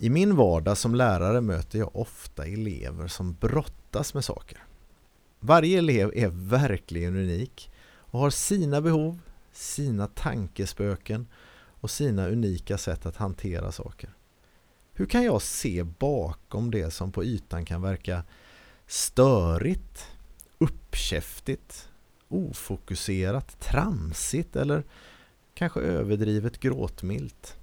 I 0.00 0.10
min 0.10 0.36
vardag 0.36 0.78
som 0.78 0.94
lärare 0.94 1.40
möter 1.40 1.78
jag 1.78 1.96
ofta 1.96 2.46
elever 2.46 3.08
som 3.08 3.34
brottas 3.34 4.14
med 4.14 4.24
saker. 4.24 4.64
Varje 5.40 5.78
elev 5.78 6.12
är 6.14 6.28
verkligen 6.28 7.16
unik 7.16 7.70
och 7.96 8.20
har 8.20 8.30
sina 8.30 8.80
behov, 8.80 9.18
sina 9.52 10.06
tankespöken 10.06 11.26
och 11.80 11.90
sina 11.90 12.28
unika 12.28 12.78
sätt 12.78 13.06
att 13.06 13.16
hantera 13.16 13.72
saker. 13.72 14.10
Hur 14.92 15.06
kan 15.06 15.24
jag 15.24 15.42
se 15.42 15.82
bakom 15.82 16.70
det 16.70 16.90
som 16.90 17.12
på 17.12 17.24
ytan 17.24 17.64
kan 17.64 17.82
verka 17.82 18.22
störigt, 18.86 20.06
uppkäftigt, 20.58 21.88
ofokuserat, 22.28 23.60
tramsigt 23.60 24.56
eller 24.56 24.84
kanske 25.54 25.80
överdrivet 25.80 26.60
gråtmilt? 26.60 27.57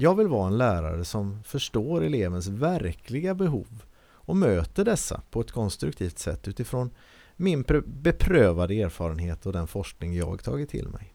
Jag 0.00 0.14
vill 0.14 0.28
vara 0.28 0.46
en 0.46 0.58
lärare 0.58 1.04
som 1.04 1.42
förstår 1.42 2.04
elevens 2.04 2.48
verkliga 2.48 3.34
behov 3.34 3.82
och 4.00 4.36
möter 4.36 4.84
dessa 4.84 5.22
på 5.30 5.40
ett 5.40 5.50
konstruktivt 5.50 6.18
sätt 6.18 6.48
utifrån 6.48 6.90
min 7.36 7.64
beprövade 7.86 8.74
erfarenhet 8.74 9.46
och 9.46 9.52
den 9.52 9.66
forskning 9.66 10.16
jag 10.16 10.42
tagit 10.44 10.70
till 10.70 10.88
mig. 10.88 11.14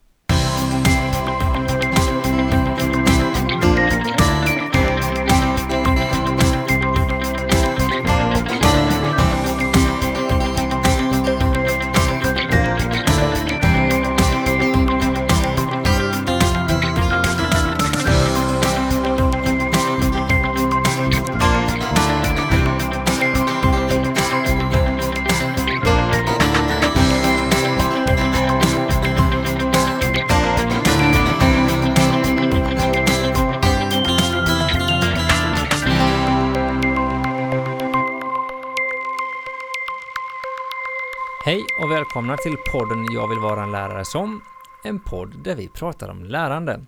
Och 41.84 41.91
välkomna 41.91 42.37
till 42.37 42.55
podden 42.71 43.05
Jag 43.13 43.27
vill 43.27 43.39
vara 43.39 43.63
en 43.63 43.71
lärare 43.71 44.05
som, 44.05 44.41
en 44.84 44.99
podd 44.99 45.43
där 45.43 45.55
vi 45.55 45.67
pratar 45.67 46.09
om 46.09 46.23
lärande. 46.23 46.85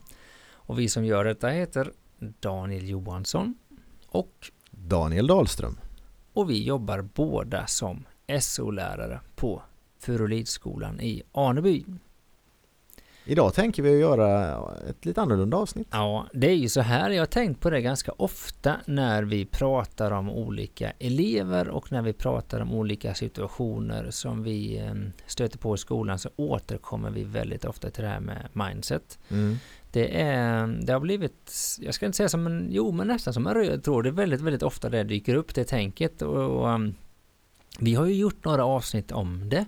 Och 0.54 0.80
vi 0.80 0.90
som 0.90 1.06
gör 1.06 1.26
detta 1.26 1.48
heter 1.48 1.92
Daniel 2.20 2.90
Johansson 2.90 3.56
och 4.08 4.52
Daniel 4.72 5.28
Dahlström. 5.28 5.80
Och 6.34 6.50
vi 6.50 6.64
jobbar 6.64 7.02
båda 7.02 7.68
som 7.68 8.06
SO-lärare 8.42 9.20
på 9.36 9.62
Furulidskolan 10.00 11.02
i 11.02 11.24
Aneby. 11.32 11.86
Idag 13.28 13.54
tänker 13.54 13.84
vi 13.84 14.00
göra 14.00 14.58
ett 14.90 15.06
lite 15.06 15.22
annorlunda 15.22 15.58
avsnitt. 15.58 15.88
Ja, 15.92 16.28
det 16.34 16.48
är 16.48 16.56
ju 16.56 16.70
så 16.70 16.82
här. 16.82 17.10
Jag 17.10 17.22
har 17.22 17.26
tänkt 17.26 17.62
på 17.62 17.70
det 17.70 17.82
ganska 17.82 18.12
ofta 18.12 18.76
när 18.86 19.24
vi 19.24 19.46
pratar 19.46 20.12
om 20.12 20.30
olika 20.30 20.92
elever 21.00 21.70
och 21.70 21.92
när 21.92 22.02
vi 22.02 22.14
pratar 22.14 22.60
om 22.60 22.74
olika 22.74 23.14
situationer 23.14 24.12
som 24.12 24.44
vi 24.44 24.78
ehm, 24.78 25.12
stöter 25.28 25.58
på 25.58 25.76
i 25.76 25.78
skolan 25.78 26.20
så 26.20 26.30
återkommer 26.36 27.10
vi 27.10 27.24
väldigt 27.24 27.66
ofta 27.66 27.90
till 27.90 28.04
det 28.04 28.10
här 28.10 28.20
med 28.20 28.50
mindset. 28.54 29.20
Mm. 29.30 29.58
Det, 29.92 30.22
är, 30.22 30.68
det 30.68 30.94
har 30.94 31.00
blivit, 31.00 31.52
jag 31.80 31.94
ska 31.94 32.06
inte 32.06 32.16
säga 32.16 32.30
som 32.30 32.48
en, 32.48 32.68
jo 32.70 32.92
men 32.92 33.08
nästan 33.08 33.34
som 33.34 33.48
en 33.48 33.54
röd 33.54 33.84
tråd. 33.84 34.04
Det 34.04 34.10
är 34.10 34.12
väldigt, 34.12 34.42
väldigt 34.42 34.64
ofta 34.64 34.90
det 34.90 35.04
dyker 35.04 35.36
upp, 35.36 35.56
det 35.56 35.64
tänket. 35.64 36.22
Och, 36.22 36.60
och 36.60 36.70
ehm, 36.70 36.94
vi 37.80 37.96
har 37.96 38.06
ju 38.06 38.14
gjort 38.14 38.46
några 38.46 38.66
avsnitt 38.66 39.12
om 39.12 39.50
det. 39.50 39.66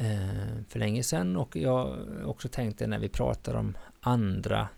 Eh, 0.00 0.62
för 0.68 0.78
länge 0.78 1.02
sedan 1.02 1.36
och 1.36 1.56
jag 1.56 1.96
också 2.24 2.48
tänkte 2.48 2.86
när 2.86 2.98
vi 2.98 3.08
pratar 3.08 3.54
om 3.54 3.76
andra 4.00 4.68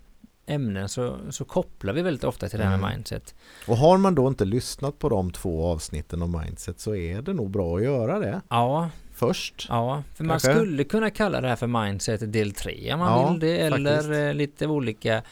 ämnen 0.47 0.89
så, 0.89 1.17
så 1.31 1.45
kopplar 1.45 1.93
vi 1.93 2.03
väldigt 2.03 2.25
ofta 2.25 2.49
till 2.49 2.59
det 2.59 2.65
här 2.65 2.71
med 2.71 2.79
mm. 2.79 2.97
mindset. 2.97 3.35
Och 3.67 3.77
har 3.77 3.99
man 3.99 4.15
då 4.15 4.29
inte 4.29 4.45
lyssnat 4.45 4.99
på 4.99 5.09
de 5.09 5.31
två 5.31 5.67
avsnitten 5.67 6.23
om 6.23 6.43
mindset 6.45 6.81
så 6.81 6.95
är 6.95 7.23
det 7.23 7.33
nog 7.33 7.51
bra 7.51 7.77
att 7.77 7.83
göra 7.83 8.19
det. 8.19 8.41
Ja. 8.49 8.91
Först. 9.15 9.67
Ja, 9.69 10.03
för 10.15 10.25
Kanske. 10.25 10.49
man 10.49 10.57
skulle 10.57 10.85
kunna 10.85 11.11
kalla 11.11 11.41
det 11.41 11.49
här 11.49 11.57
för 11.57 11.67
mindset 11.67 12.33
del 12.33 12.53
3 12.53 12.93
om 12.93 12.99
man 12.99 13.21
ja, 13.21 13.31
vill 13.31 13.41
det. 13.41 13.59
Eller 13.59 13.95
faktiskt. 13.95 14.13
Eh, 14.13 14.35
lite 14.35 14.67
olika 14.67 15.23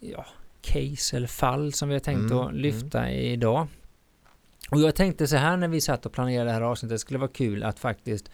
ja, 0.00 0.26
case 0.62 1.16
eller 1.16 1.26
fall 1.26 1.72
som 1.72 1.88
vi 1.88 1.94
har 1.94 2.00
tänkt 2.00 2.30
mm, 2.30 2.38
att 2.38 2.54
lyfta 2.54 2.98
mm. 2.98 3.12
idag. 3.12 3.66
Och 4.70 4.80
jag 4.80 4.94
tänkte 4.94 5.26
så 5.26 5.36
här 5.36 5.56
när 5.56 5.68
vi 5.68 5.80
satt 5.80 6.06
och 6.06 6.12
planerade 6.12 6.50
det 6.50 6.54
här 6.54 6.60
avsnittet. 6.60 6.94
Det 6.94 6.98
skulle 6.98 7.18
vara 7.18 7.30
kul 7.30 7.62
att 7.62 7.78
faktiskt 7.78 8.30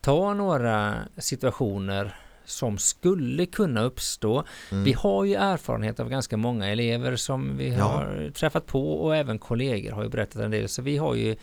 ta 0.00 0.34
några 0.34 0.94
situationer 1.18 2.14
som 2.44 2.78
skulle 2.78 3.46
kunna 3.46 3.82
uppstå. 3.82 4.44
Mm. 4.72 4.84
Vi 4.84 4.92
har 4.92 5.24
ju 5.24 5.34
erfarenhet 5.34 6.00
av 6.00 6.08
ganska 6.08 6.36
många 6.36 6.68
elever 6.68 7.16
som 7.16 7.56
vi 7.56 7.74
ja. 7.74 7.84
har 7.84 8.30
träffat 8.30 8.66
på 8.66 8.92
och 8.92 9.16
även 9.16 9.38
kollegor 9.38 9.92
har 9.92 10.02
ju 10.02 10.08
berättat 10.08 10.42
en 10.42 10.50
del. 10.50 10.68
Så 10.68 10.82
vi 10.82 10.96
har 10.96 11.14
ju 11.14 11.36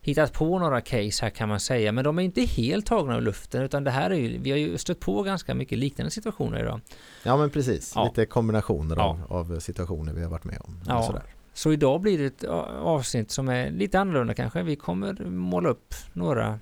hittat 0.00 0.32
på 0.32 0.58
några 0.58 0.80
case 0.80 1.24
här 1.24 1.30
kan 1.30 1.48
man 1.48 1.60
säga, 1.60 1.92
men 1.92 2.04
de 2.04 2.18
är 2.18 2.22
inte 2.22 2.40
helt 2.40 2.86
tagna 2.86 3.16
ur 3.16 3.20
luften 3.20 3.62
utan 3.62 3.84
det 3.84 3.90
här 3.90 4.10
är 4.10 4.14
ju, 4.14 4.38
vi 4.38 4.50
har 4.50 4.58
ju 4.58 4.78
stött 4.78 5.00
på 5.00 5.22
ganska 5.22 5.54
mycket 5.54 5.78
liknande 5.78 6.10
situationer 6.10 6.60
idag. 6.60 6.80
Ja 7.22 7.36
men 7.36 7.50
precis, 7.50 7.92
ja. 7.94 8.04
lite 8.04 8.26
kombinationer 8.26 8.96
ja. 8.96 9.18
av, 9.28 9.52
av, 9.52 9.60
situationer 9.60 10.12
vi 10.12 10.22
har 10.22 10.30
varit 10.30 10.44
med 10.44 10.58
om. 10.60 10.80
Ja. 10.86 11.02
Sådär. 11.02 11.22
Så 11.54 11.72
idag 11.72 12.00
blir 12.00 12.18
det 12.18 12.24
ett 12.24 12.44
avsnitt 12.82 13.30
som 13.30 13.48
är 13.48 13.70
lite 13.70 14.00
annorlunda 14.00 14.34
kanske. 14.34 14.62
Vi 14.62 14.76
kommer 14.76 15.14
måla 15.24 15.68
upp 15.68 15.94
några 16.12 16.58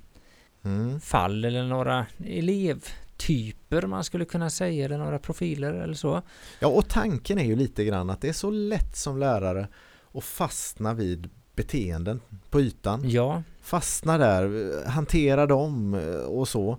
mm. 0.66 1.00
fall 1.00 1.44
eller 1.44 1.65
några 1.65 2.06
elevtyper 2.25 3.87
man 3.87 4.04
skulle 4.04 4.25
kunna 4.25 4.50
säga 4.50 4.84
eller 4.84 4.99
några 4.99 5.19
profiler 5.19 5.72
eller 5.72 5.94
så. 5.94 6.22
Ja 6.60 6.69
och 6.69 6.88
tanken 6.88 7.38
är 7.38 7.44
ju 7.44 7.56
lite 7.56 7.84
grann 7.84 8.10
att 8.10 8.21
det 8.21 8.28
är 8.28 8.32
så 8.32 8.50
lätt 8.50 8.97
som 8.97 9.19
lärare 9.19 9.69
att 10.12 10.25
fastna 10.25 10.94
vid 10.94 11.31
beteenden 11.55 12.21
på 12.50 12.60
ytan. 12.60 13.10
Ja. 13.10 13.43
Fastna 13.60 14.19
där, 14.19 14.72
hantera 14.88 15.47
dem 15.47 15.94
och 16.28 16.49
så. 16.49 16.78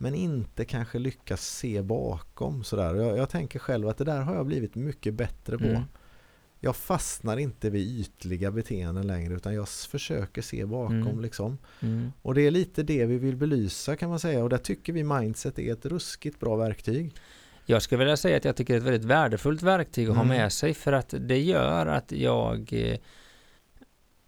Men 0.00 0.14
inte 0.14 0.64
kanske 0.64 0.98
lyckas 0.98 1.46
se 1.46 1.82
bakom 1.82 2.64
sådär. 2.64 2.94
Jag, 2.94 3.18
jag 3.18 3.30
tänker 3.30 3.58
själv 3.58 3.88
att 3.88 3.98
det 3.98 4.04
där 4.04 4.20
har 4.20 4.34
jag 4.34 4.46
blivit 4.46 4.74
mycket 4.74 5.14
bättre 5.14 5.58
på. 5.58 5.64
Mm 5.64 5.82
jag 6.60 6.76
fastnar 6.76 7.36
inte 7.36 7.70
vid 7.70 8.00
ytliga 8.00 8.50
beteenden 8.50 9.06
längre 9.06 9.34
utan 9.34 9.54
jag 9.54 9.68
försöker 9.68 10.42
se 10.42 10.64
bakom 10.64 11.02
mm. 11.02 11.20
liksom. 11.20 11.58
Mm. 11.80 12.12
Och 12.22 12.34
det 12.34 12.46
är 12.46 12.50
lite 12.50 12.82
det 12.82 13.06
vi 13.06 13.18
vill 13.18 13.36
belysa 13.36 13.96
kan 13.96 14.10
man 14.10 14.18
säga 14.18 14.42
och 14.42 14.50
där 14.50 14.58
tycker 14.58 14.92
vi 14.92 15.04
mindset 15.04 15.58
är 15.58 15.72
ett 15.72 15.86
ruskigt 15.86 16.40
bra 16.40 16.56
verktyg. 16.56 17.14
Jag 17.66 17.82
skulle 17.82 17.98
vilja 17.98 18.16
säga 18.16 18.36
att 18.36 18.44
jag 18.44 18.56
tycker 18.56 18.74
det 18.74 18.76
är 18.76 18.80
ett 18.80 18.86
väldigt 18.86 19.04
värdefullt 19.04 19.62
verktyg 19.62 20.08
att 20.08 20.16
mm. 20.16 20.28
ha 20.28 20.36
med 20.36 20.52
sig 20.52 20.74
för 20.74 20.92
att 20.92 21.14
det 21.20 21.40
gör 21.40 21.86
att 21.86 22.12
jag 22.12 22.72
eh, 22.72 22.98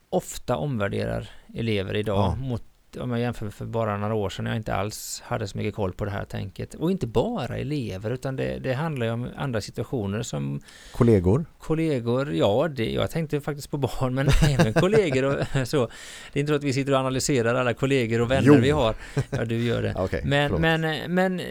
ofta 0.08 0.56
omvärderar 0.56 1.30
elever 1.54 1.96
idag 1.96 2.36
ja. 2.38 2.44
mot 2.44 2.64
om 2.96 3.10
jag 3.10 3.20
jämför 3.20 3.50
för 3.50 3.64
bara 3.64 3.96
några 3.96 4.14
år 4.14 4.30
sedan, 4.30 4.46
jag 4.46 4.56
inte 4.56 4.74
alls 4.74 5.22
hade 5.26 5.48
så 5.48 5.58
mycket 5.58 5.74
koll 5.74 5.92
på 5.92 6.04
det 6.04 6.10
här 6.10 6.24
tänket. 6.24 6.74
Och 6.74 6.90
inte 6.90 7.06
bara 7.06 7.56
elever, 7.56 8.10
utan 8.10 8.36
det, 8.36 8.58
det 8.58 8.74
handlar 8.74 9.06
ju 9.06 9.12
om 9.12 9.28
andra 9.36 9.60
situationer 9.60 10.22
som 10.22 10.60
Kollegor? 10.92 11.44
Kollegor, 11.58 12.34
ja, 12.34 12.68
det, 12.68 12.92
jag 12.92 13.10
tänkte 13.10 13.40
faktiskt 13.40 13.70
på 13.70 13.76
barn, 13.76 14.14
men 14.14 14.28
även 14.58 14.72
kollegor 14.72 15.24
och 15.24 15.68
så. 15.68 15.88
Det 16.32 16.38
är 16.38 16.40
inte 16.40 16.52
så 16.52 16.56
att 16.56 16.64
vi 16.64 16.72
sitter 16.72 16.92
och 16.92 16.98
analyserar 16.98 17.54
alla 17.54 17.74
kollegor 17.74 18.20
och 18.20 18.30
vänner 18.30 18.46
jo. 18.46 18.54
vi 18.54 18.70
har. 18.70 18.94
Ja, 19.30 19.44
du 19.44 19.64
gör 19.64 19.82
det. 19.82 19.94
okay, 20.02 20.20
men, 20.24 20.52
men, 20.52 21.14
men 21.14 21.40
eh, 21.40 21.46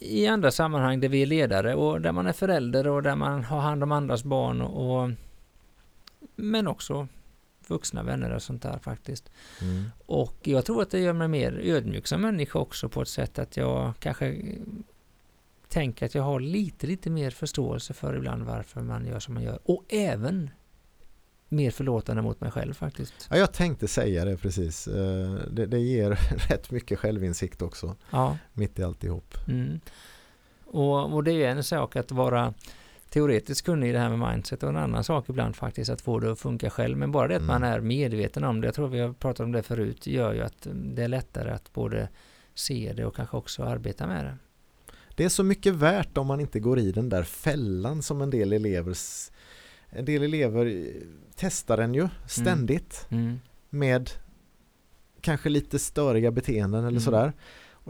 i 0.00 0.26
andra 0.26 0.50
sammanhang 0.50 1.00
där 1.00 1.08
vi 1.08 1.22
är 1.22 1.26
ledare 1.26 1.74
och 1.74 2.00
där 2.00 2.12
man 2.12 2.26
är 2.26 2.32
förälder 2.32 2.86
och 2.86 3.02
där 3.02 3.16
man 3.16 3.44
har 3.44 3.60
hand 3.60 3.82
om 3.82 3.92
andras 3.92 4.24
barn 4.24 4.60
och 4.60 5.10
men 6.36 6.66
också 6.66 7.08
vuxna 7.68 8.02
vänner 8.02 8.34
och 8.34 8.42
sånt 8.42 8.62
där 8.62 8.78
faktiskt. 8.78 9.30
Mm. 9.62 9.84
Och 10.06 10.36
jag 10.42 10.64
tror 10.64 10.82
att 10.82 10.90
det 10.90 10.98
gör 10.98 11.12
mig 11.12 11.28
mer 11.28 11.52
ödmjuk 11.52 12.06
som 12.06 12.20
människa 12.20 12.58
också 12.58 12.88
på 12.88 13.02
ett 13.02 13.08
sätt 13.08 13.38
att 13.38 13.56
jag 13.56 13.92
kanske 13.98 14.42
tänker 15.68 16.06
att 16.06 16.14
jag 16.14 16.22
har 16.22 16.40
lite, 16.40 16.86
lite 16.86 17.10
mer 17.10 17.30
förståelse 17.30 17.94
för 17.94 18.16
ibland 18.16 18.42
varför 18.42 18.80
man 18.80 19.06
gör 19.06 19.18
som 19.18 19.34
man 19.34 19.42
gör. 19.42 19.58
Och 19.64 19.84
även 19.88 20.50
mer 21.48 21.70
förlåtande 21.70 22.22
mot 22.22 22.40
mig 22.40 22.50
själv 22.50 22.74
faktiskt. 22.74 23.28
Ja, 23.30 23.36
jag 23.36 23.52
tänkte 23.52 23.88
säga 23.88 24.24
det 24.24 24.36
precis. 24.36 24.88
Eh, 24.88 25.32
det, 25.50 25.66
det 25.66 25.78
ger 25.78 26.10
rätt 26.50 26.70
mycket 26.70 26.98
självinsikt 26.98 27.62
också. 27.62 27.96
Ja. 28.10 28.38
Mitt 28.52 28.78
i 28.78 28.82
alltihop. 28.82 29.34
Mm. 29.48 29.80
Och, 30.64 31.14
och 31.14 31.24
det 31.24 31.32
är 31.32 31.48
en 31.48 31.64
sak 31.64 31.96
att 31.96 32.12
vara 32.12 32.54
teoretiskt 33.10 33.66
kunnig 33.66 33.88
i 33.88 33.92
det 33.92 33.98
här 33.98 34.16
med 34.16 34.32
mindset 34.32 34.62
och 34.62 34.68
en 34.68 34.76
annan 34.76 35.04
sak 35.04 35.28
ibland 35.28 35.56
faktiskt 35.56 35.90
att 35.90 36.00
få 36.00 36.18
det 36.18 36.32
att 36.32 36.40
funka 36.40 36.70
själv. 36.70 36.98
Men 36.98 37.12
bara 37.12 37.28
det 37.28 37.36
att 37.36 37.42
mm. 37.42 37.60
man 37.60 37.62
är 37.62 37.80
medveten 37.80 38.44
om 38.44 38.60
det, 38.60 38.66
jag 38.66 38.74
tror 38.74 38.88
vi 38.88 39.00
har 39.00 39.12
pratat 39.12 39.44
om 39.44 39.52
det 39.52 39.62
förut, 39.62 40.06
gör 40.06 40.32
ju 40.32 40.40
att 40.40 40.66
det 40.74 41.02
är 41.02 41.08
lättare 41.08 41.50
att 41.50 41.72
både 41.72 42.08
se 42.54 42.92
det 42.96 43.04
och 43.04 43.16
kanske 43.16 43.36
också 43.36 43.62
arbeta 43.62 44.06
med 44.06 44.24
det. 44.24 44.36
Det 45.14 45.24
är 45.24 45.28
så 45.28 45.44
mycket 45.44 45.74
värt 45.74 46.18
om 46.18 46.26
man 46.26 46.40
inte 46.40 46.60
går 46.60 46.78
i 46.78 46.92
den 46.92 47.08
där 47.08 47.22
fällan 47.22 48.02
som 48.02 48.22
en 48.22 48.30
del 48.30 48.52
elever 48.52 48.94
en 49.90 50.04
del 50.04 50.22
elever 50.22 50.86
testar 51.36 51.76
den 51.76 51.94
ju 51.94 52.08
ständigt 52.28 53.06
mm. 53.10 53.24
Mm. 53.24 53.40
med 53.70 54.10
kanske 55.20 55.48
lite 55.48 55.78
störiga 55.78 56.30
beteenden 56.30 56.80
eller 56.80 56.90
mm. 56.90 57.00
sådär. 57.00 57.32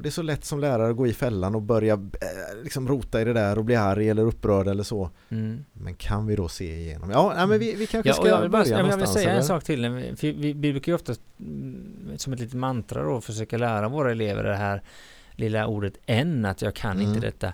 Och 0.01 0.05
det 0.05 0.09
är 0.09 0.11
så 0.11 0.23
lätt 0.23 0.45
som 0.45 0.61
lärare 0.61 0.91
att 0.91 0.97
gå 0.97 1.07
i 1.07 1.13
fällan 1.13 1.55
och 1.55 1.63
börja 1.63 1.95
eh, 1.95 2.63
liksom 2.63 2.89
rota 2.89 3.21
i 3.21 3.25
det 3.25 3.33
där 3.33 3.59
och 3.59 3.65
bli 3.65 3.77
arg 3.77 4.09
eller 4.09 4.23
upprörd 4.23 4.69
eller 4.69 4.83
så. 4.83 5.11
Mm. 5.29 5.65
Men 5.73 5.95
kan 5.95 6.27
vi 6.27 6.37
då 6.37 6.49
se 6.49 6.81
igenom? 6.81 7.11
Ja, 7.11 7.33
nej, 7.37 7.47
men 7.47 7.59
vi, 7.59 7.75
vi 7.75 7.87
kanske 7.87 8.09
ja, 8.09 8.15
ska 8.15 8.29
jag 8.29 8.41
vill 8.41 8.51
bara, 8.51 8.63
börja 8.63 8.79
jag 8.79 8.97
vill 8.97 9.07
säga 9.07 9.29
eller? 9.29 9.39
en 9.39 9.45
sak 9.45 9.65
till. 9.65 9.89
Vi, 10.21 10.33
vi, 10.33 10.53
vi 10.53 10.73
brukar 10.73 10.93
ju 10.93 10.97
ofta 10.97 11.15
mm, 11.41 12.13
som 12.17 12.33
ett 12.33 12.41
litet 12.41 12.55
mantra 12.55 13.03
då 13.03 13.21
försöka 13.21 13.59
lära 13.59 13.89
våra 13.89 14.11
elever 14.11 14.45
det 14.45 14.57
här 14.57 14.83
lilla 15.33 15.67
ordet 15.67 15.95
än, 16.07 16.45
att 16.45 16.63
jag 16.63 16.75
kan 16.75 16.97
mm. 16.97 17.09
inte 17.09 17.21
detta 17.21 17.53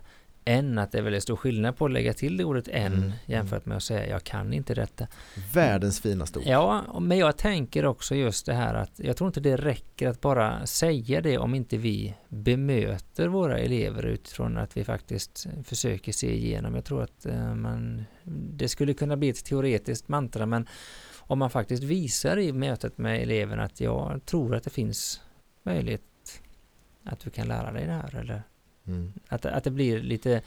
än 0.48 0.78
att 0.78 0.92
det 0.92 0.98
är 0.98 1.02
väldigt 1.02 1.22
stor 1.22 1.36
skillnad 1.36 1.76
på 1.76 1.84
att 1.84 1.90
lägga 1.90 2.12
till 2.12 2.36
det 2.36 2.44
ordet 2.44 2.68
än 2.68 2.92
mm. 2.92 3.12
jämfört 3.26 3.66
med 3.66 3.76
att 3.76 3.82
säga 3.82 4.08
jag 4.08 4.24
kan 4.24 4.52
inte 4.52 4.74
detta. 4.74 5.06
Världens 5.52 6.00
finaste 6.00 6.38
ord. 6.38 6.44
Ja, 6.46 7.00
men 7.00 7.18
jag 7.18 7.36
tänker 7.36 7.86
också 7.86 8.14
just 8.14 8.46
det 8.46 8.54
här 8.54 8.74
att 8.74 8.92
jag 8.96 9.16
tror 9.16 9.28
inte 9.28 9.40
det 9.40 9.56
räcker 9.56 10.08
att 10.08 10.20
bara 10.20 10.66
säga 10.66 11.20
det 11.20 11.38
om 11.38 11.54
inte 11.54 11.76
vi 11.76 12.14
bemöter 12.28 13.28
våra 13.28 13.58
elever 13.58 14.06
utifrån 14.06 14.58
att 14.58 14.76
vi 14.76 14.84
faktiskt 14.84 15.46
försöker 15.64 16.12
se 16.12 16.34
igenom. 16.34 16.74
Jag 16.74 16.84
tror 16.84 17.02
att 17.02 17.26
eh, 17.26 17.54
man, 17.54 18.04
det 18.52 18.68
skulle 18.68 18.94
kunna 18.94 19.16
bli 19.16 19.28
ett 19.28 19.44
teoretiskt 19.44 20.08
mantra 20.08 20.46
men 20.46 20.68
om 21.18 21.38
man 21.38 21.50
faktiskt 21.50 21.82
visar 21.82 22.38
i 22.38 22.52
mötet 22.52 22.98
med 22.98 23.22
eleverna 23.22 23.62
att 23.62 23.80
jag 23.80 24.20
tror 24.24 24.54
att 24.54 24.64
det 24.64 24.70
finns 24.70 25.20
möjlighet 25.62 26.02
att 27.04 27.20
du 27.20 27.30
kan 27.30 27.48
lära 27.48 27.72
dig 27.72 27.86
det 27.86 27.92
här 27.92 28.16
eller 28.16 28.42
Mm. 28.86 29.12
Att, 29.28 29.46
att 29.46 29.64
det 29.64 29.70
blir 29.70 30.02
lite, 30.02 30.42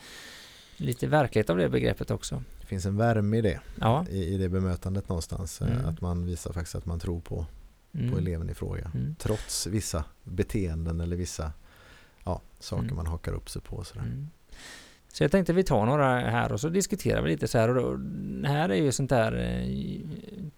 lite 0.76 1.06
verklighet 1.06 1.50
av 1.50 1.56
det 1.56 1.68
begreppet 1.68 2.10
också. 2.10 2.42
Det 2.60 2.66
finns 2.66 2.86
en 2.86 2.96
värme 2.96 3.38
i 3.38 3.40
det, 3.40 3.60
ja. 3.80 4.06
i, 4.10 4.34
i 4.34 4.38
det 4.38 4.48
bemötandet 4.48 5.08
någonstans. 5.08 5.60
Eh, 5.60 5.72
mm. 5.72 5.86
Att 5.86 6.00
man 6.00 6.26
visar 6.26 6.52
faktiskt 6.52 6.74
att 6.74 6.86
man 6.86 7.00
tror 7.00 7.20
på, 7.20 7.46
mm. 7.94 8.12
på 8.12 8.18
eleven 8.18 8.50
i 8.50 8.54
fråga. 8.54 8.90
Mm. 8.94 9.14
Trots 9.18 9.66
vissa 9.66 10.04
beteenden 10.24 11.00
eller 11.00 11.16
vissa 11.16 11.52
ja, 12.24 12.40
saker 12.58 12.82
mm. 12.82 12.96
man 12.96 13.06
hakar 13.06 13.32
upp 13.32 13.50
sig 13.50 13.62
på. 13.62 13.84
Sådär. 13.84 14.02
Mm. 14.02 14.28
Så 15.12 15.24
jag 15.24 15.30
tänkte 15.30 15.52
vi 15.52 15.64
tar 15.64 15.86
några 15.86 16.18
här 16.18 16.52
och 16.52 16.60
så 16.60 16.68
diskuterar 16.68 17.22
vi 17.22 17.30
lite 17.30 17.48
så 17.48 17.58
här. 17.58 17.68
Och 17.68 17.74
då, 17.74 18.00
här 18.48 18.68
är 18.68 18.74
ju 18.74 18.92
sånt 18.92 19.10
där 19.10 19.32
eh, 19.32 20.00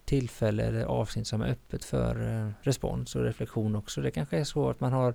tillfälle 0.05 0.63
eller 0.63 0.83
avsnitt 0.83 1.27
som 1.27 1.41
är 1.41 1.47
öppet 1.47 1.83
för 1.83 2.43
eh, 2.45 2.51
respons 2.61 3.15
och 3.15 3.23
reflektion 3.23 3.75
också. 3.75 4.01
Det 4.01 4.11
kanske 4.11 4.37
är 4.37 4.43
så 4.43 4.69
att 4.69 4.79
man 4.79 4.93
har 4.93 5.13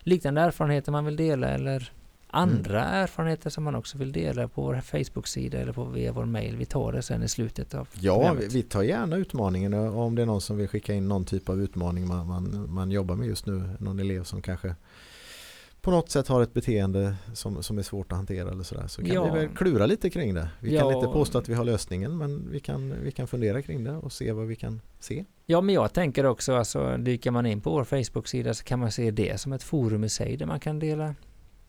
liknande 0.00 0.40
erfarenheter 0.40 0.92
man 0.92 1.04
vill 1.04 1.16
dela 1.16 1.48
eller 1.48 1.92
andra 2.30 2.84
mm. 2.84 2.94
erfarenheter 2.94 3.50
som 3.50 3.64
man 3.64 3.74
också 3.74 3.98
vill 3.98 4.12
dela 4.12 4.48
på 4.48 4.62
vår 4.62 4.80
Facebook-sida 4.80 5.58
eller 5.58 5.72
på 5.72 5.84
via 5.84 6.12
vår 6.12 6.24
mail. 6.24 6.56
Vi 6.56 6.64
tar 6.64 6.92
det 6.92 7.02
sen 7.02 7.22
i 7.22 7.28
slutet 7.28 7.74
av 7.74 7.88
Ja, 7.92 8.32
vi, 8.32 8.48
vi 8.48 8.62
tar 8.62 8.82
gärna 8.82 9.16
utmaningen 9.16 9.74
om 9.74 10.14
det 10.14 10.22
är 10.22 10.26
någon 10.26 10.40
som 10.40 10.56
vill 10.56 10.68
skicka 10.68 10.94
in 10.94 11.08
någon 11.08 11.24
typ 11.24 11.48
av 11.48 11.62
utmaning 11.62 12.08
man, 12.08 12.26
man, 12.26 12.72
man 12.72 12.90
jobbar 12.90 13.14
med 13.14 13.26
just 13.26 13.46
nu. 13.46 13.70
Någon 13.78 13.98
elev 13.98 14.24
som 14.24 14.42
kanske 14.42 14.74
på 15.80 15.90
något 15.90 16.10
sätt 16.10 16.28
har 16.28 16.42
ett 16.42 16.54
beteende 16.54 17.14
som, 17.32 17.62
som 17.62 17.78
är 17.78 17.82
svårt 17.82 18.12
att 18.12 18.18
hantera 18.18 18.50
eller 18.50 18.62
sådär 18.62 18.86
så 18.86 19.02
kan 19.02 19.14
ja. 19.14 19.24
vi 19.24 19.40
väl 19.40 19.48
klura 19.48 19.86
lite 19.86 20.10
kring 20.10 20.34
det. 20.34 20.48
Vi 20.60 20.74
ja. 20.74 20.80
kan 20.80 20.92
inte 20.92 21.06
påstå 21.06 21.38
att 21.38 21.48
vi 21.48 21.54
har 21.54 21.64
lösningen 21.64 22.18
men 22.18 22.50
vi 22.50 22.60
kan, 22.60 22.94
vi 23.02 23.12
kan 23.12 23.26
fundera 23.26 23.62
kring 23.62 23.84
det 23.84 23.96
och 23.96 24.12
se 24.12 24.32
vad 24.32 24.46
vi 24.46 24.56
kan 24.56 24.80
se. 25.00 25.24
Ja 25.46 25.60
men 25.60 25.74
jag 25.74 25.92
tänker 25.92 26.26
också 26.26 26.54
alltså 26.54 26.96
dyker 26.96 27.30
man 27.30 27.46
in 27.46 27.60
på 27.60 27.70
vår 27.70 27.84
Facebook-sida 27.84 28.54
så 28.54 28.64
kan 28.64 28.78
man 28.78 28.92
se 28.92 29.10
det 29.10 29.40
som 29.40 29.52
ett 29.52 29.62
forum 29.62 30.04
i 30.04 30.08
sig 30.08 30.36
där 30.36 30.46
man 30.46 30.60
kan 30.60 30.78
dela 30.78 31.14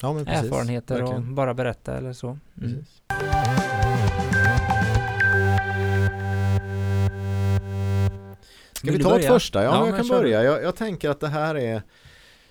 ja, 0.02 0.14
men 0.14 0.26
precis, 0.26 0.46
erfarenheter 0.46 0.96
verkligen. 0.96 1.28
och 1.30 1.34
bara 1.34 1.54
berätta 1.54 1.98
eller 1.98 2.14
så. 2.14 2.38
Mm. 2.62 2.86
Ska 8.74 8.92
vi 8.92 9.04
ta 9.04 9.20
ett 9.20 9.28
första? 9.28 9.64
Ja, 9.64 9.72
ja 9.72 9.88
jag 9.88 9.98
kan 9.98 10.08
börja. 10.08 10.44
Jag, 10.44 10.64
jag, 10.64 10.76
tänker 10.76 11.10
att 11.10 11.20
det 11.20 11.28
här 11.28 11.56
är 11.56 11.82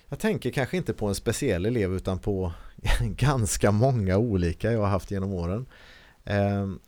Jag 0.07 0.19
tänker 0.19 0.51
kanske 0.51 0.77
inte 0.77 0.93
på 0.93 1.07
en 1.07 1.15
speciell 1.15 1.65
elev 1.65 1.93
utan 1.93 2.19
på 2.19 2.51
ganska 3.01 3.71
många 3.71 4.17
olika 4.17 4.71
jag 4.71 4.79
har 4.79 4.87
haft 4.87 5.11
genom 5.11 5.33
åren. 5.33 5.65
Ehm, 6.25 6.79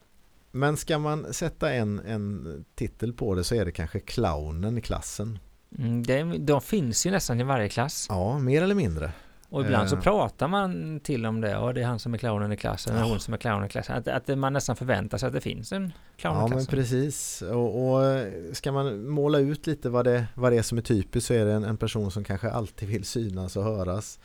men 0.52 0.78
ska 0.78 1.00
man 1.00 1.34
sätta 1.34 1.74
en, 1.74 2.00
en 2.00 2.66
titel 2.76 3.14
på 3.14 3.36
det 3.36 3.44
så 3.44 3.56
är 3.56 3.66
det 3.66 3.72
kanske 3.72 4.00
clownen 4.00 4.78
i 4.78 4.82
klassen. 4.82 5.40
Mm, 5.78 6.04
det, 6.04 6.24
de 6.24 6.62
finns 6.62 7.06
ju 7.06 7.12
nästan 7.12 7.40
i 7.40 7.44
varje 7.44 7.70
klass. 7.70 8.06
Ja, 8.10 8.40
mer 8.40 8.62
eller 8.62 8.76
mindre. 8.76 9.12
Och 9.52 9.62
ibland 9.62 9.90
så 9.90 9.96
eh. 9.96 10.02
pratar 10.02 10.48
man 10.48 11.00
till 11.00 11.26
om 11.26 11.42
det. 11.42 11.58
Och 11.58 11.74
det 11.74 11.82
är 11.82 11.86
han 11.86 12.00
som 12.00 12.14
är 12.14 12.18
clownen 12.18 12.52
i 12.52 12.58
klassen. 12.58 12.96
Eller 12.96 13.06
hon 13.06 13.20
som 13.20 13.34
är 13.34 13.38
clownen 13.38 13.66
i 13.66 13.70
klassen. 13.70 13.96
Att, 13.96 14.08
att 14.08 14.38
man 14.38 14.54
nästan 14.54 14.76
förväntar 14.76 15.18
sig 15.18 15.28
att 15.28 15.34
det 15.34 15.42
finns 15.42 15.72
en 15.72 15.94
clown 16.18 16.36
ja, 16.36 16.46
i 16.46 16.50
klassen. 16.50 16.52
Ja 16.52 16.56
men 16.56 16.66
precis. 16.66 17.42
Och, 17.42 17.94
och, 17.94 18.26
ska 18.54 18.72
man 18.72 19.10
måla 19.10 19.40
ut 19.40 19.68
lite 19.68 19.90
vad 19.90 20.06
det, 20.06 20.28
vad 20.36 20.52
det 20.52 20.58
är 20.58 20.62
som 20.62 20.78
är 20.78 20.82
typiskt 20.82 21.28
så 21.28 21.34
är 21.34 21.46
det 21.46 21.52
en, 21.54 21.64
en 21.64 21.78
person 21.78 22.12
som 22.12 22.24
kanske 22.24 22.50
alltid 22.50 22.90
vill 22.90 23.06
synas 23.06 23.56
och 23.56 23.64
höras. 23.64 24.20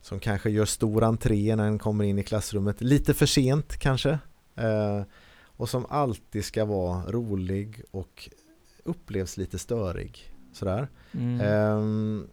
Som 0.00 0.20
kanske 0.20 0.50
gör 0.50 0.64
stor 0.64 1.04
entré 1.04 1.56
när 1.56 1.64
den 1.64 1.78
kommer 1.78 2.04
in 2.04 2.18
i 2.18 2.22
klassrummet. 2.22 2.80
Lite 2.80 3.14
för 3.14 3.26
sent 3.26 3.76
kanske. 3.76 4.18
Eh, 4.56 5.02
och 5.56 5.68
som 5.68 5.86
alltid 5.88 6.44
ska 6.44 6.64
vara 6.64 7.02
rolig 7.06 7.82
och 7.90 8.30
upplevs 8.84 9.36
lite 9.36 9.58
störig. 9.58 10.32
Sådär. 10.52 10.88
Mm. 11.12 11.40
Eh, 11.40 12.26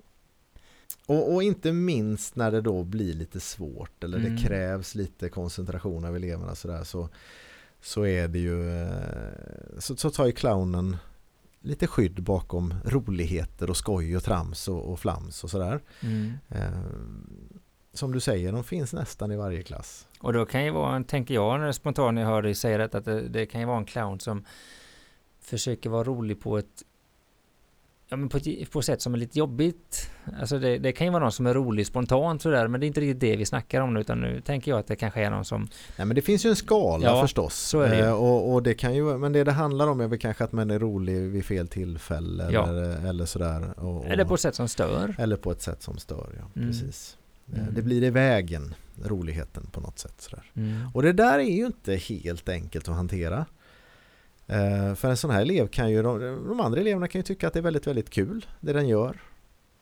och, 1.06 1.34
och, 1.34 1.44
inte 1.44 1.72
minst 1.72 2.36
när 2.36 2.52
det 2.52 2.62
då 2.62 2.84
blir 2.84 3.14
lite 3.14 3.40
svårt 3.40 4.04
eller 4.04 4.18
mm. 4.18 4.36
det 4.36 4.42
krävs 4.42 4.96
lite 4.96 5.30
koncentration 5.30 6.06
av 6.06 6.16
eleverna 6.16 6.56
sådär 6.56 6.84
så, 6.84 7.10
så 7.82 8.06
är 8.06 8.28
det 8.28 8.40
ju 8.40 8.82
eh, 8.82 9.80
så, 9.80 9.96
så 9.96 10.10
tar 10.10 10.26
ju 10.26 10.32
clownen 10.32 10.98
lite 11.62 11.88
skydd 11.88 12.24
bakom 12.24 12.74
roligheter 12.86 13.70
och 13.70 13.78
skoj 13.78 14.18
och 14.18 14.24
trams 14.24 14.68
och, 14.68 14.92
och 14.92 15.00
flams 15.00 15.44
och 15.44 15.50
sådär. 15.50 15.80
Mm. 16.02 16.34
Eh, 16.50 16.70
som 17.94 18.12
du 18.12 18.20
säger, 18.20 18.52
de 18.52 18.64
finns 18.64 18.94
nästan 18.94 19.32
i 19.32 19.36
varje 19.36 19.64
klass. 19.64 20.08
Och 20.20 20.34
då 20.34 20.46
kan 20.46 20.66
ju 20.66 20.72
vara, 20.72 21.04
tänker 21.04 21.34
jag 21.34 21.60
när 21.60 21.72
spontant 21.72 22.16
när 22.16 22.22
jag 22.22 22.30
hör 22.30 22.42
dig 22.42 22.56
säga 22.56 22.78
detta, 22.78 22.98
att 22.98 23.06
det, 23.06 23.22
det 23.30 23.46
kan 23.46 23.62
ju 23.62 23.68
vara 23.68 23.78
en 23.78 23.86
clown 23.86 24.20
som 24.20 24.46
försöker 25.42 25.90
vara 25.90 26.04
rolig 26.04 26.42
på 26.42 26.58
ett 26.58 26.84
ja, 28.12 28.18
men 28.18 28.30
på, 28.30 28.38
ett, 28.38 28.72
på 28.72 28.80
ett 28.80 28.86
sätt 28.86 29.02
som 29.02 29.14
är 29.14 29.18
lite 29.18 29.40
jobbigt. 29.40 30.10
Alltså 30.40 30.60
det, 30.60 30.78
det, 30.78 30.92
kan 30.92 31.08
ju 31.08 31.12
vara 31.12 31.24
någon 31.24 31.32
som 31.32 31.46
är 31.46 31.54
rolig 31.54 31.88
spontant 31.88 32.42
sådär, 32.42 32.68
men 32.68 32.80
det 32.80 32.86
är 32.86 32.88
inte 32.88 33.02
riktigt 33.02 33.20
det 33.20 33.36
vi 33.36 33.46
snackar 33.46 33.82
om 33.82 33.94
nu, 33.94 34.00
utan 34.00 34.22
nu 34.22 34.42
tänker 34.42 34.72
jag 34.72 34.80
att 34.80 34.88
det 34.88 34.96
kanske 34.96 35.22
är 35.22 35.30
någon 35.30 35.46
som... 35.46 35.68
Nej 35.98 36.08
men 36.08 36.16
det 36.16 36.22
finns 36.22 36.46
ju 36.46 36.50
en 36.50 36.56
skala 36.56 37.06
ja, 37.06 37.22
förstås. 37.22 37.56
Så 37.56 37.80
är 37.80 37.90
det 37.90 38.06
eh, 38.06 38.14
och, 38.14 38.54
och, 38.54 38.64
det 38.64 38.74
kan 38.74 38.96
ju, 38.96 39.18
men 39.18 39.34
det 39.34 39.44
det 39.44 39.52
handlar 39.52 39.88
om 39.88 40.02
är 40.02 40.08
väl 40.08 40.20
kanske 40.20 40.44
att 40.44 40.52
man 40.52 40.72
är 40.72 40.80
rolig 40.80 41.22
vid 41.22 41.46
fel 41.46 41.68
tillfälle 41.68 42.50
ja. 42.52 42.68
eller, 42.68 43.10
eller 43.10 43.26
sådär. 43.26 43.74
Och, 43.78 43.98
och, 43.98 44.06
eller 44.06 44.26
på 44.26 44.34
ett 44.34 44.42
sätt 44.42 44.56
som 44.56 44.68
stör. 44.68 45.16
Eller 45.18 45.36
på 45.36 45.52
ett 45.52 45.62
sätt 45.62 45.84
som 45.84 45.98
stör, 45.98 46.30
ja. 46.40 46.62
Mm. 46.62 46.72
Precis. 46.72 47.18
Eh, 47.54 47.60
mm. 47.60 47.74
Det 47.74 47.82
blir 47.82 48.04
i 48.04 48.10
vägen, 48.10 48.76
roligheten 49.04 49.68
på 49.72 49.82
något 49.82 50.00
sätt. 50.00 50.16
Sådär. 50.18 50.52
Mm. 50.56 50.90
Och 50.94 51.04
det 51.04 51.14
där 51.14 51.40
är 51.40 51.58
ju 51.58 51.66
inte 51.66 51.96
helt 51.96 52.50
enkelt 52.50 52.90
att 52.90 52.96
hantera. 52.96 53.46
Eh, 54.52 54.96
för 54.96 55.10
en 55.10 55.18
sån 55.18 55.32
här 55.32 55.42
elev 55.42 55.68
kan 55.68 55.92
ju, 55.92 56.02
de, 56.02 56.60
andra 56.60 56.80
eleverna 56.80 57.08
kan 57.08 57.20
ju 57.20 57.24
tycka 57.24 57.48
att 57.48 57.54
det 57.54 57.60
är 57.60 57.64
väldigt, 57.64 57.88
väldigt 57.88 58.10
kul 58.10 58.46
det 58.60 58.74
den 58.74 58.88
gör. 58.88 59.22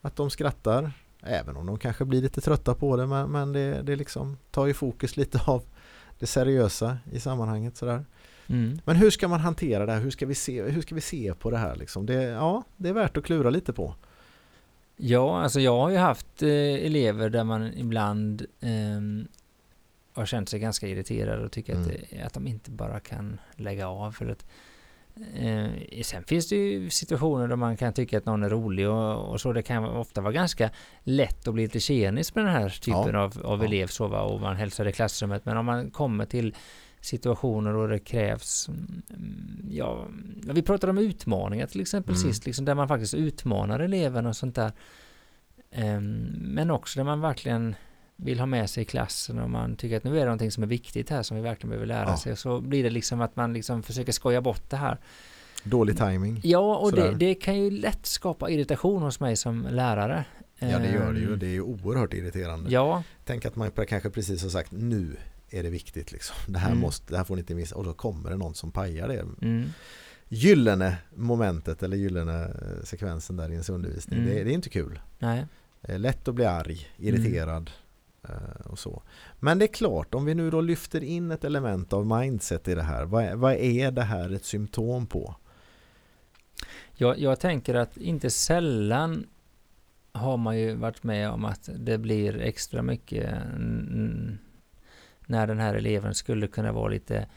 Att 0.02 0.16
de 0.16 0.30
skrattar, 0.30 0.92
även 1.22 1.58
om 1.58 1.66
de 1.66 1.78
kanske 1.78 2.06
blir 2.06 2.22
lite 2.22 2.42
trötta 2.42 2.76
på 2.76 2.96
det, 2.98 3.06
men, 3.06 3.32
men 3.32 3.54
det, 3.54 3.82
det 3.82 3.96
liksom 3.96 4.38
tar 4.52 4.66
ju 4.66 4.74
fokus 4.74 5.18
lite 5.18 5.42
av 5.46 5.64
det 6.20 6.26
seriösa 6.26 6.98
i 7.12 7.20
sammanhanget 7.20 7.78
sådär. 7.78 8.06
Mm. 8.48 8.80
Men 8.86 8.96
hur 8.96 9.10
ska 9.10 9.28
man 9.28 9.40
hantera 9.40 9.86
det 9.86 9.92
här? 9.92 10.02
Hur 10.02 10.12
ska 10.12 10.26
vi 10.26 10.36
se, 10.36 10.64
hur 10.64 10.82
ska 10.82 10.96
vi 10.96 11.02
se 11.02 11.34
på 11.40 11.52
det 11.52 11.58
här 11.58 11.76
liksom? 11.76 12.06
Det, 12.06 12.24
ja, 12.24 12.64
det 12.78 12.90
är 12.90 12.94
värt 12.94 13.18
att 13.18 13.24
klura 13.24 13.50
lite 13.50 13.74
på. 13.74 13.96
Ja, 14.98 15.42
alltså 15.42 15.60
jag 15.60 15.78
har 15.78 15.90
ju 15.90 15.98
haft 15.98 16.42
eh, 16.42 16.50
elever 16.86 17.30
där 17.30 17.44
man 17.44 17.74
ibland 17.74 18.46
eh, 18.60 19.30
har 20.20 20.26
känt 20.26 20.50
sig 20.50 20.60
ganska 20.60 20.88
irriterade 20.88 21.46
och 21.46 21.52
tycker 21.52 21.76
mm. 21.76 21.90
att, 21.90 22.26
att 22.26 22.34
de 22.34 22.48
inte 22.48 22.72
bara 22.72 23.00
kan 23.00 23.40
lägga 23.56 23.88
av. 23.88 24.12
För 24.12 24.28
att, 24.28 24.46
eh, 25.36 26.02
sen 26.02 26.24
finns 26.24 26.50
det 26.50 26.56
ju 26.56 26.90
situationer 26.90 27.48
där 27.48 27.56
man 27.56 27.78
kan 27.78 27.94
tycka 27.94 28.18
att 28.18 28.26
någon 28.26 28.44
är 28.44 28.50
rolig 28.50 28.90
och, 28.90 29.32
och 29.32 29.42
så. 29.42 29.54
Det 29.54 29.62
kan 29.62 29.86
ofta 29.86 30.22
vara 30.22 30.34
ganska 30.34 30.70
lätt 31.04 31.48
att 31.48 31.54
bli 31.54 31.64
lite 31.64 31.80
tjenis 31.80 32.36
med 32.36 32.46
den 32.46 32.54
här 32.54 32.70
typen 32.70 33.14
ja. 33.14 33.20
av, 33.20 33.42
av 33.44 33.60
ja. 33.60 33.66
elev 33.66 33.88
så, 33.88 34.08
va? 34.08 34.22
och 34.22 34.42
man 34.42 34.56
hälsar 34.56 34.88
i 34.88 34.92
klassrummet. 34.92 35.46
Men 35.46 35.58
om 35.58 35.66
man 35.66 35.92
kommer 35.92 36.26
till 36.26 36.56
situationer 37.02 37.74
då 37.74 37.88
det 37.88 38.00
krävs 38.00 38.68
mm, 38.68 39.02
ja, 39.72 40.08
vi 40.54 40.62
pratade 40.62 40.92
om 40.92 40.98
utmaningar 40.98 41.68
till 41.68 41.82
exempel 41.82 42.16
mm. 42.16 42.28
sist, 42.28 42.46
liksom, 42.46 42.66
där 42.66 42.76
man 42.76 42.88
faktiskt 42.88 43.14
utmanar 43.14 43.80
eleverna 43.80 44.30
och 44.30 44.36
sånt 44.36 44.56
där. 44.56 44.72
Um, 45.76 46.18
men 46.38 46.72
också 46.72 47.00
där 47.00 47.04
man 47.04 47.22
verkligen 47.22 47.76
vill 48.24 48.40
ha 48.40 48.46
med 48.46 48.70
sig 48.70 48.84
i 48.84 48.86
klassen 48.86 49.40
och 49.40 49.50
man 49.50 49.76
tycker 49.76 49.98
att 49.98 50.04
nu 50.04 50.16
är 50.16 50.20
det 50.20 50.26
någonting 50.26 50.52
som 50.52 50.64
är 50.64 50.68
viktigt 50.68 51.10
här 51.10 51.24
som 51.24 51.38
vi 51.38 51.44
verkligen 51.44 51.70
behöver 51.70 51.88
lära 51.88 52.10
ja. 52.10 52.18
sig. 52.18 52.38
Så 52.38 52.62
blir 52.62 52.84
det 52.84 52.90
liksom 52.90 53.22
att 53.22 53.36
man 53.36 53.54
liksom 53.54 53.84
försöker 53.84 54.12
skoja 54.12 54.42
bort 54.42 54.70
det 54.70 54.78
här. 54.78 54.98
Dålig 55.64 55.98
timing. 55.98 56.42
Ja, 56.44 56.78
och 56.78 56.92
det, 56.92 57.12
det, 57.12 57.36
kan 57.36 57.58
ju 57.64 57.72
lätt 57.72 58.06
skapa 58.06 58.50
irritation 58.50 59.02
hos 59.02 59.20
mig 59.20 59.36
som 59.36 59.68
lärare. 59.72 60.26
Ja, 60.60 60.80
det 60.80 60.92
gör 60.92 61.14
det 61.14 61.20
ju. 61.20 61.34
Ehm. 61.34 61.40
Det 61.40 61.48
är 61.48 61.52
ju 61.52 61.62
oerhört 61.62 62.14
irriterande. 62.14 62.72
Ja. 62.72 63.04
Tänk 63.26 63.46
att 63.46 63.56
man 63.56 63.72
kanske 63.72 64.10
precis 64.10 64.44
har 64.44 64.50
sagt 64.50 64.72
nu 64.72 65.18
är 65.50 65.64
det 65.64 65.70
viktigt 65.70 66.12
liksom. 66.12 66.36
Det 66.48 66.60
här, 66.60 66.70
Mm. 66.70 66.82
måste, 66.82 67.14
det 67.14 67.18
här 67.18 67.24
får 67.24 67.36
ni 67.36 67.40
inte 67.40 67.56
missa. 67.56 67.76
Och 67.76 67.84
då 67.84 67.94
kommer 67.94 68.30
det 68.30 68.38
någon 68.38 68.56
som 68.56 68.72
pajar 68.72 69.08
det 69.08 69.46
Mm. 69.48 69.70
gyllene 70.28 70.98
momentet 71.16 71.84
eller 71.84 71.98
gyllene 71.98 72.44
eh, 72.44 72.84
sekvensen 72.84 73.38
där 73.38 73.50
i 73.50 73.52
ens 73.52 73.70
undervisning. 73.70 74.20
Mm. 74.20 74.30
Det, 74.36 74.44
det 74.44 74.52
är 74.52 74.54
inte 74.54 74.70
kul. 74.70 75.00
Nej. 75.20 75.46
Är 75.82 75.98
lätt 75.98 76.28
att 76.28 76.36
bli 76.36 76.46
arg, 76.46 76.88
irriterad 76.98 77.70
eh, 77.70 77.74
Eh, 78.24 78.66
och 78.66 78.80
så. 78.80 79.04
Men 79.40 79.60
det 79.60 79.66
är 79.66 79.74
klart, 79.74 80.16
om 80.16 80.26
vi 80.26 80.36
nu 80.36 80.50
då 80.50 80.62
lyfter 80.62 81.04
in 81.04 81.32
ett 81.32 81.44
element 81.44 81.94
av 81.94 82.06
mindset 82.06 82.68
i 82.68 82.76
det 82.76 82.84
här. 82.84 83.06
Vad, 83.06 83.24
är- 83.24 83.36
vad 83.36 83.54
är 83.54 83.92
det 83.92 84.02
här 84.04 84.30
ett 84.34 84.46
symptom 84.46 85.08
på? 85.08 85.36
Jag, 86.96 87.20
jag 87.20 87.40
tänker 87.40 87.76
att 87.76 87.98
inte 87.98 88.30
sällan 88.30 89.28
har 90.12 90.38
man 90.38 90.60
ju 90.60 90.76
varit 90.76 91.04
med 91.04 91.30
om 91.30 91.46
att 91.46 91.70
det 91.78 91.98
blir 91.98 92.42
extra 92.42 92.82
mycket 92.82 93.34
när 95.28 95.48
den 95.48 95.60
här 95.60 95.76
eleven 95.76 96.14
skulle 96.16 96.48
kunna 96.48 96.72
vara 96.72 96.88
lite 96.88 97.28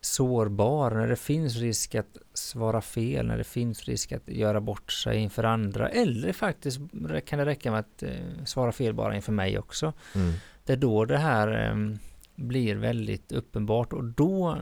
sårbar, 0.00 0.90
när 0.90 1.08
det 1.08 1.16
finns 1.16 1.56
risk 1.56 1.94
att 1.94 2.16
svara 2.34 2.80
fel, 2.80 3.26
när 3.26 3.38
det 3.38 3.44
finns 3.44 3.84
risk 3.84 4.12
att 4.12 4.28
göra 4.28 4.60
bort 4.60 4.92
sig 4.92 5.18
inför 5.18 5.44
andra, 5.44 5.88
eller 5.88 6.32
faktiskt 6.32 6.80
kan 7.26 7.38
det 7.38 7.44
räcka 7.44 7.70
med 7.70 7.80
att 7.80 8.02
eh, 8.02 8.44
svara 8.44 8.72
fel 8.72 8.94
bara 8.94 9.16
inför 9.16 9.32
mig 9.32 9.58
också. 9.58 9.92
Mm. 10.14 10.32
Det 10.64 10.72
är 10.72 10.76
då 10.76 11.04
det 11.04 11.18
här 11.18 11.70
eh, 11.70 11.96
blir 12.34 12.74
väldigt 12.74 13.32
uppenbart 13.32 13.92
och 13.92 14.04
då 14.04 14.58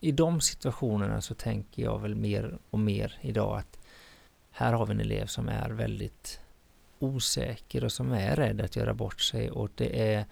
i 0.00 0.12
de 0.12 0.40
situationerna 0.40 1.20
så 1.20 1.34
tänker 1.34 1.82
jag 1.82 1.98
väl 1.98 2.14
mer 2.14 2.58
och 2.70 2.78
mer 2.78 3.18
idag 3.20 3.58
att 3.58 3.78
här 4.50 4.72
har 4.72 4.86
vi 4.86 4.92
en 4.92 5.00
elev 5.00 5.26
som 5.26 5.48
är 5.48 5.70
väldigt 5.70 6.40
osäker 6.98 7.84
och 7.84 7.92
som 7.92 8.12
är 8.12 8.36
rädd 8.36 8.60
att 8.60 8.76
göra 8.76 8.94
bort 8.94 9.20
sig 9.20 9.50
och 9.50 9.70
det 9.74 10.12
är 10.14 10.24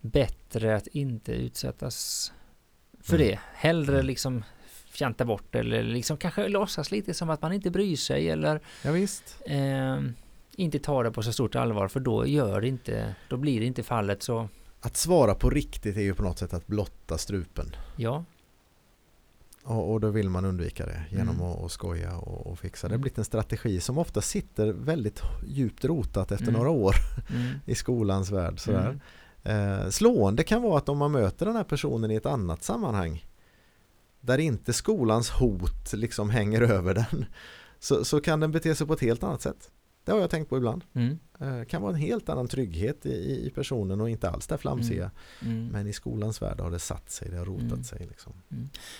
bättre 0.00 0.76
att 0.76 0.86
inte 0.86 1.32
utsättas 1.32 2.32
för 3.02 3.14
Mm. 3.16 3.26
det. 3.28 3.38
Hellre 3.54 3.94
Mm. 3.94 4.06
liksom 4.06 4.44
fjanta 4.90 5.24
bort 5.24 5.54
eller 5.54 5.82
liksom 5.82 6.16
kanske 6.16 6.48
låtsas 6.48 6.90
lite 6.90 7.14
som 7.14 7.30
att 7.30 7.42
man 7.42 7.52
inte 7.52 7.70
bryr 7.70 7.96
sig 7.96 8.30
eller 8.30 8.60
Ja, 8.82 8.96
eh, 9.54 10.00
inte 10.56 10.78
ta 10.78 11.02
det 11.02 11.10
på 11.10 11.22
så 11.22 11.32
stort 11.32 11.54
allvar 11.56 11.88
för 11.88 12.00
då 12.00 12.26
gör 12.26 12.60
det 12.60 12.68
inte, 12.68 13.14
då 13.28 13.36
blir 13.36 13.60
det 13.60 13.66
inte 13.66 13.82
fallet 13.82 14.22
så 14.22 14.48
Att 14.80 14.96
svara 14.96 15.34
på 15.34 15.50
riktigt 15.50 15.96
är 15.96 16.00
ju 16.00 16.14
på 16.14 16.22
något 16.22 16.38
sätt 16.38 16.54
att 16.54 16.66
blotta 16.66 17.18
strupen. 17.18 17.76
ja, 17.96 18.24
Och, 19.64 19.92
och 19.92 20.00
då 20.00 20.08
vill 20.10 20.30
man 20.30 20.44
undvika 20.44 20.86
det 20.86 21.02
genom 21.10 21.34
Mm. 21.36 21.46
att, 21.46 21.64
att 21.64 21.72
skoja 21.72 22.16
och, 22.16 22.46
och 22.46 22.58
fixa. 22.58 22.88
Det 22.88 22.92
har 22.92 22.94
Mm. 22.96 23.00
blivit 23.02 23.18
en 23.18 23.24
strategi 23.24 23.80
som 23.80 23.98
ofta 23.98 24.20
sitter 24.20 24.72
väldigt 24.72 25.22
djupt 25.46 25.84
rotat 25.84 26.32
efter 26.32 26.48
Mm. 26.48 26.56
några 26.58 26.70
år 26.70 26.94
mm, 27.30 27.46
i 27.66 27.74
skolans 27.74 28.30
värld. 28.30 28.60
Sådär. 28.60 29.00
Mm, 29.44 29.80
Eh, 29.84 29.88
slående 29.90 30.42
kan 30.44 30.62
vara 30.62 30.78
att 30.78 30.88
om 30.88 30.98
man 30.98 31.12
möter 31.12 31.46
den 31.46 31.56
här 31.56 31.64
personen 31.64 32.10
i 32.10 32.14
ett 32.14 32.26
annat 32.26 32.62
sammanhang 32.62 33.26
där 34.20 34.38
inte 34.38 34.72
skolans 34.72 35.30
hot 35.30 35.92
liksom 35.92 36.30
hänger 36.30 36.60
över 36.62 36.94
den 36.94 37.24
så, 37.78 38.04
så 38.04 38.20
kan 38.20 38.40
den 38.40 38.52
bete 38.52 38.74
sig 38.74 38.86
på 38.86 38.92
ett 38.92 39.00
helt 39.00 39.22
annat 39.22 39.42
sätt. 39.42 39.70
Det 40.04 40.12
har 40.12 40.20
jag 40.20 40.30
tänkt 40.30 40.48
på 40.48 40.56
ibland. 40.56 40.84
mm, 40.92 41.18
Eh, 41.40 41.64
kan 41.64 41.82
vara 41.82 41.92
en 41.92 41.98
helt 42.00 42.28
annan 42.28 42.48
trygghet 42.48 43.06
i, 43.06 43.46
i 43.46 43.50
personen 43.54 44.00
och 44.00 44.10
inte 44.10 44.30
alls 44.30 44.46
det 44.46 44.58
flamsiga. 44.58 45.10
mm. 45.42 45.66
Men 45.68 45.86
i 45.86 45.92
skolans 45.92 46.42
värld 46.42 46.60
har 46.60 46.70
det 46.70 46.78
satt 46.78 47.10
sig, 47.10 47.30
det 47.30 47.36
har 47.36 47.44
rotat 47.44 47.62
Mm. 47.72 47.84
sig. 47.84 48.06
Liksom. 48.06 48.32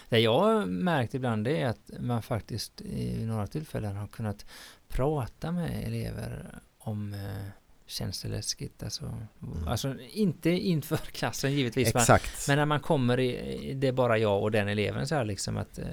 Det 0.08 0.18
jag 0.18 0.40
har 0.40 0.66
märkt 0.66 1.14
ibland 1.14 1.48
är 1.48 1.66
att 1.66 1.90
man 2.00 2.22
faktiskt 2.22 2.80
i 2.80 3.24
några 3.26 3.46
tillfällen 3.46 3.96
har 3.96 4.06
kunnat 4.06 4.46
prata 4.88 5.52
med 5.52 5.86
elever 5.86 6.54
om 6.78 7.14
eh, 7.14 7.46
känns 7.90 8.22
det 8.22 8.28
läskigt? 8.28 8.82
Alltså, 8.82 9.04
Mm. 9.42 9.68
alltså 9.68 9.94
inte 10.12 10.50
inför 10.50 10.96
klassen 11.12 11.52
givetvis 11.52 11.94
men, 11.94 12.00
Exakt. 12.00 12.48
men 12.48 12.56
när 12.58 12.66
man 12.66 12.80
kommer 12.80 13.20
i, 13.20 13.74
det 13.74 13.88
är 13.88 13.92
bara 13.92 14.18
jag 14.18 14.42
och 14.42 14.50
den 14.50 14.68
eleven 14.68 15.06
så 15.08 15.14
här 15.14 15.24
liksom 15.24 15.56
att 15.56 15.78
eh, 15.78 15.86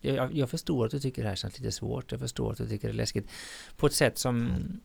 jag, 0.00 0.34
jag 0.34 0.50
förstår 0.50 0.84
att 0.86 0.90
du 0.90 1.00
tycker 1.00 1.22
det 1.22 1.28
här 1.28 1.36
känns 1.36 1.58
lite 1.58 1.72
svårt. 1.72 2.10
Jag 2.12 2.20
förstår 2.20 2.52
att 2.52 2.58
du 2.58 2.68
tycker 2.68 2.88
det 2.88 2.92
är 2.92 2.96
läskigt. 2.96 3.28
På 3.76 3.86
ett 3.86 3.94
sätt 3.94 4.18
som 4.18 4.36
Mm. 4.40 4.80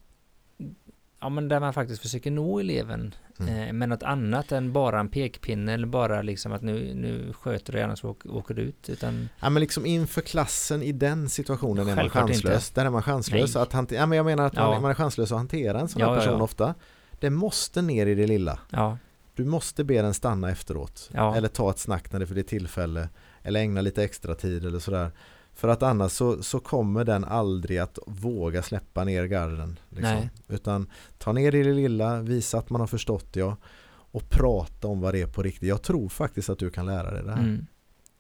Ja 1.24 1.30
men 1.30 1.48
där 1.48 1.60
man 1.60 1.74
faktiskt 1.74 2.02
försöker 2.02 2.32
nå 2.32 2.60
eleven 2.60 3.14
Mm. 3.40 3.68
eh, 3.68 3.74
med 3.74 3.90
något 3.90 4.04
annat 4.04 4.52
än 4.52 4.74
bara 4.74 5.00
en 5.00 5.10
pekpinne 5.10 5.74
eller 5.74 5.88
bara 5.88 6.22
liksom 6.22 6.52
att 6.52 6.62
nu, 6.62 6.94
nu 6.96 7.34
sköter 7.34 7.74
du 7.74 7.82
annars 7.82 8.00
så 8.00 8.16
åker, 8.26 8.54
du 8.54 8.62
ut 8.62 8.90
utan 8.90 9.30
Ja, 9.40 9.50
men 9.50 9.60
liksom 9.60 9.86
inför 9.86 10.22
klassen 10.22 10.84
i 10.84 10.92
den 10.92 11.30
situationen 11.30 11.88
är 11.88 11.96
man 11.96 12.10
chanslös. 12.10 12.70
inte. 12.70 12.82
Där 12.82 12.86
är 12.86 12.90
man 12.90 13.02
chanslös. 13.04 13.56
Nej. 13.56 13.64
Att 13.64 13.74
hante- 13.74 13.96
ja, 13.96 14.06
men 14.06 14.16
jag 14.18 14.26
menar 14.26 14.46
att 14.46 14.56
man, 14.56 14.72
Ja. 14.74 14.80
man 14.80 14.92
är 14.92 14.96
chanslös 14.96 15.32
att 15.32 15.38
hantera 15.38 15.80
en 15.80 15.88
sån 15.88 16.02
här 16.02 16.10
ja, 16.10 16.16
person 16.16 16.38
ja. 16.38 16.44
ofta. 16.44 16.76
Det 17.20 17.30
måste 17.30 17.82
ner 17.82 18.06
i 18.06 18.16
det 18.16 18.28
lilla. 18.28 18.60
ja, 18.70 18.98
Du 19.36 19.46
måste 19.46 19.84
be 19.84 20.02
den 20.02 20.14
stanna 20.14 20.52
efteråt. 20.52 21.10
Ja. 21.14 21.36
Eller 21.36 21.48
ta 21.48 21.70
ett 21.70 21.80
snack 21.80 22.12
när 22.12 22.20
det 22.20 22.28
för 22.28 22.36
det 22.36 22.42
är 22.42 22.44
tillfälle. 22.44 23.10
Eller 23.44 23.60
ägna 23.60 23.82
lite 23.82 24.04
extra 24.04 24.36
tid 24.36 24.66
eller 24.66 24.80
sådär. 24.80 25.12
För 25.56 25.68
att 25.68 25.84
annars 25.84 26.12
så, 26.12 26.44
så 26.44 26.60
kommer 26.60 27.04
den 27.06 27.24
aldrig 27.24 27.78
att 27.78 28.00
våga 28.08 28.62
släppa 28.64 29.04
ner 29.04 29.26
garden. 29.26 29.80
Liksom. 29.90 30.14
Nej. 30.14 30.30
Utan 30.48 30.88
ta 31.18 31.32
ner 31.34 31.52
det 31.52 31.58
i 31.58 31.64
det 31.64 31.74
lilla, 31.74 32.22
visa 32.22 32.58
att 32.58 32.70
man 32.70 32.82
har 32.82 32.88
förstått 32.88 33.28
ja. 33.36 33.58
Och 33.88 34.30
prata 34.30 34.88
om 34.88 35.02
vad 35.02 35.14
det 35.14 35.22
är 35.22 35.28
på 35.28 35.44
riktigt. 35.44 35.70
Jag 35.70 35.82
tror 35.82 36.10
faktiskt 36.10 36.50
att 36.50 36.60
du 36.60 36.70
kan 36.70 36.86
lära 36.86 37.12
dig 37.12 37.24
det 37.24 37.32
här. 37.32 37.40
mm, 37.40 37.66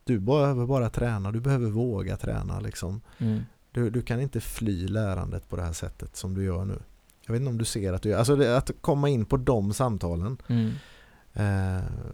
Du 0.03 0.19
behöver 0.19 0.65
bara 0.65 0.89
träna, 0.89 1.31
du 1.31 1.39
behöver 1.39 1.69
våga 1.69 2.17
träna 2.17 2.59
liksom. 2.59 3.01
mm, 3.17 3.41
Du, 3.71 3.89
du 3.89 4.01
kan 4.01 4.21
inte 4.21 4.39
fly 4.41 4.87
lärandet 4.87 5.49
på 5.49 5.55
det 5.55 5.61
här 5.61 5.73
sättet 5.73 6.15
som 6.15 6.33
du 6.33 6.43
gör 6.43 6.65
nu. 6.65 6.79
Jag 7.25 7.33
vet 7.33 7.39
inte 7.39 7.49
om 7.49 7.57
du 7.57 7.65
ser 7.65 7.93
att 7.93 8.01
du 8.01 8.09
gör, 8.09 8.17
alltså 8.17 8.35
det, 8.35 8.57
att 8.57 8.71
komma 8.81 9.09
in 9.09 9.25
på 9.25 9.37
de 9.37 9.73
samtalen 9.73 10.37
mm, 10.47 10.71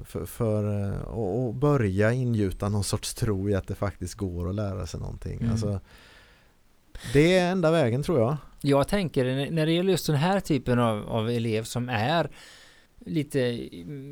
för, 0.06 0.26
för 0.26 0.84
eh, 0.94 1.02
och, 1.02 1.54
börja 1.56 2.14
ingjuta 2.14 2.70
någon 2.70 2.84
sorts 2.84 3.14
tro 3.14 3.50
i 3.50 3.56
att 3.56 3.68
det 3.68 3.76
faktiskt 3.76 4.14
går 4.16 4.50
att 4.50 4.56
lära 4.56 4.88
sig 4.88 5.00
någonting. 5.00 5.40
Mm. 5.40 5.52
Alltså, 5.52 5.80
det 7.14 7.38
är 7.38 7.52
enda 7.52 7.72
vägen 7.72 8.04
tror 8.04 8.20
jag. 8.20 8.38
Jag 8.62 8.88
tänker 8.88 9.26
när- 9.26 9.52
när 9.52 9.66
det 9.66 9.72
gäller 9.72 9.92
just 9.92 10.08
den 10.08 10.16
här 10.16 10.40
typen 10.40 10.80
av, 10.80 11.10
av 11.10 11.30
elev 11.30 11.64
som 11.64 11.90
är 11.90 12.30
lite, 13.06 13.39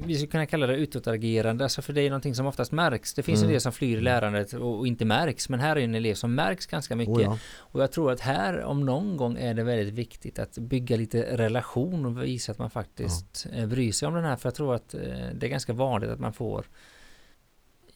vi 0.06 0.16
skulle 0.16 0.32
kunna 0.32 0.46
kalla 0.46 0.68
det 0.68 0.76
utåtagerande, 0.76 1.64
alltså 1.64 1.82
för 1.82 1.94
det 1.94 2.02
är 2.02 2.10
någonting 2.10 2.36
som 2.36 2.46
oftast 2.46 2.72
märks. 2.72 3.14
Det 3.14 3.24
finns 3.24 3.40
Mm. 3.40 3.48
en 3.50 3.52
del 3.54 3.62
som 3.62 3.72
flyr 3.72 3.98
i 3.98 4.02
lärandet 4.02 4.54
och, 4.54 4.78
och 4.80 4.88
inte 4.88 5.06
märks, 5.06 5.50
men 5.50 5.60
här 5.60 5.76
är 5.76 5.80
en 5.80 5.96
elev 5.96 6.14
som 6.16 6.36
märks 6.36 6.66
ganska 6.66 6.96
mycket. 6.96 7.16
Oh 7.16 7.22
ja. 7.24 7.38
Och 7.58 7.82
jag 7.82 7.92
tror 7.92 8.12
att 8.12 8.20
här 8.20 8.64
om 8.64 8.86
någon 8.86 9.18
gång 9.18 9.38
är 9.38 9.54
det 9.54 9.64
väldigt 9.64 9.94
viktigt 9.94 10.40
att 10.40 10.58
bygga 10.58 10.96
lite 10.98 11.38
relation 11.38 12.06
och 12.06 12.24
visa 12.24 12.52
att 12.52 12.60
man 12.60 12.70
faktiskt 12.70 13.48
ja. 13.54 13.66
bryr 13.66 13.92
sig 13.92 14.08
om 14.08 14.14
den 14.14 14.24
här. 14.24 14.36
För 14.36 14.48
jag 14.50 14.56
tror 14.56 14.76
att 14.76 14.94
eh, 14.94 15.02
det 15.34 15.46
är 15.46 15.50
ganska 15.50 15.74
vanligt 15.74 16.10
att 16.10 16.20
man 16.20 16.34
får 16.34 16.66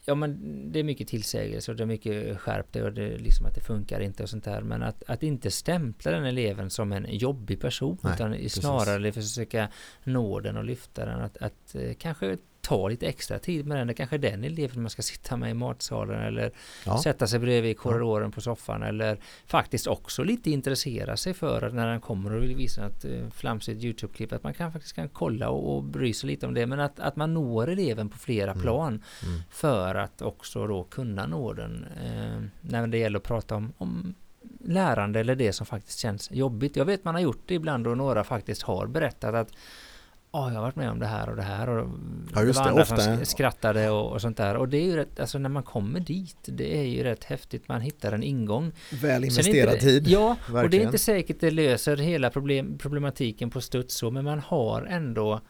Ja 0.05 0.15
men 0.15 0.71
det 0.71 0.79
är 0.79 0.83
mycket 0.83 1.07
tillsägelse 1.07 1.71
och 1.71 1.77
det 1.77 1.83
är 1.83 1.87
mycket 1.87 2.39
skärp 2.39 2.67
det 2.71 2.83
och 2.83 2.93
det 2.93 3.03
är 3.03 3.17
liksom 3.17 3.45
att 3.45 3.55
det 3.55 3.61
funkar 3.61 3.99
inte 3.99 4.23
och 4.23 4.29
sånt 4.29 4.43
där. 4.43 4.61
Men 4.61 4.83
att, 4.83 5.03
att 5.07 5.23
inte 5.23 5.51
stämpla 5.51 6.11
den 6.11 6.25
eleven 6.25 6.69
som 6.69 6.91
en 6.91 7.05
jobbig 7.09 7.61
person 7.61 7.97
Nej, 8.01 8.13
utan 8.13 8.31
precis. 8.31 8.53
snarare 8.53 9.11
försöka 9.11 9.69
nå 10.03 10.39
den 10.39 10.57
och 10.57 10.63
lyfta 10.63 11.05
den. 11.05 11.21
Att, 11.21 11.37
att 11.37 11.75
eh, 11.75 11.93
kanske 11.93 12.37
ta 12.61 12.87
lite 12.87 13.07
extra 13.07 13.39
tid 13.39 13.65
med 13.67 13.77
den. 13.77 13.87
Det 13.87 13.93
kanske 13.93 14.15
är 14.15 14.17
den 14.17 14.43
eleven 14.43 14.81
man 14.81 14.89
ska 14.89 15.01
sitta 15.01 15.37
med 15.37 15.51
i 15.51 15.53
matsalen 15.53 16.21
eller 16.21 16.51
Ja. 16.85 16.97
sätta 17.03 17.27
sig 17.27 17.39
bredvid 17.39 17.71
i 17.71 17.73
korridoren 17.73 18.31
på 18.31 18.41
soffan 18.41 18.83
eller 18.83 19.17
faktiskt 19.47 19.87
också 19.87 20.23
lite 20.23 20.51
intressera 20.51 21.17
sig 21.17 21.33
för 21.33 21.61
att 21.61 21.73
när 21.73 21.87
den 21.87 22.01
kommer 22.01 22.33
och 22.35 22.43
vill 22.43 22.55
visa 22.55 22.85
ett 22.87 23.05
eh, 23.05 23.29
flamsigt 23.29 23.83
YouTube-klipp 23.83 24.33
att 24.33 24.43
man 24.43 24.53
kan 24.53 24.71
faktiskt 24.71 24.95
kan 24.95 25.09
kolla 25.09 25.49
och, 25.49 25.75
och 25.75 25.83
bry 25.83 26.13
sig 26.13 26.27
lite 26.27 26.47
om 26.47 26.53
det 26.53 26.65
men 26.65 26.79
att, 26.79 26.99
att 26.99 27.15
man 27.15 27.33
når 27.33 27.69
eleven 27.69 28.09
på 28.09 28.17
flera 28.17 28.51
Mm. 28.51 28.61
plan 28.63 29.03
Mm. 29.23 29.41
för 29.49 29.95
att 29.95 30.21
också 30.21 30.67
då 30.67 30.83
kunna 30.83 31.25
nå 31.25 31.53
den 31.53 31.85
eh, 32.05 32.41
när 32.61 32.87
det 32.87 32.97
gäller 32.97 33.17
att 33.19 33.23
prata 33.25 33.55
om, 33.55 33.73
om 33.77 34.13
lärande 34.65 35.19
eller 35.19 35.35
det 35.35 35.53
som 35.53 35.65
faktiskt 35.65 35.99
känns 35.99 36.31
jobbigt. 36.31 36.75
Jag 36.75 36.85
vet 36.85 37.03
man 37.03 37.15
har 37.15 37.21
gjort 37.21 37.41
det 37.45 37.53
ibland 37.53 37.87
och 37.87 37.97
några 37.97 38.23
faktiskt 38.23 38.61
har 38.61 38.87
berättat 38.87 39.35
att 39.35 39.51
Ja, 40.33 40.47
jag 40.49 40.55
har 40.55 40.61
varit 40.61 40.75
med 40.75 40.91
om 40.91 40.99
det 40.99 41.05
här 41.05 41.29
och 41.29 41.35
det 41.35 41.41
här 41.41 41.69
och 41.69 41.89
Ja, 42.35 42.43
just 42.43 42.59
var 42.59 42.63
det, 42.65 42.69
andra 42.69 42.81
ofta. 42.83 42.97
som 42.97 43.13
sk- 43.13 43.23
skrattade 43.23 43.89
och, 43.89 44.11
och 44.11 44.21
sånt 44.21 44.37
där 44.37 44.55
och 44.55 44.69
det 44.69 44.77
är 44.77 44.85
ju 44.85 44.95
rätt, 44.95 45.19
alltså 45.19 45.37
när 45.37 45.49
man 45.49 45.63
kommer 45.63 45.99
dit 45.99 46.37
det 46.45 46.77
är 46.77 46.83
ju 46.83 47.03
rätt 47.03 47.23
häftigt, 47.23 47.67
man 47.67 47.81
hittar 47.81 48.11
en 48.11 48.23
ingång 48.23 48.71
Väl 49.01 49.23
investerad 49.23 49.73
det- 49.73 49.79
tid. 49.79 50.07
Ja, 50.07 50.29
och 50.31 50.37
det 50.51 50.57
är 50.57 50.61
verkligen. 50.61 50.85
inte 50.85 50.97
säkert 50.97 51.39
det 51.39 51.51
löser 51.51 51.97
hela 51.97 52.29
problem, 52.29 52.77
problematiken 52.77 53.49
på 53.49 53.61
studs 53.61 53.95
så, 53.95 54.11
men 54.11 54.23
man 54.25 54.39
har 54.39 54.81
ändå 54.89 55.41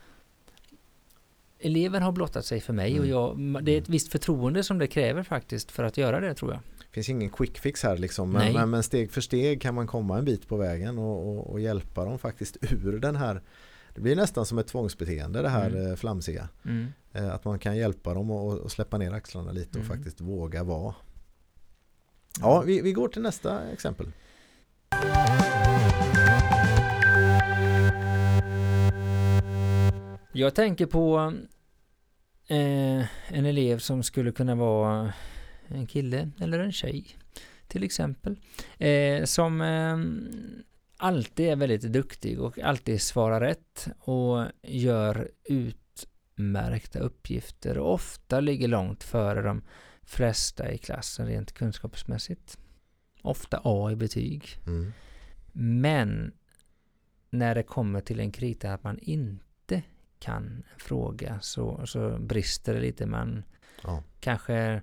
Eleven 1.60 2.02
har 2.02 2.12
blottat 2.12 2.46
sig 2.46 2.60
för 2.62 2.74
mig 2.74 3.00
och 3.00 3.06
Mm. 3.06 3.56
jag, 3.56 3.64
det 3.64 3.72
är 3.72 3.78
ett 3.82 3.90
visst 3.90 4.12
förtroende 4.12 4.64
som 4.64 4.78
det 4.80 4.88
kräver 4.88 5.24
faktiskt 5.24 5.72
för 5.72 5.84
att 5.84 5.98
göra 5.98 6.20
det 6.20 6.34
tror 6.34 6.52
jag. 6.52 6.60
Det 6.80 6.94
finns 6.94 7.10
ingen 7.10 7.30
quick 7.30 7.58
fix 7.60 7.84
här 7.84 7.98
liksom. 7.98 8.32
Men, 8.32 8.54
men, 8.54 8.70
men 8.70 8.84
steg 8.84 9.12
för 9.12 9.22
steg 9.22 9.62
kan 9.62 9.76
man 9.76 9.88
komma 9.88 10.18
en 10.18 10.26
bit 10.26 10.48
på 10.48 10.58
vägen 10.58 10.98
och, 10.98 11.30
och, 11.30 11.52
och 11.52 11.60
hjälpa 11.60 12.06
dem 12.06 12.20
faktiskt 12.20 12.58
ur 12.62 13.00
den 13.00 13.16
här 13.16 13.42
det 13.96 14.02
blir 14.02 14.16
nästan 14.16 14.46
som 14.46 14.58
ett 14.58 14.68
tvångsbeteende 14.68 15.42
det 15.42 15.50
här 15.50 15.68
Mm. 15.70 15.82
mm. 15.86 15.98
flamsiga. 15.98 16.50
Mm. 16.66 16.88
Eh, 17.14 17.34
Att 17.34 17.46
man 17.46 17.60
kan 17.60 17.78
hjälpa 17.78 18.14
dem 18.14 18.32
och 18.32 18.72
släppa 18.72 18.98
ner 18.98 19.12
axlarna 19.12 19.52
lite 19.52 19.80
och 19.80 19.86
Mm. 19.86 19.98
faktiskt 19.98 20.22
våga 20.22 20.64
vara. 20.64 20.96
Ja, 22.42 22.62
vi, 22.62 22.82
vi 22.82 22.92
går 22.94 23.08
till 23.08 23.22
nästa 23.22 23.62
exempel. 23.72 24.12
Jag 30.34 30.56
tänker 30.56 30.86
på 30.86 31.34
eh, 32.48 33.06
en 33.38 33.46
elev 33.46 33.78
som 33.80 34.04
skulle 34.04 34.32
kunna 34.32 34.56
vara 34.56 35.14
en 35.68 35.88
kille 35.88 36.30
eller 36.40 36.60
en 36.60 36.72
tjej 36.72 37.06
till 37.68 37.84
exempel. 37.84 38.36
Eh, 38.78 39.24
som 39.26 39.62
eh, 39.62 39.98
alltid 41.02 41.50
är 41.50 41.56
väldigt 41.56 41.82
duktig 41.82 42.42
och 42.42 42.60
alltid 42.60 43.02
svarar 43.02 43.40
rätt 43.40 43.88
och 44.00 44.46
gör 44.62 45.32
utmärkta 45.44 47.00
uppgifter 47.00 47.78
och 47.78 47.94
ofta 47.94 48.40
ligger 48.40 48.68
långt 48.68 49.04
före 49.04 49.42
de 49.42 49.62
flesta 50.04 50.72
i 50.72 50.78
klassen 50.78 51.28
rent 51.28 51.52
kunskapsmässigt. 51.52 52.58
Ofta 53.22 53.62
A 53.64 53.92
i 53.92 53.96
betyg. 53.96 54.60
Mm. 54.68 54.94
Men 55.54 56.34
när 57.30 57.56
det 57.56 57.64
kommer 57.64 58.02
till 58.02 58.20
en 58.20 58.32
krita 58.32 58.74
att 58.74 58.84
man 58.84 59.00
inte 59.00 59.84
kan 60.20 60.64
fråga 60.78 61.40
så, 61.42 61.86
så 61.86 62.18
brister 62.20 62.74
det 62.74 62.82
lite. 62.82 63.06
Man 63.06 63.44
ja. 63.84 64.04
kanske 64.20 64.82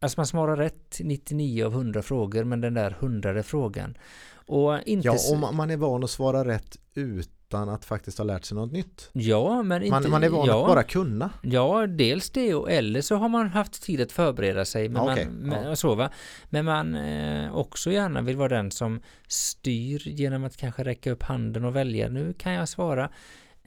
Alltså 0.00 0.20
man 0.20 0.26
svarar 0.26 0.56
rätt 0.56 1.00
99 1.00 1.64
av 1.64 1.72
100 1.72 2.02
frågor 2.02 2.44
men 2.44 2.60
den 2.60 2.74
där 2.74 2.90
hundrade 2.90 3.42
frågan. 3.42 3.98
Och 4.46 4.78
inte 4.86 5.06
ja, 5.06 5.16
och 5.32 5.54
man 5.54 5.70
är 5.70 5.76
van 5.76 6.04
att 6.04 6.10
svara 6.10 6.44
rätt 6.44 6.76
utan 6.94 7.68
att 7.68 7.84
faktiskt 7.84 8.18
ha 8.18 8.24
lärt 8.24 8.44
sig 8.44 8.54
något 8.54 8.72
nytt. 8.72 9.10
Ja, 9.12 9.62
men 9.62 9.82
inte... 9.82 10.00
Man, 10.00 10.10
man 10.10 10.24
är 10.24 10.28
van 10.28 10.46
ja, 10.46 10.60
att 10.60 10.68
bara 10.68 10.82
kunna. 10.82 11.30
Ja, 11.42 11.86
dels 11.86 12.30
det 12.30 12.54
och 12.54 12.70
eller 12.70 13.00
så 13.00 13.16
har 13.16 13.28
man 13.28 13.48
haft 13.48 13.82
tid 13.82 14.00
att 14.00 14.12
förbereda 14.12 14.64
sig. 14.64 14.88
Men, 14.88 15.02
okay, 15.02 15.26
man, 15.28 15.64
ja. 15.64 15.76
så, 15.76 15.94
va? 15.94 16.10
men 16.50 16.64
man 16.64 16.94
eh, 16.94 17.56
också 17.56 17.90
gärna 17.92 18.22
vill 18.22 18.36
vara 18.36 18.48
den 18.48 18.70
som 18.70 19.00
styr 19.28 20.08
genom 20.08 20.44
att 20.44 20.56
kanske 20.56 20.84
räcka 20.84 21.10
upp 21.10 21.22
handen 21.22 21.64
och 21.64 21.76
välja. 21.76 22.08
Nu 22.08 22.32
kan 22.32 22.52
jag 22.52 22.68
svara. 22.68 23.10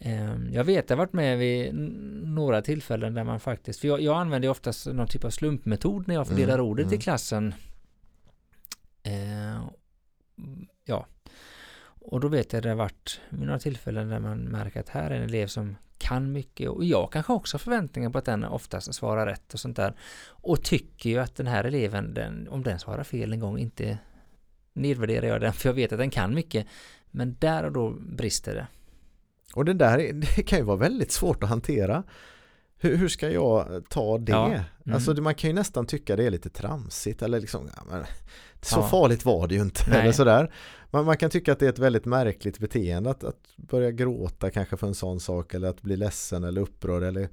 Ehm, 0.02 0.50
jag 0.54 0.64
vet, 0.64 0.90
jag 0.90 0.98
har 0.98 1.06
varit 1.06 1.14
med 1.14 1.38
vid 1.38 1.76
några 2.24 2.62
tillfällen 2.62 3.14
där 3.14 3.24
man 3.24 3.40
faktiskt, 3.40 3.80
för 3.80 3.88
jag, 3.88 4.02
jag 4.02 4.18
använder 4.18 4.50
oftast 4.50 4.88
någon 4.88 5.08
typ 5.08 5.24
av 5.24 5.30
slumpmetod 5.30 6.08
när 6.08 6.16
jag 6.16 6.28
fördelar 6.28 6.54
mm, 6.54 6.66
ordet 6.66 6.86
mm. 6.86 7.00
i 7.00 7.02
klassen. 7.02 7.54
Eh, 9.04 9.64
ja, 10.86 11.06
och 11.84 12.20
då 12.20 12.28
vet 12.28 12.54
jag 12.54 12.64
det 12.64 12.70
har 12.70 12.76
varit 12.76 13.22
vid 13.30 13.46
några 13.48 13.60
tillfällen 13.60 14.10
där 14.10 14.20
man 14.20 14.40
märker 14.40 14.80
att 14.80 14.90
här 14.90 15.12
är 15.12 15.16
en 15.16 15.24
elev 15.24 15.48
som 15.48 15.76
kan 15.98 16.32
mycket 16.32 16.70
och 16.70 16.86
jag 16.86 17.12
kanske 17.12 17.34
också 17.34 17.56
har 17.56 17.60
förväntningar 17.60 18.10
på 18.10 18.18
att 18.18 18.26
den 18.26 18.44
oftast 18.44 18.94
svarar 18.94 19.26
rätt 19.26 19.54
och 19.54 19.60
sånt 19.60 19.78
där. 19.78 19.94
Och 20.28 20.64
tycker 20.64 21.10
ju 21.10 21.18
att 21.20 21.36
den 21.36 21.48
här 21.48 21.64
eleven, 21.64 22.14
den, 22.14 22.48
om 22.48 22.64
den 22.64 22.80
svarar 22.80 23.04
fel 23.04 23.34
en 23.34 23.40
gång, 23.40 23.58
inte 23.58 23.98
nedvärderar 24.74 25.28
jag 25.28 25.42
den 25.42 25.54
för 25.54 25.70
jag 25.70 25.74
vet 25.74 25.92
att 25.92 26.00
den 26.00 26.10
kan 26.10 26.34
mycket. 26.34 26.68
Men 27.12 27.36
där 27.40 27.64
och 27.64 27.72
då 27.72 27.90
brister 27.92 28.56
det. 28.56 28.68
Och 29.54 29.66
det 29.66 29.74
där 29.74 30.14
det 30.36 30.44
kan 30.44 30.60
ju 30.60 30.66
vara 30.66 30.78
väldigt 30.78 31.12
svårt 31.12 31.44
att 31.44 31.50
hantera. 31.50 32.04
Hur, 32.78 32.98
hur 32.98 33.08
ska 33.08 33.32
jag 33.32 33.84
ta 33.90 34.18
det? 34.18 34.32
Ja. 34.32 34.46
Mm. 34.46 34.64
Alltså 34.94 35.14
man 35.14 35.36
kan 35.36 35.50
ju 35.50 35.54
nästan 35.54 35.86
tycka 35.86 36.16
det 36.16 36.26
är 36.26 36.32
lite 36.32 36.50
tramsigt 36.50 37.22
eller 37.22 37.40
liksom 37.40 37.70
ja, 37.76 37.84
men, 37.90 38.04
så 38.62 38.80
ja. 38.80 38.88
farligt 38.88 39.26
var 39.26 39.48
det 39.48 39.56
ju 39.56 39.62
inte 39.62 39.92
eller 39.92 40.12
sådär. 40.12 40.54
Man, 40.92 41.06
man 41.06 41.18
kan 41.18 41.30
tycka 41.30 41.52
att 41.52 41.60
det 41.60 41.66
är 41.66 41.70
ett 41.70 41.80
väldigt 41.80 42.06
märkligt 42.06 42.60
beteende 42.60 43.10
att, 43.10 43.24
att 43.24 43.56
börja 43.56 43.92
gråta 43.92 44.52
kanske 44.52 44.78
för 44.78 44.88
en 44.88 44.96
sån 44.96 45.20
sak 45.20 45.54
eller 45.54 45.68
att 45.68 45.82
bli 45.82 45.96
ledsen 45.96 46.44
eller 46.44 46.62
upprörd 46.62 47.04
eller 47.04 47.30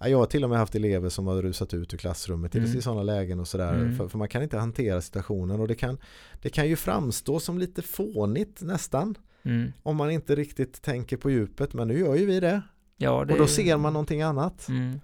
jag 0.00 0.18
har 0.18 0.26
till 0.26 0.44
och 0.44 0.50
med 0.50 0.58
haft 0.58 0.74
elever 0.74 1.08
som 1.08 1.26
har 1.26 1.42
rusat 1.42 1.74
ut 1.74 1.94
ur 1.94 1.98
klassrummet 1.98 2.54
mm. 2.54 2.78
i 2.78 2.82
sådana 2.82 3.02
lägen 3.02 3.40
och 3.40 3.48
sådär. 3.48 3.74
Mm. 3.74 3.96
För, 3.96 4.08
för, 4.08 4.18
man 4.18 4.28
kan 4.28 4.42
inte 4.42 4.58
hantera 4.58 5.00
situationen 5.00 5.60
och 5.60 5.68
det 5.68 5.74
kan, 5.74 5.98
det 6.42 6.48
kan 6.48 6.68
ju 6.68 6.76
framstå 6.76 7.40
som 7.40 7.58
lite 7.58 7.82
fånigt 7.82 8.62
nästan. 8.62 9.14
Mm. 9.46 9.72
Om 9.82 9.96
man 9.96 10.10
inte 10.10 10.34
riktigt 10.34 10.82
tänker 10.82 11.16
på 11.16 11.30
djupet, 11.30 11.74
men 11.74 11.88
nu 11.88 11.98
gör 11.98 12.14
ju 12.14 12.26
vi 12.26 12.40
det. 12.40 12.62
Ja, 12.96 13.24
det... 13.24 13.32
Och 13.32 13.38
då 13.38 13.46
ser 13.46 13.76
man 13.76 13.92
någonting 13.92 14.22
annat. 14.22 14.68
Mm. 14.68 15.00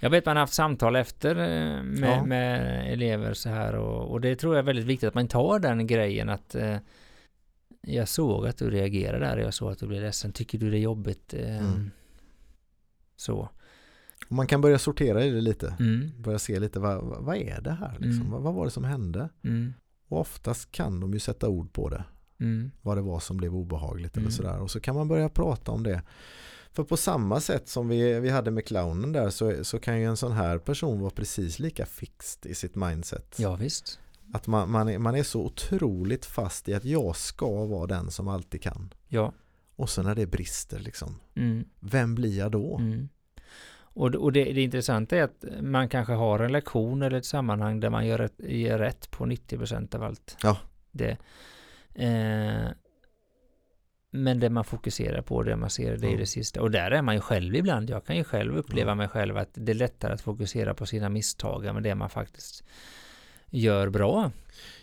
Jag 0.00 0.10
vet 0.10 0.26
man 0.26 0.36
har 0.36 0.40
haft 0.40 0.54
samtal 0.54 0.96
efter 0.96 1.30
eh, 1.30 1.82
med, 1.82 2.18
ja. 2.18 2.24
med 2.24 2.92
elever 2.92 3.34
så 3.34 3.48
här 3.48 3.74
och, 3.74 4.10
och, 4.10 4.20
det 4.20 4.36
tror 4.36 4.54
jag 4.54 4.62
är 4.62 4.66
väldigt 4.66 4.84
viktigt 4.84 5.08
att 5.08 5.14
man 5.14 5.28
tar 5.28 5.58
den 5.58 5.86
grejen 5.86 6.28
att 6.28 6.54
eh, 6.54 6.76
jag 7.80 8.08
såg 8.08 8.46
att 8.46 8.56
du 8.56 8.70
reagerade 8.70 9.26
där, 9.26 9.36
jag 9.36 9.54
såg 9.54 9.72
att 9.72 9.78
du 9.78 9.86
blev 9.86 10.02
ledsen, 10.02 10.32
tycker 10.32 10.58
du 10.58 10.70
det 10.70 10.76
är 10.76 10.80
jobbigt? 10.80 11.34
Eh, 11.34 11.58
mm. 11.58 11.90
Så. 13.16 13.48
Man 14.28 14.46
kan 14.46 14.60
börja 14.60 14.78
sortera 14.78 15.24
i 15.24 15.30
det 15.30 15.40
lite, 15.40 15.76
mm. 15.80 16.10
börja 16.22 16.38
se 16.38 16.60
lite 16.60 16.80
vad, 16.80 17.24
vad 17.24 17.36
är 17.36 17.60
det 17.60 17.72
här 17.72 17.92
liksom? 17.92 18.20
Mm. 18.20 18.30
Vad, 18.30 18.42
vad, 18.42 18.54
var 18.54 18.64
det 18.64 18.70
som 18.70 18.84
hände? 18.84 19.28
Mm. 19.44 19.74
Och 20.08 20.20
oftast 20.20 20.72
kan 20.72 21.00
de 21.00 21.12
ju 21.12 21.18
sätta 21.18 21.48
ord 21.48 21.72
på 21.72 21.88
det. 21.88 22.04
Mm. 22.40 22.70
Vad 22.82 22.96
det 22.96 23.02
var 23.02 23.20
som 23.20 23.36
blev 23.36 23.54
obehagligt 23.54 24.16
eller 24.16 24.26
mm. 24.26 24.32
sådär. 24.32 24.58
Och 24.60 24.70
så 24.70 24.80
kan 24.80 24.94
man 24.94 25.08
börja 25.08 25.28
prata 25.28 25.72
om 25.72 25.82
det. 25.82 26.02
För 26.72 26.84
på 26.84 26.96
samma 26.96 27.40
sätt 27.40 27.68
som 27.68 27.88
vi, 27.88 28.20
vi 28.20 28.30
hade 28.30 28.50
med 28.50 28.66
clownen 28.66 29.12
där 29.12 29.30
så, 29.30 29.64
så 29.64 29.78
kan 29.78 30.00
ju 30.00 30.04
en 30.04 30.16
sån 30.16 30.32
här 30.32 30.58
person 30.58 31.00
vara 31.00 31.10
precis 31.10 31.58
lika 31.58 31.86
fixed 31.86 32.50
i 32.50 32.54
sitt 32.54 32.74
mindset. 32.74 33.34
Ja 33.38 33.56
visst. 33.56 33.98
Att 34.32 34.46
man, 34.46 34.70
man, 34.70 34.88
är, 34.88 34.98
man 34.98 35.14
är 35.14 35.22
så 35.22 35.40
otroligt 35.44 36.26
fast 36.26 36.68
i 36.68 36.74
att 36.74 36.84
jag 36.84 37.16
ska 37.16 37.66
vara 37.66 37.86
den 37.86 38.10
som 38.10 38.28
alltid 38.28 38.62
kan. 38.62 38.94
Ja. 39.08 39.32
Och 39.76 39.90
så 39.90 40.02
när 40.02 40.14
det 40.14 40.26
brister 40.26 40.78
liksom. 40.78 41.20
Mm. 41.34 41.64
Vem 41.80 42.14
blir 42.14 42.38
jag 42.38 42.52
då? 42.52 42.78
Mm. 42.78 43.08
Och, 43.98 44.14
och 44.14 44.32
det, 44.32 44.44
det 44.44 44.62
intressanta 44.62 45.16
är 45.16 45.22
att 45.22 45.44
man 45.60 45.88
kanske 45.88 46.12
har 46.12 46.38
en 46.38 46.52
lektion 46.52 47.02
eller 47.02 47.18
ett 47.18 47.24
sammanhang 47.24 47.80
där 47.80 47.90
man 47.90 48.06
gör, 48.06 48.18
ett, 48.20 48.34
gör 48.38 48.78
rätt 48.78 49.10
på 49.10 49.26
90% 49.26 49.94
av 49.94 50.02
allt. 50.02 50.36
Ja. 50.42 50.58
Det, 50.90 51.16
Eh, 51.98 52.70
men 54.10 54.40
det 54.40 54.50
man 54.50 54.64
fokuserar 54.64 55.22
på, 55.22 55.42
det 55.42 55.56
man 55.56 55.70
ser, 55.70 55.96
det 55.96 56.06
är 56.06 56.08
mm. 56.08 56.20
det 56.20 56.26
sista. 56.26 56.62
Och 56.62 56.70
där 56.70 56.90
är 56.90 57.02
man 57.02 57.14
ju 57.14 57.20
själv 57.20 57.54
ibland. 57.54 57.90
Jag 57.90 58.04
kan 58.04 58.16
ju 58.16 58.24
själv 58.24 58.56
uppleva 58.56 58.92
mm. 58.92 58.98
mig 58.98 59.08
själv 59.08 59.36
att 59.36 59.48
det 59.52 59.72
är 59.72 59.74
lättare 59.74 60.12
att 60.12 60.20
fokusera 60.20 60.74
på 60.74 60.86
sina 60.86 61.08
misstag 61.08 61.66
än 61.66 61.82
det 61.82 61.94
man 61.94 62.10
faktiskt 62.10 62.64
gör 63.50 63.88
bra. 63.88 64.30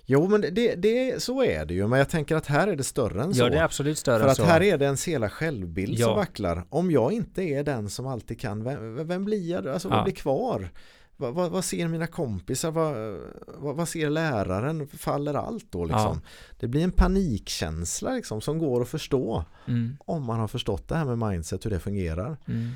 Jo, 0.06 0.28
men 0.28 0.42
det, 0.42 0.76
det, 0.76 1.24
så 1.24 1.44
är 1.44 1.66
det 1.66 1.74
ju. 1.74 1.88
Men 1.88 2.00
jag 2.00 2.10
tänker 2.10 2.36
att 2.36 2.48
här 2.48 2.68
är 2.68 2.76
det 2.76 2.84
större 2.84 3.24
än 3.24 3.34
så. 3.34 3.42
Ja, 3.42 3.50
det 3.50 3.58
är 3.58 3.64
absolut 3.64 3.98
större 3.98 4.20
För 4.20 4.26
än 4.26 4.32
att 4.32 4.38
så. 4.38 4.44
här 4.44 4.64
är 4.64 4.78
det 4.78 4.86
ens 4.86 5.08
hela 5.08 5.30
självbild 5.30 6.00
ja. 6.00 6.06
som 6.06 6.16
vacklar. 6.16 6.66
Om 6.70 6.92
jag 6.92 7.12
inte 7.12 7.44
är 7.44 7.64
den 7.64 7.90
som 7.90 8.08
alltid 8.08 8.40
kan, 8.40 8.64
vem, 8.64 9.08
vem 9.08 9.26
blir 9.26 9.52
jag? 9.52 9.68
Alltså, 9.68 9.90
vad 9.90 10.00
ja. 10.00 10.04
blir 10.04 10.14
kvar? 10.14 10.70
Vad, 11.18 11.34
vad, 11.34 11.52
vad, 11.52 11.66
ser 11.66 11.88
mina 11.88 12.08
kompisar? 12.08 12.72
Vad, 12.72 13.76
vad, 13.76 13.88
ser 13.88 14.10
läraren? 14.10 14.88
Faller 14.88 15.34
allt 15.34 15.72
då 15.72 15.86
liksom? 15.86 16.22
Ja. 16.24 16.30
Det 16.60 16.68
blir 16.68 16.84
en 16.84 16.92
panikkänsla 16.92 18.14
liksom 18.14 18.42
som 18.42 18.60
går 18.60 18.82
att 18.82 18.88
förstå 18.88 19.46
mm. 19.68 19.98
om 20.06 20.24
man 20.24 20.40
har 20.40 20.48
förstått 20.48 20.88
det 20.88 20.96
här 20.96 21.06
med 21.06 21.30
mindset, 21.30 21.66
hur 21.66 21.70
det 21.70 21.80
fungerar. 21.80 22.38
Mm. 22.48 22.72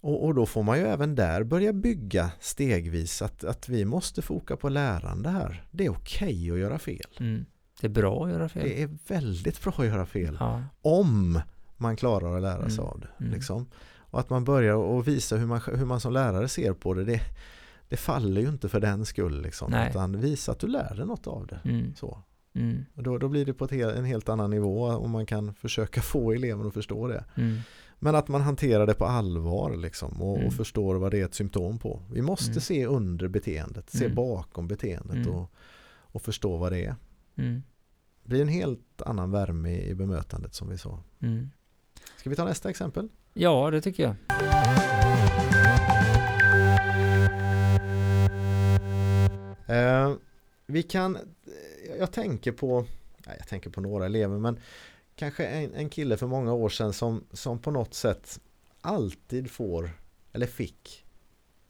Och, 0.00 0.24
och, 0.24 0.34
då 0.34 0.46
får 0.46 0.62
man 0.62 0.78
ju 0.78 0.84
även 0.84 1.14
där 1.14 1.42
börja 1.42 1.72
bygga 1.72 2.30
stegvis 2.40 3.22
att, 3.22 3.44
att 3.44 3.68
vi 3.68 3.84
måste 3.84 4.22
foka 4.22 4.56
på 4.56 4.68
lärande 4.68 5.28
här. 5.28 5.64
Det 5.70 5.86
är 5.86 5.90
okej 5.90 6.26
okay 6.28 6.50
att 6.50 6.58
göra 6.58 6.78
fel. 6.78 7.16
Mm. 7.20 7.44
Det 7.80 7.86
är 7.86 7.90
bra 7.90 8.24
att 8.24 8.30
göra 8.30 8.48
fel. 8.48 8.62
Det 8.62 8.82
är 8.82 8.98
väldigt 9.08 9.62
bra 9.62 9.74
att 9.78 9.86
göra 9.86 10.06
fel. 10.06 10.36
Ja. 10.40 10.62
Om 10.82 11.40
man 11.76 11.96
klarar 11.96 12.36
att 12.36 12.42
lära 12.42 12.68
sig 12.68 12.78
mm. 12.78 12.86
av 12.86 13.00
det. 13.00 13.24
Mm. 13.24 13.32
Liksom. 13.32 13.66
Och 13.98 14.20
att 14.20 14.30
man 14.30 14.44
börjar 14.44 14.98
att 14.98 15.08
visa 15.08 15.36
hur 15.36 15.46
man, 15.46 15.60
hur 15.74 15.86
man 15.86 16.00
som 16.00 16.12
lärare 16.12 16.48
ser 16.48 16.72
på 16.72 16.94
det. 16.94 17.04
det 17.04 17.20
det 17.88 17.96
faller 17.96 18.40
ju 18.40 18.48
inte 18.48 18.68
för 18.68 18.80
den 18.80 19.06
skull 19.06 19.42
liksom, 19.42 19.74
utan 19.74 20.20
visa 20.20 20.52
att 20.52 20.58
du 20.58 20.66
lär 20.66 20.94
dig 20.94 21.06
något 21.06 21.26
av 21.26 21.46
det. 21.46 21.60
Mm. 21.64 21.94
Så. 21.94 22.22
Mm. 22.54 22.84
Och 22.94 23.02
då, 23.02 23.18
då 23.18 23.28
blir 23.28 23.44
det 23.44 23.54
på 23.54 23.68
en 23.70 24.04
helt 24.04 24.28
annan 24.28 24.50
nivå 24.50 24.82
och 24.82 25.08
man 25.10 25.26
kan 25.26 25.54
försöka 25.54 26.00
få 26.02 26.32
eleven 26.32 26.66
att 26.66 26.74
förstå 26.74 27.08
det. 27.08 27.24
Mm. 27.34 27.58
Men 27.98 28.14
att 28.14 28.28
man 28.28 28.42
hanterar 28.42 28.86
det 28.86 28.94
på 28.94 29.06
allvar 29.06 29.76
liksom, 29.76 30.22
och, 30.22 30.32
och, 30.32 30.38
mm. 30.38 30.50
förstår 30.50 30.94
vad 30.94 31.10
det 31.10 31.20
är 31.20 31.24
ett 31.24 31.34
symptom 31.34 31.78
på. 31.78 32.02
Vi 32.12 32.22
måste 32.22 32.50
mm. 32.50 32.60
se 32.60 32.86
under 32.86 33.28
beteendet, 33.28 33.90
se 33.90 34.04
mm. 34.04 34.14
bakom 34.14 34.68
beteendet 34.68 35.26
och, 35.26 35.50
och 35.88 36.22
förstå 36.22 36.56
vad 36.56 36.72
det 36.72 36.84
är. 36.84 36.94
Det 38.22 38.28
blir 38.28 38.42
en 38.42 38.48
helt 38.48 39.02
annan 39.06 39.30
värme 39.30 39.80
i, 39.80 39.94
bemötandet 39.94 40.54
som 40.54 40.68
vi 40.68 40.78
sa. 40.78 41.02
Ska 42.16 42.30
vi 42.30 42.36
ta 42.36 42.44
nästa 42.44 42.70
exempel? 42.70 43.08
Ja, 43.32 43.70
det 43.70 43.80
tycker 43.80 44.02
jag. 44.02 44.14
Eh, 49.66 50.14
vi 50.66 50.82
kan, 50.82 51.18
jag 51.98 52.12
tänker 52.12 52.52
på, 52.52 52.86
jag 53.38 53.48
tänker 53.48 53.70
på 53.70 53.80
några 53.80 54.06
elever 54.06 54.38
men 54.38 54.58
kanske 55.16 55.46
en, 55.46 55.74
en 55.74 55.88
kille 55.88 56.16
för 56.16 56.26
många 56.26 56.52
år 56.52 56.68
sedan 56.68 56.92
som, 56.92 57.24
som 57.32 57.58
på 57.58 57.70
något 57.70 57.94
sätt 57.94 58.40
alltid 58.80 59.50
får, 59.50 59.90
eller 60.32 60.46
fick, 60.46 61.04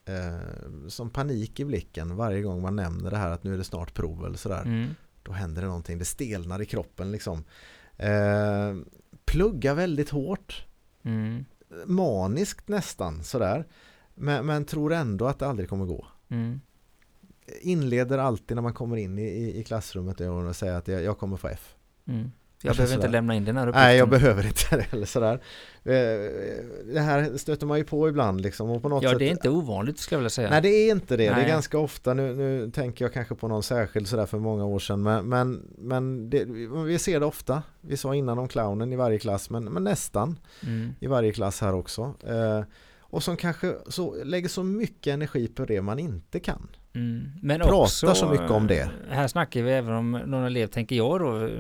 eh, 0.05 0.89
som 0.89 1.11
panik 1.11 1.61
i 1.61 1.65
blicken 1.65 2.17
varje 2.17 2.43
gång 2.43 2.63
man 2.63 2.77
nämner 2.77 3.11
det 3.11 3.17
här 3.17 3.31
att 3.31 3.45
nu 3.45 3.55
är 3.55 3.59
det 3.59 3.65
snart 3.65 3.95
prov 3.95 4.27
eller 4.27 4.39
sådär. 4.39 4.63
Mm. 4.63 4.95
Då 5.23 5.33
händer 5.33 5.63
det 5.63 5.69
någonting, 5.69 5.99
det 5.99 6.05
stelnar 6.05 6.63
i 6.63 6.67
kroppen 6.67 7.13
liksom. 7.13 7.45
Eh, 7.97 8.77
plugga 9.25 9.75
väldigt 9.75 10.11
hårt. 10.11 10.67
Mm. 11.03 11.45
Maniskt 11.87 12.69
nästan 12.69 13.25
sådär. 13.25 13.67
Men, 14.15 14.47
men 14.47 14.65
tror 14.65 14.93
ändå 14.93 15.27
att 15.27 15.39
det 15.39 15.47
aldrig 15.47 15.69
kommer 15.69 15.85
gå. 15.85 16.07
Mm 16.29 16.61
inleder 17.61 18.19
alltid 18.19 18.55
när 18.55 18.63
man 18.63 18.75
kommer 18.75 18.97
in 18.97 19.19
i, 19.19 19.59
i 19.59 19.65
klassrummet 19.65 20.21
och 20.21 20.57
säger 20.57 20.75
att 20.75 20.89
jag, 20.89 21.03
jag 21.03 21.19
kommer 21.19 21.37
få 21.37 21.49
F. 21.49 21.75
Mm. 22.09 22.31
Jag 22.63 22.77
behöver 22.77 22.95
inte 22.95 23.09
lämna 23.09 23.35
in 23.35 23.45
den 23.45 23.57
här 23.57 23.69
uppgiften. 23.69 23.83
Nej, 23.83 23.97
jag 23.97 24.09
behöver 24.09 24.47
inte 24.47 24.77
det 24.77 24.83
heller 24.91 25.07
sådär. 25.07 25.35
Eh, 25.85 26.93
det 26.95 27.01
här 27.01 27.37
stöter 27.37 27.67
man 27.67 27.79
ju 27.79 27.85
på 27.85 28.09
ibland 28.09 28.41
liksom. 28.41 28.71
Och 28.71 28.83
på 28.83 28.89
något 28.89 29.03
ja, 29.03 29.11
sätt, 29.11 29.19
det 29.19 29.25
är 29.25 29.31
inte 29.31 29.51
ovanligt 29.51 29.99
skulle 29.99 30.17
jag 30.17 30.21
vilja 30.21 30.31
säga. 30.31 30.51
Nej, 30.51 30.63
det 30.63 30.69
är 30.69 30.91
inte 30.91 31.17
det. 31.17 31.31
Nej. 31.31 31.41
Det 31.41 31.47
är 31.47 31.49
ganska 31.49 31.79
ofta, 31.79 32.15
nu, 32.15 32.35
nu 32.35 32.71
tänker 32.71 33.05
jag 33.05 33.13
kanske 33.13 33.35
på 33.35 33.49
någon 33.49 33.63
särskild 33.63 34.09
sådär 34.09 34.27
för 34.27 34.39
många 34.39 34.65
år 34.65 34.79
sedan. 34.79 35.03
Men, 35.03 35.29
men, 35.29 35.63
men 35.79 36.31
det, 36.31 36.45
vi 36.87 36.99
ser 36.99 37.21
det 37.21 37.27
ofta. 37.27 37.63
Vi 37.81 37.97
sa 37.97 38.15
innan 38.15 38.39
om 38.39 38.49
clownen 38.49 38.93
i 38.93 38.97
varje 38.97 39.19
klass, 39.19 39.51
men, 39.51 39.65
men 39.65 39.85
nästan 39.85 40.39
mm. 40.63 40.95
i 41.01 41.07
varje 41.07 41.33
klass 41.33 41.61
här 41.61 41.75
också. 41.75 42.15
Eh, 42.27 42.65
och 43.01 43.23
som 43.23 43.37
kanske 43.37 43.75
så, 43.89 44.25
lägger 44.25 44.49
så 44.49 44.63
mycket 44.63 45.15
energi 45.15 45.49
på 45.49 45.65
det 45.65 45.83
man 45.83 45.99
inte 45.99 46.41
kan. 46.41 46.69
Mm. 46.97 47.31
Men 47.43 47.61
Pratar 47.61 47.75
också, 47.75 48.15
så 48.15 48.29
mycket 48.29 48.51
om 48.51 48.67
det. 48.67 48.91
Här 49.11 49.29
snackar 49.29 49.63
vi 49.63 49.73
även 49.73 49.95
om 49.95 50.13
någon 50.13 50.45
elev, 50.45 50.67
tänker 50.67 50.97
jag 50.97 51.21
då, 51.21 51.51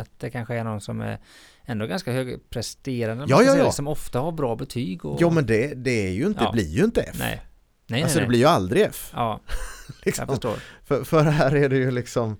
att 0.00 0.10
det 0.18 0.30
kanske 0.30 0.54
är 0.54 0.64
någon 0.64 0.80
som 0.80 1.00
är 1.00 1.18
ändå 1.64 1.86
ganska 1.86 2.12
högpresterande. 2.12 3.24
Ja, 3.28 3.42
ja, 3.42 3.56
ja. 3.56 3.72
Som 3.72 3.88
ofta 3.88 4.20
har 4.20 4.32
bra 4.32 4.56
betyg. 4.56 5.04
Och... 5.04 5.22
Ja, 5.22 5.30
men 5.30 5.46
det, 5.46 5.74
det 5.74 6.06
är 6.06 6.12
ju 6.12 6.26
inte, 6.26 6.44
ja. 6.44 6.52
blir 6.52 6.68
ju 6.68 6.84
inte 6.84 7.00
F. 7.00 7.16
Nej. 7.18 7.42
Nej, 7.86 8.02
alltså 8.02 8.18
nej, 8.18 8.24
det 8.24 8.28
blir 8.28 8.38
ju 8.38 8.46
aldrig 8.46 8.82
F. 8.82 9.10
Ja, 9.14 9.40
liksom. 10.04 10.24
jag 10.28 10.34
förstår. 10.34 10.56
För, 10.84 11.04
för 11.04 11.22
här 11.22 11.54
är 11.54 11.68
det 11.68 11.76
ju 11.76 11.90
liksom 11.90 12.36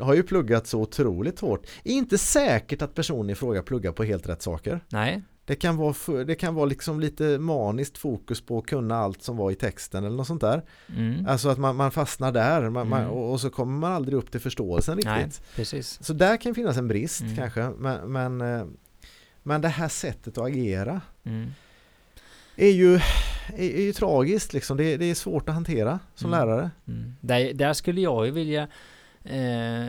har 0.00 0.14
ju 0.14 0.22
pluggat 0.22 0.66
så 0.66 0.80
otroligt 0.80 1.40
hårt. 1.40 1.66
Det 1.82 1.90
är 1.90 1.94
inte 1.94 2.18
säkert 2.18 2.82
att 2.82 2.94
personen 2.94 3.30
i 3.30 3.34
fråga 3.34 3.62
pluggar 3.62 3.92
på 3.92 4.04
helt 4.04 4.28
rätt 4.28 4.42
saker. 4.42 4.80
Nej. 4.88 5.22
Det 5.48 5.54
kan 5.54 5.76
vara, 5.76 5.92
för, 5.92 6.24
det 6.24 6.34
kan 6.34 6.54
vara 6.54 6.66
liksom 6.66 7.00
lite 7.00 7.38
maniskt 7.38 7.98
fokus 7.98 8.40
på 8.40 8.58
att 8.58 8.66
kunna 8.66 8.96
allt 8.96 9.22
som 9.22 9.36
var 9.36 9.50
i 9.50 9.54
texten 9.54 10.04
eller 10.04 10.16
något 10.16 10.26
sånt 10.26 10.40
där. 10.40 10.62
Mm. 10.96 11.26
Alltså 11.26 11.48
att 11.48 11.58
man, 11.58 11.76
man 11.76 11.90
fastnar 11.90 12.32
där 12.32 12.60
man, 12.60 12.86
mm. 12.86 12.88
man, 12.88 13.06
och, 13.06 13.40
så 13.40 13.50
kommer 13.50 13.78
man 13.78 13.92
aldrig 13.92 14.18
upp 14.18 14.30
till 14.30 14.40
förståelsen 14.40 14.96
riktigt. 14.96 15.14
Nej, 15.14 15.30
precis. 15.54 15.98
Så 16.02 16.12
där 16.12 16.36
kan 16.36 16.54
finnas 16.54 16.76
en 16.76 16.88
brist 16.88 17.20
mm. 17.20 17.36
kanske. 17.36 17.70
Men, 17.78 18.12
men, 18.12 18.40
eh, 18.40 18.66
men 19.42 19.60
det 19.60 19.68
här 19.68 19.88
sättet 19.88 20.38
att 20.38 20.44
agera 20.44 21.00
mm. 21.24 21.50
är, 22.56 22.70
ju, 22.70 22.94
är, 22.94 23.70
är, 23.76 23.82
ju 23.82 23.92
tragiskt 23.92 24.52
liksom. 24.52 24.76
Det, 24.76 24.96
det 24.96 25.10
är 25.10 25.14
svårt 25.14 25.48
att 25.48 25.54
hantera 25.54 26.00
som 26.14 26.32
mm. 26.32 26.48
lärare. 26.48 26.70
Mm. 26.88 27.14
Där, 27.20 27.52
där 27.52 27.72
skulle 27.72 28.00
jag 28.00 28.26
ju 28.26 28.32
vilja 28.32 28.68
eh, 29.24 29.88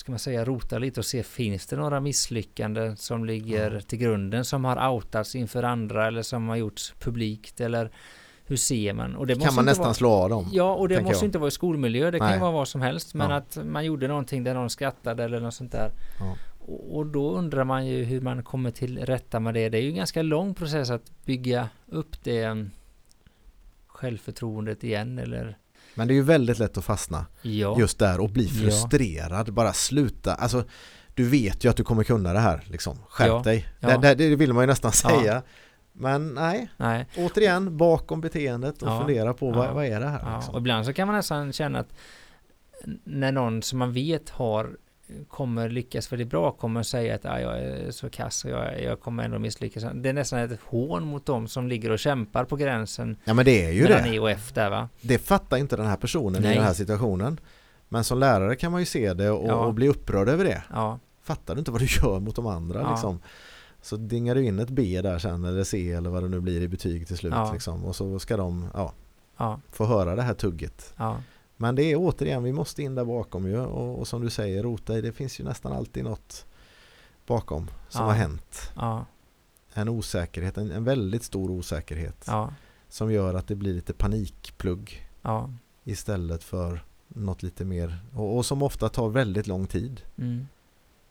ska 0.00 0.12
man 0.12 0.18
säga, 0.18 0.44
rota 0.44 0.78
lite 0.78 1.00
och 1.00 1.06
se 1.06 1.22
finns 1.22 1.66
det 1.66 1.76
några 1.76 2.00
misslyckanden 2.00 2.96
som 2.96 3.24
ligger 3.24 3.70
mm. 3.70 3.82
till 3.82 3.98
grunden 3.98 4.44
som 4.44 4.64
har 4.64 4.90
outats 4.90 5.34
inför 5.34 5.62
andra 5.62 6.06
eller 6.06 6.22
som 6.22 6.48
har 6.48 6.56
gjorts 6.56 6.94
publikt 6.98 7.60
eller 7.60 7.90
hur 8.44 8.56
ser 8.56 8.92
man? 8.92 9.16
Och 9.16 9.26
det 9.26 9.34
kan 9.34 9.54
man 9.54 9.64
nästan 9.64 9.84
vara, 9.84 9.94
slå 9.94 10.10
av 10.10 10.30
dem. 10.30 10.48
Ja, 10.52 10.74
och 10.74 10.88
det 10.88 11.02
måste 11.02 11.16
jag. 11.16 11.28
inte 11.28 11.38
vara 11.38 11.48
i 11.48 11.50
skolmiljö. 11.50 12.10
Det 12.10 12.18
Nej. 12.18 12.32
kan 12.32 12.40
vara 12.40 12.52
vad 12.52 12.68
som 12.68 12.80
helst. 12.80 13.14
Men 13.14 13.30
ja. 13.30 13.36
att 13.36 13.58
man 13.64 13.84
gjorde 13.84 14.08
någonting 14.08 14.44
där 14.44 14.54
någon 14.54 14.70
skrattade 14.70 15.24
eller 15.24 15.40
något 15.40 15.54
sånt 15.54 15.72
där. 15.72 15.92
Ja. 16.18 16.36
Och 16.90 17.06
då 17.06 17.32
undrar 17.32 17.64
man 17.64 17.86
ju 17.86 18.04
hur 18.04 18.20
man 18.20 18.42
kommer 18.42 18.70
till 18.70 18.98
rätta 18.98 19.40
med 19.40 19.54
det. 19.54 19.68
Det 19.68 19.78
är 19.78 19.82
ju 19.82 19.88
en 19.88 19.96
ganska 19.96 20.22
lång 20.22 20.54
process 20.54 20.90
att 20.90 21.24
bygga 21.24 21.68
upp 21.86 22.24
det 22.24 22.42
mm, 22.42 22.70
självförtroendet 23.86 24.84
igen 24.84 25.18
eller 25.18 25.58
men 25.94 26.08
det 26.08 26.14
är 26.14 26.16
ju 26.16 26.22
väldigt 26.22 26.58
lätt 26.58 26.78
att 26.78 26.84
fastna 26.84 27.26
ja. 27.42 27.78
just 27.78 27.98
där 27.98 28.20
och 28.20 28.30
bli 28.30 28.48
frustrerad. 28.48 29.48
Ja. 29.48 29.52
Bara 29.52 29.72
sluta. 29.72 30.34
Alltså, 30.34 30.64
du 31.14 31.28
vet 31.28 31.64
ju 31.64 31.68
att 31.68 31.76
du 31.76 31.84
kommer 31.84 32.04
kunna 32.04 32.32
det 32.32 32.38
här. 32.38 32.64
Liksom. 32.66 32.98
Skärp 33.08 33.28
ja. 33.28 33.42
dig. 33.44 33.68
Det, 33.80 33.96
det, 33.96 34.14
det, 34.14 34.36
vill 34.36 34.52
man 34.52 34.62
ju 34.62 34.66
nästan 34.66 34.92
säga. 34.92 35.42
Men 35.92 36.34
nej. 36.34 36.70
nej, 36.76 37.06
återigen 37.16 37.76
bakom 37.76 38.20
beteendet 38.20 38.82
och 38.82 38.98
fundera 38.98 39.34
på 39.34 39.50
vad, 39.50 39.74
vad 39.74 39.86
är 39.86 40.00
det 40.00 40.08
här? 40.08 40.34
Liksom. 40.36 40.54
Och 40.54 40.60
ibland 40.60 40.86
så 40.86 40.92
kan 40.92 41.08
man 41.08 41.16
nästan 41.16 41.52
känna 41.52 41.78
att 41.78 41.94
när 43.04 43.32
någon 43.32 43.62
som 43.62 43.78
man 43.78 43.92
vet 43.92 44.30
har 44.30 44.76
kommer 45.28 45.68
lyckas 45.68 46.12
väldigt 46.12 46.28
bra 46.28 46.50
kommer 46.50 46.82
säga 46.82 47.14
att 47.14 47.24
ah, 47.24 47.40
jag 47.40 47.58
är 47.58 47.90
så 47.90 48.10
kass 48.10 48.44
och 48.44 48.50
jag, 48.50 48.82
jag 48.82 49.00
kommer 49.00 49.24
ändå 49.24 49.38
misslyckas. 49.38 49.84
Det 49.94 50.08
är 50.08 50.12
nästan 50.12 50.38
ett 50.38 50.60
hån 50.64 51.06
mot 51.06 51.26
dem 51.26 51.48
som 51.48 51.68
ligger 51.68 51.90
och 51.90 51.98
kämpar 51.98 52.44
på 52.44 52.56
gränsen. 52.56 53.16
Ja 53.24 53.34
men 53.34 53.44
det 53.44 53.64
är 53.64 53.70
ju 53.70 53.86
det. 53.86 54.14
E 54.14 54.18
och 54.18 54.30
F 54.30 54.50
där 54.54 54.70
va. 54.70 54.88
Det 55.00 55.18
fattar 55.18 55.56
inte 55.56 55.76
den 55.76 55.86
här 55.86 55.96
personen 55.96 56.42
Nej. 56.42 56.52
i 56.52 56.54
den 56.54 56.64
här 56.64 56.74
situationen. 56.74 57.40
Men 57.88 58.04
som 58.04 58.18
lärare 58.18 58.56
kan 58.56 58.72
man 58.72 58.80
ju 58.80 58.86
se 58.86 59.14
det 59.14 59.30
och, 59.30 59.48
ja. 59.48 59.54
och 59.54 59.74
bli 59.74 59.88
upprörd 59.88 60.28
över 60.28 60.44
det. 60.44 60.62
Ja. 60.70 60.98
Fattar 61.22 61.54
du 61.54 61.58
inte 61.58 61.70
vad 61.70 61.80
du 61.80 61.86
gör 61.86 62.20
mot 62.20 62.36
de 62.36 62.46
andra 62.46 62.80
ja. 62.80 62.90
liksom? 62.90 63.20
Så 63.82 63.96
dingar 63.96 64.34
du 64.34 64.44
in 64.44 64.58
ett 64.58 64.70
B 64.70 65.00
där 65.02 65.18
sen 65.18 65.44
eller 65.44 65.64
C 65.64 65.92
eller 65.92 66.10
vad 66.10 66.22
det 66.22 66.28
nu 66.28 66.40
blir 66.40 66.62
i 66.62 66.68
betyg 66.68 67.06
till 67.06 67.16
slut 67.16 67.34
liksom. 67.52 67.84
Och 67.84 67.96
så 67.96 68.18
ska 68.18 68.36
de 68.36 68.68
ja, 69.36 69.60
få 69.72 69.86
höra 69.86 70.16
det 70.16 70.22
här 70.22 70.34
tugget. 70.34 70.94
Men 71.60 71.74
det 71.74 71.82
är 71.82 71.96
återigen, 71.96 72.42
vi 72.42 72.52
måste 72.52 72.82
in 72.82 72.94
där 72.94 73.04
bakom 73.04 73.46
ju 73.46 73.58
och, 73.58 73.98
och 73.98 74.08
som 74.08 74.22
du 74.22 74.30
säger, 74.30 74.62
rota 74.62 74.98
i, 74.98 75.00
det 75.00 75.12
finns 75.12 75.40
ju 75.40 75.44
nästan 75.44 75.72
alltid 75.72 76.04
något 76.04 76.46
bakom 77.26 77.70
som 77.88 78.00
ja. 78.00 78.06
har 78.06 78.14
hänt. 78.14 78.72
Ja. 78.76 79.06
En 79.74 79.88
osäkerhet, 79.88 80.58
en, 80.58 80.70
en, 80.70 80.84
väldigt 80.84 81.22
stor 81.22 81.50
osäkerhet 81.50 82.24
ja. 82.26 82.54
som 82.88 83.12
gör 83.12 83.34
att 83.34 83.46
det 83.46 83.54
blir 83.54 83.74
lite 83.74 83.92
panikplugg 83.92 85.08
istället 85.84 86.44
för 86.44 86.84
något 87.08 87.42
lite 87.42 87.64
mer 87.64 87.98
och, 88.14 88.36
och, 88.36 88.46
som 88.46 88.62
ofta 88.62 88.88
tar 88.88 89.08
väldigt 89.08 89.46
lång 89.46 89.66
tid. 89.66 90.00
Mm. 90.16 90.48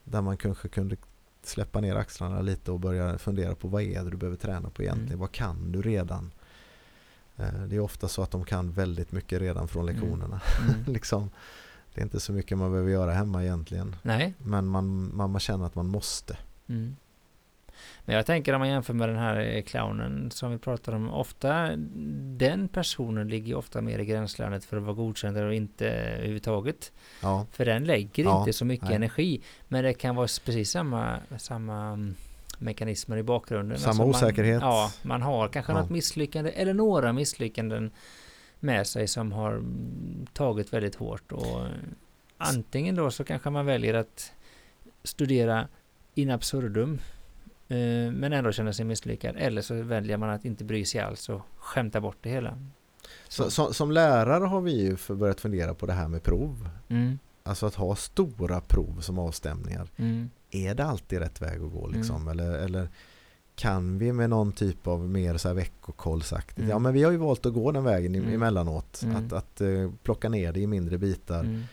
Där 0.04 0.22
man 0.22 0.38
kanske 0.38 0.68
kunde 0.68 0.96
släppa 1.44 1.82
ner 1.82 1.96
axlarna 1.96 2.42
lite 2.42 2.72
och 2.72 2.80
börja 2.80 3.18
fundera 3.18 3.56
på 3.56 3.68
vad 3.68 3.82
är 3.82 4.04
det 4.04 4.10
du 4.10 4.18
behöver 4.18 4.38
träna 4.38 4.70
på 4.70 4.82
egentligen? 4.82 5.08
Mm. 5.08 5.20
Vad 5.20 5.32
kan 5.32 5.72
du 5.72 5.82
redan? 5.82 6.32
Eh, 7.40 7.62
det 7.68 7.76
är 7.76 7.80
ofta 7.80 8.08
så 8.08 8.22
att 8.22 8.32
de 8.32 8.46
kan 8.46 8.72
väldigt 8.72 9.12
mycket 9.12 9.42
redan 9.42 9.68
från 9.68 9.90
mm. 9.90 9.96
lektionerna. 9.96 10.42
Mm. 10.68 10.84
liksom, 10.94 11.30
det 11.94 12.02
är 12.02 12.04
inte 12.04 12.20
så 12.20 12.34
mycket 12.34 12.58
man 12.58 12.72
behöver 12.72 12.92
göra 12.92 13.12
hemma 13.12 13.44
egentligen. 13.44 13.96
Nej. 14.02 14.34
Men 14.38 14.68
man, 14.68 15.16
man, 15.16 15.32
man 15.32 15.40
känner 15.40 15.66
att 15.66 15.76
man 15.76 15.88
måste. 15.88 16.38
Mm. 16.70 16.96
Men 18.06 18.16
jag 18.16 18.26
tänker 18.26 18.54
om 18.54 18.60
man 18.60 18.70
jämför 18.70 18.94
med 18.94 19.10
den 19.10 19.18
här 19.18 19.40
eh, 19.40 19.62
clownen 19.62 20.32
som 20.32 20.52
vi 20.52 20.58
pratar 20.58 20.94
om. 20.94 21.10
Ofta 21.10 21.76
den 22.38 22.68
personen 22.68 23.28
ligger 23.28 23.56
ofta 23.56 23.82
mer 23.82 24.00
i 24.00 24.06
gränslandet 24.06 24.66
för 24.66 24.78
att 24.78 24.84
vara 24.84 24.94
godkänd 24.94 25.38
och 25.38 25.54
inte 25.54 25.90
överhuvudtaget. 25.90 26.92
Ja. 27.22 27.46
För 27.52 27.66
den 27.66 27.84
lägger 27.84 28.24
ja. 28.24 28.40
inte 28.40 28.54
så 28.54 28.66
mycket 28.66 28.88
Nej. 28.88 28.96
energi. 28.96 29.42
Men 29.68 29.84
det 29.84 29.94
kan 29.94 30.16
vara 30.16 30.28
precis 30.46 30.72
samma, 30.72 31.20
samma 31.38 31.88
mm, 31.88 32.16
mekanismer 32.60 33.18
i 33.18 33.24
bakgrunden. 33.24 33.80
Samma 33.80 34.04
alltså 34.04 34.26
osäkerhet. 34.26 34.62
Man, 34.62 34.70
ja, 34.70 34.92
man 35.02 35.22
har 35.22 35.48
kanske 35.48 35.72
ja. 35.72 35.82
något 35.82 35.90
misslyckande 35.90 36.52
eller 36.52 36.74
några 36.74 37.14
misslyckanden 37.14 37.92
med 38.60 38.88
sig 38.88 39.08
som 39.08 39.32
har 39.32 39.64
tagit 40.34 40.74
väldigt 40.74 40.96
hårt 40.96 41.32
och 41.32 41.66
antingen 42.38 42.96
då 42.96 43.12
så 43.12 43.24
kanske 43.24 43.50
man 43.50 43.66
väljer 43.66 43.94
att 43.94 44.32
studera 45.04 45.68
in 46.14 46.32
absurdum 46.32 47.00
eh, 47.68 47.78
men 48.12 48.34
ändå 48.34 48.52
känner 48.52 48.72
sig 48.72 48.86
misslyckad 48.86 49.36
eller 49.38 49.62
så 49.62 49.74
väljer 49.74 50.18
man 50.18 50.30
att 50.30 50.46
inte 50.46 50.64
bry 50.64 50.86
sig 50.86 51.02
alls 51.02 51.30
och 51.30 51.42
skämta 51.58 52.02
bort 52.02 52.18
det 52.22 52.30
hela. 52.30 52.58
Så. 53.28 53.52
Så, 53.52 53.74
som 53.74 53.92
lärare 53.92 54.46
har 54.46 54.62
vi 54.62 54.72
ju 54.82 55.16
börjat 55.16 55.42
fundera 55.42 55.74
på 55.74 55.86
det 55.86 55.94
här 55.94 56.08
med 56.08 56.24
prov. 56.24 56.70
Mm. 56.90 57.20
Alltså 57.50 57.66
att 57.66 57.76
ha 57.76 57.96
stora 57.96 58.62
prov 58.62 59.00
som 59.02 59.20
avstämningar. 59.20 59.88
Mm 59.98 60.30
är 60.52 60.76
det 60.76 60.86
alltid 60.86 61.20
rätt 61.20 61.42
väg 61.42 61.62
att 61.62 61.72
gå 61.72 61.88
mm. 61.88 62.00
liksom? 62.00 62.16
Mm. 62.16 62.28
Eller, 62.28 62.52
eller 62.52 62.90
kan 63.56 63.98
vi 63.98 64.14
med 64.14 64.30
någon 64.30 64.52
typ 64.52 64.88
av 64.88 65.10
mer 65.10 65.38
så 65.38 65.48
här 65.48 65.56
veckokollsaktigt? 65.56 66.58
Mm. 66.58 66.70
Ja 66.70 66.80
men 66.80 66.94
vi 66.94 67.04
har 67.04 67.12
ju 67.12 67.18
valt 67.18 67.46
att 67.46 67.54
gå 67.54 67.72
den 67.72 67.84
vägen 67.84 68.16
mm. 68.16 68.34
emellanåt. 68.34 69.02
Mm. 69.04 69.16
Att, 69.16 69.34
att 69.34 69.62
uh, 69.62 69.92
plocka 70.04 70.30
ner 70.30 70.54
det 70.54 70.60
i 70.60 70.68
mindre 70.68 70.98
bitar. 70.98 71.40
Mm. 71.40 71.64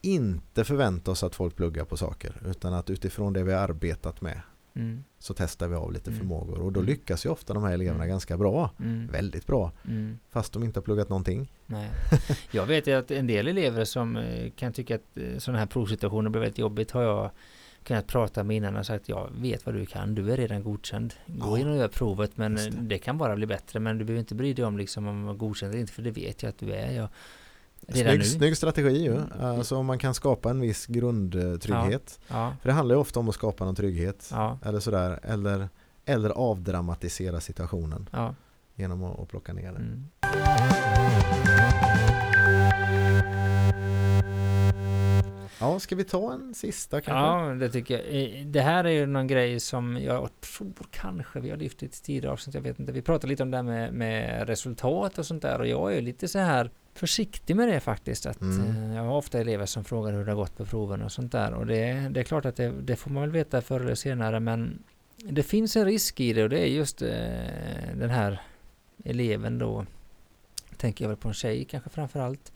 Inte 0.00 0.64
förvänta 0.64 1.10
oss 1.10 1.22
att 1.22 1.34
folk 1.34 1.56
pluggar 1.56 1.84
på 1.84 1.96
saker 1.96 2.42
utan 2.46 2.74
att 2.74 2.90
utifrån 2.90 3.32
det 3.32 3.42
vi 3.42 3.52
har 3.52 3.60
arbetat 3.60 4.20
med 4.20 4.40
mm. 4.74 5.04
så 5.18 5.34
testar 5.34 5.68
vi 5.68 5.74
av 5.74 5.92
lite 5.92 6.10
mm. 6.10 6.18
förmågor 6.18 6.60
och 6.60 6.72
då 6.72 6.80
mm. 6.80 6.90
lyckas 6.90 7.26
ju 7.26 7.30
ofta 7.30 7.54
de 7.54 7.62
här 7.62 7.72
eleverna 7.72 8.06
ganska 8.06 8.36
bra. 8.36 8.70
Väldigt 9.10 9.46
bra. 9.46 9.72
Fast 10.30 10.52
de 10.52 10.64
inte 10.64 10.78
har 10.78 10.82
pluggat 10.84 11.08
någonting. 11.08 11.52
Nej. 11.66 11.90
Jag 12.50 12.66
vet 12.66 12.86
ju 12.86 12.92
att 12.92 13.10
en 13.10 13.26
del 13.26 13.48
elever 13.48 13.84
som 13.84 14.16
eh, 14.16 14.50
kan 14.50 14.72
tycka 14.72 14.94
att 14.94 15.16
eh, 15.16 15.38
sådana 15.38 15.58
här 15.58 15.66
provsituationer 15.66 16.30
blir 16.30 16.40
väldigt 16.40 16.58
jobbigt 16.58 16.90
har 16.90 17.02
jag 17.02 17.30
kunnat 17.84 18.06
prata 18.06 18.44
med 18.44 18.56
innan 18.56 18.76
och 18.76 18.86
sagt 18.86 19.08
jag 19.08 19.30
vet 19.32 19.66
vad 19.66 19.74
du 19.74 19.86
kan, 19.86 20.14
du 20.14 20.32
är 20.32 20.36
redan 20.36 20.62
godkänd. 20.62 21.14
Gå 21.26 21.58
ja. 21.58 21.60
in 21.60 21.68
och 21.68 21.76
gör 21.76 21.88
provet 21.88 22.36
men 22.36 22.54
det. 22.54 22.70
det. 22.70 22.98
kan 22.98 23.18
bara 23.18 23.36
bli 23.36 23.46
bättre 23.46 23.80
men 23.80 23.98
du 23.98 24.04
behöver 24.04 24.20
inte 24.20 24.34
bry 24.34 24.54
dig 24.54 24.64
om 24.64 24.78
liksom 24.78 25.06
om 25.06 25.24
man 25.24 25.38
godkänd 25.38 25.72
eller 25.72 25.80
inte 25.80 25.92
för 25.92 26.02
det 26.02 26.10
vet 26.10 26.42
jag 26.42 26.50
att 26.50 26.58
du 26.58 26.72
är. 26.72 26.92
Jag, 26.92 27.08
snygg, 27.88 28.26
snygg 28.26 28.56
strategi 28.56 29.02
ju. 29.02 29.16
Mm. 29.16 29.28
Alltså 29.40 29.76
om 29.76 29.86
man 29.86 29.98
kan 29.98 30.14
skapa 30.14 30.50
en 30.50 30.60
viss 30.60 30.86
grundtrygghet. 30.86 32.20
Ja. 32.28 32.36
Ja. 32.36 32.56
För 32.62 32.68
det 32.68 32.72
handlar 32.74 32.94
ju 32.94 33.00
ofta 33.00 33.20
om 33.20 33.28
att 33.28 33.34
skapa 33.34 33.64
någon 33.64 33.74
trygghet. 33.74 34.28
Ja. 34.30 34.58
Eller 34.64 34.80
sådär. 34.80 35.20
Eller, 35.22 35.68
eller 36.04 36.30
avdramatisera 36.30 37.40
situationen. 37.40 38.08
Genom 38.74 39.04
att, 39.04 39.20
att 39.20 39.28
plocka 39.28 39.52
ner 39.52 39.72
den. 39.72 40.10
Mm. 40.22 41.91
Ja, 45.62 45.80
ska 45.80 45.96
vi 45.96 46.04
ta 46.04 46.32
en 46.32 46.54
sista 46.54 47.00
kanske? 47.00 47.50
Ja, 47.50 47.54
det 47.54 47.70
tycker 47.70 47.94
jag. 47.94 48.46
Det 48.46 48.60
här 48.60 48.84
är 48.84 48.90
ju 48.90 49.06
någon 49.06 49.26
grej 49.26 49.60
som 49.60 49.96
jag 50.02 50.30
tror 50.40 50.72
kanske 50.90 51.40
vi 51.40 51.50
har 51.50 51.56
lyft 51.56 51.82
i 51.82 51.86
ett 51.86 52.02
tidigare 52.02 52.32
avsnitt, 52.32 52.54
jag 52.54 52.62
vet 52.62 52.80
inte. 52.80 52.92
Vi 52.92 53.02
pratade 53.02 53.28
lite 53.28 53.42
om 53.42 53.50
det 53.50 53.56
här 53.56 53.64
med, 53.64 53.92
med 53.92 54.48
resultat 54.48 55.18
och 55.18 55.26
sånt 55.26 55.42
där 55.42 55.58
och 55.58 55.66
jag 55.66 55.96
är 55.96 56.00
lite 56.00 56.28
så 56.28 56.38
här 56.38 56.70
försiktig 56.94 57.56
med 57.56 57.68
det 57.68 57.80
faktiskt. 57.80 58.26
Att, 58.26 58.40
mm. 58.40 58.90
Eh, 58.90 58.96
jag 58.96 59.02
har 59.02 59.16
ofta 59.16 59.40
elever 59.40 59.66
som 59.66 59.84
frågar 59.84 60.12
hur 60.12 60.24
det 60.24 60.30
har 60.30 60.36
gått 60.36 60.56
på 60.56 60.64
proven 60.64 61.02
och 61.02 61.12
sånt 61.12 61.32
där 61.32 61.54
och 61.54 61.66
det, 61.66 62.08
det 62.10 62.20
är 62.20 62.24
klart 62.24 62.44
att 62.44 62.56
det, 62.56 62.70
det, 62.70 62.96
får 62.96 63.10
man 63.10 63.22
väl 63.22 63.30
veta 63.30 63.60
förr 63.60 63.80
eller 63.80 63.94
senare 63.94 64.40
men 64.40 64.82
det 65.16 65.42
finns 65.42 65.76
en 65.76 65.84
risk 65.84 66.20
i 66.20 66.32
det 66.32 66.42
och 66.42 66.48
det 66.48 66.58
är 66.58 66.66
just 66.66 67.02
eh, 67.02 67.08
den 67.94 68.10
här 68.10 68.40
eleven 69.04 69.58
då 69.58 69.86
tänker 70.76 71.04
jag 71.04 71.08
väl 71.08 71.18
på 71.18 71.28
en 71.28 71.34
tjej 71.34 71.64
kanske 71.64 71.90
framför 71.90 72.20
allt 72.20 72.52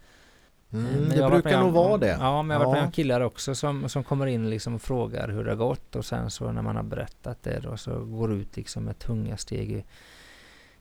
Mm, 0.76 1.10
eh, 1.10 1.24
det 1.24 1.30
brukar 1.30 1.60
nog 1.60 1.72
vara 1.72 1.98
det. 1.98 2.16
Ja, 2.20 2.42
men 2.42 2.54
jag 2.54 2.60
har 2.60 2.66
varit 2.66 2.78
med 2.78 2.86
om 2.86 2.92
killar 2.92 3.20
också 3.20 3.54
som, 3.54 3.88
som 3.88 4.04
kommer 4.04 4.26
in 4.26 4.50
liksom 4.50 4.74
och 4.74 4.82
frågar 4.82 5.28
hur 5.28 5.44
det 5.44 5.50
har 5.50 5.56
gått 5.56 5.96
och 5.96 6.04
sen 6.04 6.30
så 6.30 6.52
när 6.52 6.62
man 6.62 6.76
har 6.76 6.82
berättat 6.82 7.42
det 7.42 7.60
då 7.60 7.76
så 7.76 8.04
går 8.04 8.32
ut 8.32 8.56
liksom 8.56 8.84
med 8.84 8.98
tunga 8.98 9.36
steg 9.36 9.72
i 9.72 9.84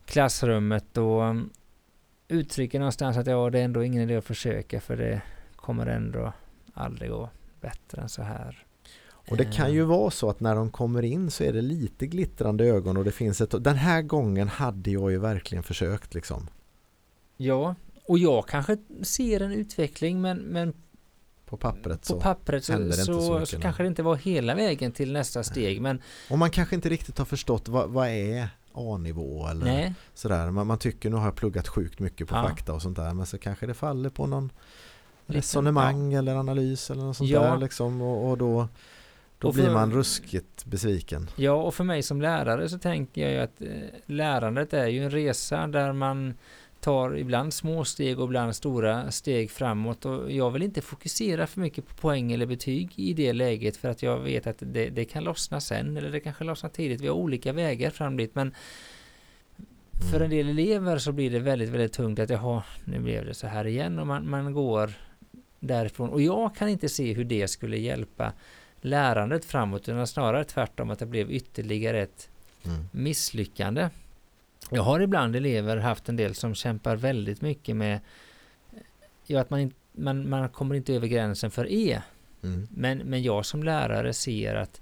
klassrummet 0.05 0.97
och 0.97 1.21
um, 1.21 1.49
uttrycker 2.27 2.79
någonstans 2.79 3.17
att 3.17 3.27
ja, 3.27 3.49
det 3.49 3.59
är 3.59 3.63
ändå 3.63 3.83
ingen 3.83 4.01
idé 4.01 4.15
att 4.15 4.25
försöka 4.25 4.81
för 4.81 4.97
det 4.97 5.21
kommer 5.55 5.85
ändå 5.85 6.33
aldrig 6.73 7.11
gå 7.11 7.29
bättre 7.61 8.01
än 8.01 8.09
så 8.09 8.21
här. 8.21 8.65
Och 9.29 9.37
det 9.37 9.45
kan 9.45 9.73
ju 9.73 9.81
eh. 9.81 9.87
vara 9.87 10.11
så 10.11 10.29
att 10.29 10.39
när 10.39 10.55
de 10.55 10.69
kommer 10.69 11.03
in 11.03 11.31
så 11.31 11.43
är 11.43 11.53
det 11.53 11.61
lite 11.61 12.07
glittrande 12.07 12.65
ögon 12.65 12.97
och 12.97 13.03
det 13.03 13.11
finns 13.11 13.41
ett... 13.41 13.63
Den 13.63 13.75
här 13.75 14.01
gången 14.01 14.47
hade 14.47 14.91
jag 14.91 15.11
ju 15.11 15.19
verkligen 15.19 15.63
försökt 15.63 16.13
liksom. 16.13 16.47
Ja, 17.37 17.75
och 18.07 18.19
jag 18.19 18.47
kanske 18.47 18.77
ser 19.01 19.39
en 19.39 19.51
utveckling 19.51 20.21
men, 20.21 20.37
men 20.37 20.73
på 21.45 21.57
pappret 21.57 22.01
på 22.01 22.05
så, 22.07 22.19
pappret 22.19 22.63
så, 22.63 22.91
så, 22.91 23.21
så, 23.21 23.45
så, 23.45 23.59
kanske 23.59 23.83
det 23.83 23.87
inte 23.87 24.03
var 24.03 24.15
hela 24.15 24.55
vägen 24.55 24.91
till 24.91 25.13
nästa 25.13 25.43
steg. 25.43 25.81
Men, 25.81 26.01
och 26.29 26.37
man 26.37 26.51
kanske 26.51 26.75
inte 26.75 26.89
riktigt 26.89 27.17
har 27.17 27.25
förstått 27.25 27.67
vad, 27.67 27.89
vad 27.89 28.07
är 28.07 28.49
A-nivå 28.73 29.47
eller 29.47 29.65
Nej. 29.65 29.93
sådär. 30.13 30.51
Man, 30.51 30.67
man 30.67 30.77
tycker 30.77 31.09
nu 31.09 31.15
har 31.15 31.25
jag 31.25 31.35
pluggat 31.35 31.67
sjukt 31.67 31.99
mycket 31.99 32.27
på 32.27 32.35
ja. 32.35 32.43
fakta 32.43 32.73
och 32.73 32.81
sånt 32.81 32.97
där 32.97 33.13
men 33.13 33.25
så 33.25 33.37
kanske 33.37 33.65
det 33.65 33.73
faller 33.73 34.09
på 34.09 34.27
någon 34.27 34.51
Lite, 35.25 35.37
resonemang 35.37 36.11
ja. 36.11 36.19
eller 36.19 36.35
analys 36.35 36.91
eller 36.91 37.03
något 37.03 37.17
sånt 37.17 37.29
ja. 37.29 37.41
där 37.41 37.57
liksom 37.57 38.01
och, 38.01 38.29
och 38.29 38.37
då 38.37 38.67
då 39.39 39.53
för, 39.53 39.61
blir 39.61 39.71
man 39.71 39.91
ruskigt 39.91 40.65
besviken. 40.65 41.29
Ja, 41.35 41.53
och 41.53 41.73
för 41.73 41.83
mig 41.83 42.03
som 42.03 42.21
lärare 42.21 42.69
så 42.69 42.79
tänker 42.79 43.21
jag 43.21 43.31
ju 43.31 43.39
att 43.39 43.61
eh, 43.61 43.99
lärandet 44.05 44.73
är 44.73 44.87
ju 44.87 45.03
en 45.03 45.11
resa 45.11 45.67
där 45.67 45.93
man 45.93 46.33
tar 46.85 47.17
ibland 47.17 47.53
små 47.53 47.85
steg 47.85 48.19
och 48.19 48.25
ibland 48.25 48.55
stora 48.55 49.11
steg 49.11 49.51
framåt 49.51 50.05
och 50.05 50.31
jag 50.31 50.51
vill 50.51 50.61
inte 50.61 50.81
fokusera 50.81 51.47
för 51.47 51.61
mycket 51.61 51.87
på 51.87 51.95
poäng 51.95 52.31
eller 52.31 52.45
betyg 52.45 52.93
i 52.95 53.13
det 53.13 53.33
läget 53.33 53.77
för 53.77 53.89
att 53.89 54.03
jag 54.03 54.19
vet 54.19 54.47
att 54.47 54.57
det, 54.59 54.89
det 54.89 55.05
kan 55.05 55.23
lossna 55.23 55.61
sen 55.61 55.97
eller 55.97 56.11
det 56.11 56.19
kanske 56.19 56.43
lossnar 56.43 56.69
tidigt. 56.69 57.01
Vi 57.01 57.07
har 57.07 57.15
olika 57.15 57.53
vägar 57.53 57.89
fram 57.89 58.17
dit 58.17 58.35
men 58.35 58.53
för 60.11 60.19
en 60.19 60.29
del 60.29 60.49
elever 60.49 60.97
så 60.97 61.11
blir 61.11 61.31
det 61.31 61.39
väldigt, 61.39 61.69
väldigt 61.69 61.93
tungt 61.93 62.19
att 62.19 62.29
jaha, 62.29 62.63
nu 62.83 62.99
blev 62.99 63.25
det 63.25 63.33
så 63.33 63.47
här 63.47 63.67
igen 63.67 63.99
och 63.99 64.07
man, 64.07 64.29
man 64.29 64.53
går 64.53 64.93
därifrån 65.59 66.09
och 66.09 66.21
jag 66.21 66.55
kan 66.55 66.69
inte 66.69 66.89
se 66.89 67.13
hur 67.13 67.23
det 67.23 67.47
skulle 67.47 67.77
hjälpa 67.77 68.33
lärandet 68.81 69.45
framåt 69.45 69.89
utan 69.89 70.07
snarare 70.07 70.43
tvärtom 70.43 70.89
att 70.89 70.99
det 70.99 71.05
blev 71.05 71.31
ytterligare 71.31 72.01
ett 72.01 72.29
mm. 72.65 72.87
misslyckande. 72.91 73.89
Jag 74.69 74.83
har 74.83 74.99
ibland 74.99 75.35
elever 75.35 75.77
haft 75.77 76.09
en 76.09 76.15
del 76.15 76.35
som 76.35 76.55
kämpar 76.55 76.95
väldigt 76.95 77.41
mycket 77.41 77.75
med 77.75 77.99
ja, 79.25 79.41
att 79.41 79.49
man, 79.49 79.71
man, 79.91 80.29
man 80.29 80.49
kommer 80.49 80.75
inte 80.75 80.93
över 80.93 81.07
gränsen 81.07 81.51
för 81.51 81.71
E. 81.71 82.01
Mm. 82.43 82.67
Men, 82.71 82.97
men 82.97 83.23
jag 83.23 83.45
som 83.45 83.63
lärare 83.63 84.13
ser 84.13 84.55
att 84.55 84.81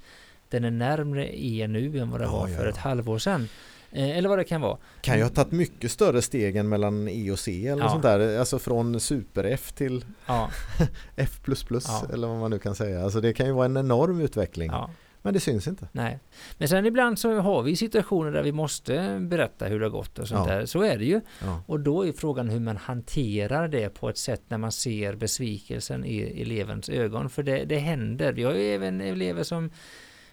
den 0.50 0.66
är 0.66 0.72
närmre 0.72 1.44
E 1.44 1.68
nu 1.68 2.00
än 2.00 2.12
vad 2.12 2.20
det 2.22 2.26
ja, 2.26 2.32
var 2.32 2.48
för 2.48 2.64
ja. 2.64 2.70
ett 2.70 2.78
halvår 2.78 3.18
sedan. 3.18 3.48
Eh, 3.92 4.18
eller 4.18 4.30
vad 4.30 4.38
det 4.38 4.44
kan 4.44 4.62
vara. 4.62 4.78
Kan 5.02 5.18
ju 5.18 5.24
ha 5.24 5.30
tagit 5.30 5.52
mycket 5.52 5.92
större 5.92 6.22
steg 6.22 6.56
än 6.56 6.70
mellan 6.70 7.08
E 7.08 7.32
och 7.32 7.40
C 7.40 7.68
eller 7.68 7.84
ja. 7.84 7.90
sånt 7.90 8.04
där. 8.04 8.40
Alltså 8.40 8.60
från 8.60 9.00
super-F 9.00 9.72
till 9.72 10.06
ja. 10.26 10.50
F++ 11.16 11.40
eller 12.14 12.28
vad 12.28 12.38
man 12.38 12.52
nu 12.52 12.60
kan 12.60 12.76
säga. 12.76 13.04
Alltså 13.04 13.22
det 13.22 13.34
kan 13.34 13.46
ju 13.46 13.52
vara 13.52 13.66
en 13.66 13.78
enorm 13.78 14.22
utveckling. 14.22 14.72
Men 15.26 15.34
det 15.34 15.40
syns 15.40 15.68
inte. 15.68 15.88
Nej. 15.92 16.20
Men 16.58 16.68
sen 16.68 16.86
ibland 16.86 17.20
så 17.20 17.40
har 17.40 17.62
vi 17.62 17.76
situationer 17.76 18.32
där 18.32 18.44
vi 18.44 18.52
måste 18.52 19.20
berätta 19.20 19.66
hur 19.66 19.80
det 19.80 19.86
har 19.86 19.92
gått 19.92 20.20
och 20.20 20.28
sånt 20.28 20.50
ja. 20.50 20.56
där. 20.56 20.66
Så 20.66 20.82
är 20.82 20.98
det 20.98 21.06
ju. 21.06 21.22
Ja. 21.42 21.64
Och 21.66 21.80
då 21.80 22.08
är 22.08 22.12
frågan 22.12 22.50
hur 22.50 22.60
man 22.60 22.78
hanterar 22.78 23.68
det 23.68 23.90
på 23.90 24.10
ett 24.10 24.18
sätt 24.18 24.42
när 24.48 24.58
man 24.58 24.72
ser 24.72 25.16
besvikelsen 25.16 26.06
i 26.06 26.42
elevens 26.42 26.90
ögon. 26.90 27.30
För 27.30 27.44
det, 27.44 27.66
det 27.66 27.78
händer. 27.78 28.34
Vi 28.34 28.44
har 28.44 28.54
ju 28.54 28.62
även 28.62 29.02
elever 29.02 29.44
som 29.44 29.72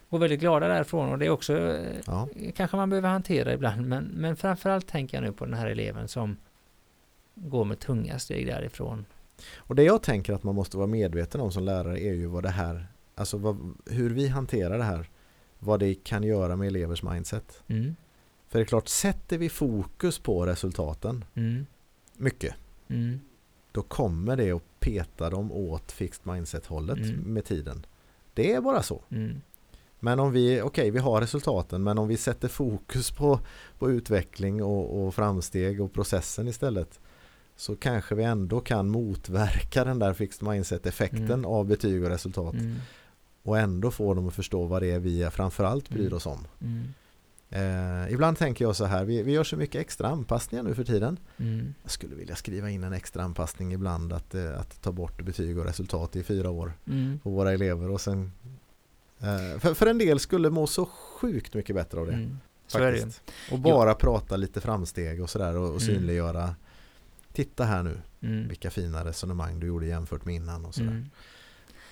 går 0.08 0.18
väldigt 0.18 0.40
glada 0.40 0.68
därifrån 0.68 1.12
och 1.12 1.18
det 1.18 1.26
är 1.26 1.30
också 1.30 1.78
ja. 2.06 2.28
kanske 2.56 2.76
man 2.76 2.90
behöver 2.90 3.08
hantera 3.08 3.52
ibland. 3.52 3.86
Men, 3.86 4.04
men 4.04 4.36
framförallt 4.36 4.86
tänker 4.86 5.16
jag 5.16 5.24
nu 5.24 5.32
på 5.32 5.44
den 5.44 5.54
här 5.54 5.66
eleven 5.66 6.08
som 6.08 6.36
går 7.34 7.64
med 7.64 7.78
tunga 7.78 8.18
steg 8.18 8.46
därifrån. 8.46 9.04
Och 9.56 9.74
det 9.74 9.82
jag 9.82 10.02
tänker 10.02 10.32
att 10.32 10.42
man 10.42 10.54
måste 10.54 10.76
vara 10.76 10.86
medveten 10.86 11.40
om 11.40 11.52
som 11.52 11.64
lärare 11.64 12.00
är 12.00 12.14
ju 12.14 12.26
vad 12.26 12.42
det 12.42 12.50
här 12.50 12.86
Alltså 13.20 13.36
vad, 13.38 13.74
hur 13.86 14.10
vi 14.10 14.28
hanterar 14.28 14.78
det 14.78 14.84
här. 14.84 15.10
Vad 15.58 15.80
det 15.80 15.94
kan 15.94 16.22
göra 16.22 16.56
med 16.56 16.68
elevers 16.68 17.02
mindset. 17.02 17.62
Mm. 17.66 17.96
För 18.48 18.58
det 18.58 18.62
är 18.62 18.66
klart, 18.66 18.88
sätter 18.88 19.38
vi 19.38 19.48
fokus 19.48 20.18
på 20.18 20.46
resultaten 20.46 21.24
mm. 21.34 21.66
mycket. 22.16 22.54
Mm. 22.88 23.20
Då 23.72 23.82
kommer 23.82 24.36
det 24.36 24.52
att 24.52 24.80
peta 24.80 25.30
dem 25.30 25.52
åt 25.52 25.92
fixed 25.92 26.32
mindset-hållet 26.32 26.98
mm. 26.98 27.20
med 27.20 27.44
tiden. 27.44 27.86
Det 28.34 28.52
är 28.52 28.60
bara 28.60 28.82
så. 28.82 29.02
Mm. 29.10 29.40
Men 29.98 30.20
om 30.20 30.32
vi, 30.32 30.46
okej 30.46 30.62
okay, 30.62 30.90
vi 30.90 30.98
har 30.98 31.20
resultaten 31.20 31.82
men 31.82 31.98
om 31.98 32.08
vi 32.08 32.16
sätter 32.16 32.48
fokus 32.48 33.10
på, 33.10 33.40
på 33.78 33.90
utveckling 33.90 34.62
och, 34.62 35.06
och 35.06 35.14
framsteg 35.14 35.80
och 35.80 35.92
processen 35.92 36.48
istället 36.48 37.00
så 37.56 37.76
kanske 37.76 38.14
vi 38.14 38.24
ändå 38.24 38.60
kan 38.60 38.88
motverka 38.88 39.84
den 39.84 39.98
där 39.98 40.14
fixed 40.14 40.48
mindset-effekten 40.48 41.30
mm. 41.30 41.44
av 41.44 41.66
betyg 41.66 42.04
och 42.04 42.10
resultat. 42.10 42.54
Mm 42.54 42.76
och 43.42 43.58
ändå 43.58 43.90
få 43.90 44.14
dem 44.14 44.28
att 44.28 44.34
förstå 44.34 44.64
vad 44.64 44.82
det 44.82 44.90
är 44.90 44.98
vi 44.98 45.30
framförallt 45.30 45.88
bryr 45.88 46.06
mm. 46.06 46.16
oss 46.16 46.26
om. 46.26 46.46
Mm. 46.60 46.94
Eh, 47.52 48.12
ibland 48.12 48.38
tänker 48.38 48.64
jag 48.64 48.76
så 48.76 48.84
här, 48.84 49.04
vi, 49.04 49.22
vi 49.22 49.32
gör 49.32 49.44
så 49.44 49.56
mycket 49.56 49.80
extra 49.80 50.08
anpassningar 50.08 50.62
nu 50.62 50.74
för 50.74 50.84
tiden. 50.84 51.18
Mm. 51.36 51.74
Jag 51.82 51.90
skulle 51.90 52.14
vilja 52.14 52.36
skriva 52.36 52.70
in 52.70 52.84
en 52.84 52.92
extra 52.92 53.22
anpassning 53.22 53.72
ibland 53.72 54.12
att, 54.12 54.34
eh, 54.34 54.60
att 54.60 54.82
ta 54.82 54.92
bort 54.92 55.22
betyg 55.22 55.58
och 55.58 55.64
resultat 55.64 56.16
i 56.16 56.22
fyra 56.22 56.50
år 56.50 56.72
mm. 56.86 57.18
på 57.18 57.30
våra 57.30 57.52
elever 57.52 57.90
och 57.90 58.00
sen 58.00 58.32
eh, 59.18 59.58
för, 59.58 59.74
för 59.74 59.86
en 59.86 59.98
del 59.98 60.20
skulle 60.20 60.50
må 60.50 60.66
så 60.66 60.86
sjukt 60.86 61.54
mycket 61.54 61.76
bättre 61.76 62.00
av 62.00 62.06
det. 62.06 62.12
Mm. 62.12 62.38
Faktiskt. 62.68 63.22
Och 63.52 63.58
bara 63.58 63.90
jo. 63.90 63.96
prata 63.96 64.36
lite 64.36 64.60
framsteg 64.60 65.22
och 65.22 65.30
sådär 65.30 65.56
och, 65.56 65.64
och 65.64 65.68
mm. 65.68 65.80
synliggöra 65.80 66.54
Titta 67.32 67.64
här 67.64 67.82
nu 67.82 68.00
mm. 68.20 68.48
vilka 68.48 68.70
fina 68.70 69.04
resonemang 69.04 69.60
du 69.60 69.66
gjorde 69.66 69.86
jämfört 69.86 70.24
med 70.24 70.34
innan 70.34 70.64
och 70.64 70.74
sådär 70.74 71.04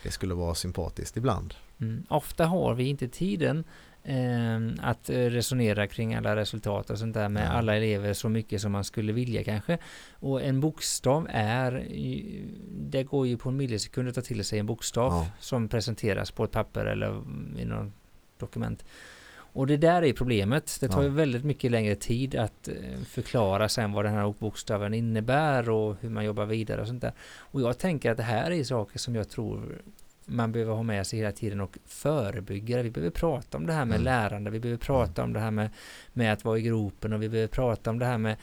det 0.02 0.10
skulle 0.10 0.34
vara 0.34 0.54
sympatiskt 0.54 1.16
ibland. 1.16 1.54
Mm. 1.80 2.06
Ofta 2.08 2.46
har 2.46 2.74
vi 2.74 2.84
inte 2.84 3.08
tiden 3.08 3.64
eh, 4.04 4.88
att 4.88 5.10
resonera 5.10 5.86
kring 5.86 6.14
alla 6.14 6.36
resultat 6.36 6.90
och 6.90 6.98
sånt 6.98 7.14
där 7.14 7.28
med 7.28 7.44
mm. 7.44 7.56
alla 7.56 7.76
elever 7.76 8.12
så 8.12 8.28
mycket 8.28 8.60
som 8.60 8.72
man 8.72 8.84
skulle 8.84 9.12
vilja 9.12 9.44
kanske. 9.44 9.78
Och 10.12 10.42
en 10.42 10.60
bokstav 10.60 11.26
är, 11.30 11.88
det 12.70 13.04
går 13.04 13.26
ju 13.26 13.36
på 13.36 13.48
en 13.48 13.56
millisekund 13.56 14.08
att 14.08 14.14
ta 14.14 14.20
till 14.20 14.44
sig 14.44 14.58
en 14.58 14.66
bokstav 14.66 15.12
ja. 15.12 15.26
som 15.40 15.68
presenteras 15.68 16.30
på 16.30 16.44
ett 16.44 16.52
papper 16.52 16.84
eller 16.84 17.22
i 17.58 17.64
något 17.64 17.92
dokument. 18.38 18.84
Och 19.58 19.66
det 19.66 19.76
där 19.76 20.02
är 20.02 20.12
problemet. 20.12 20.78
Det 20.80 20.88
tar 20.88 21.02
ja. 21.02 21.08
ju 21.08 21.14
väldigt 21.14 21.44
mycket 21.44 21.70
längre 21.70 21.94
tid 21.94 22.34
att 22.34 22.68
eh, 22.68 22.74
förklara 23.06 23.68
sen 23.68 23.92
vad 23.92 24.04
den 24.04 24.14
här 24.14 24.34
bokstaven 24.38 24.94
innebär 24.94 25.70
och 25.70 25.96
hur 26.00 26.10
man 26.10 26.24
jobbar 26.24 26.46
vidare 26.46 26.80
och 26.80 26.86
sånt 26.86 27.00
där. 27.00 27.12
Och 27.38 27.60
jag 27.60 27.78
tänker 27.78 28.10
att 28.10 28.16
det 28.16 28.22
här 28.22 28.50
är 28.50 28.64
saker 28.64 28.98
som 28.98 29.14
jag 29.14 29.28
tror 29.28 29.82
man 30.24 30.52
behöver 30.52 30.74
ha 30.74 30.82
med 30.82 31.06
sig 31.06 31.18
hela 31.18 31.32
tiden 31.32 31.60
och 31.60 31.78
förebygga. 31.86 32.82
Vi 32.82 32.90
behöver 32.90 33.10
prata 33.10 33.58
om 33.58 33.66
det 33.66 33.72
här 33.72 33.84
med 33.84 33.94
mm. 33.94 34.04
lärande, 34.04 34.50
vi 34.50 34.60
behöver 34.60 34.78
prata 34.78 35.22
om 35.22 35.32
det 35.32 35.40
här 35.40 35.50
med, 35.50 35.70
med 36.12 36.32
att 36.32 36.44
vara 36.44 36.58
i 36.58 36.62
gropen 36.62 37.12
och 37.12 37.22
vi 37.22 37.28
behöver 37.28 37.48
prata 37.48 37.90
om 37.90 37.98
det 37.98 38.06
här 38.06 38.18
med 38.18 38.36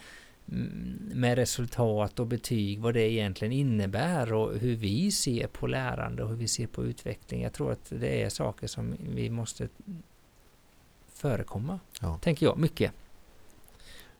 mm, 0.52 1.10
med 1.14 1.38
resultat 1.38 2.20
och 2.20 2.26
betyg, 2.26 2.80
vad 2.80 2.94
det 2.94 3.12
egentligen 3.12 3.52
innebär 3.52 4.32
och 4.32 4.58
hur 4.58 4.76
vi 4.76 5.10
ser 5.10 5.46
på 5.46 5.66
lärande 5.66 6.22
och 6.22 6.28
hur 6.28 6.36
vi 6.36 6.48
ser 6.48 6.66
på 6.66 6.84
utveckling. 6.84 7.42
Jag 7.42 7.52
tror 7.52 7.72
att 7.72 7.92
det 8.00 8.22
är 8.22 8.28
saker 8.28 8.66
som 8.66 8.94
vi 9.14 9.30
måste 9.30 9.68
förekomma. 11.16 11.78
Ja. 12.00 12.18
Tänker 12.22 12.46
jag, 12.46 12.58
mycket. 12.58 12.92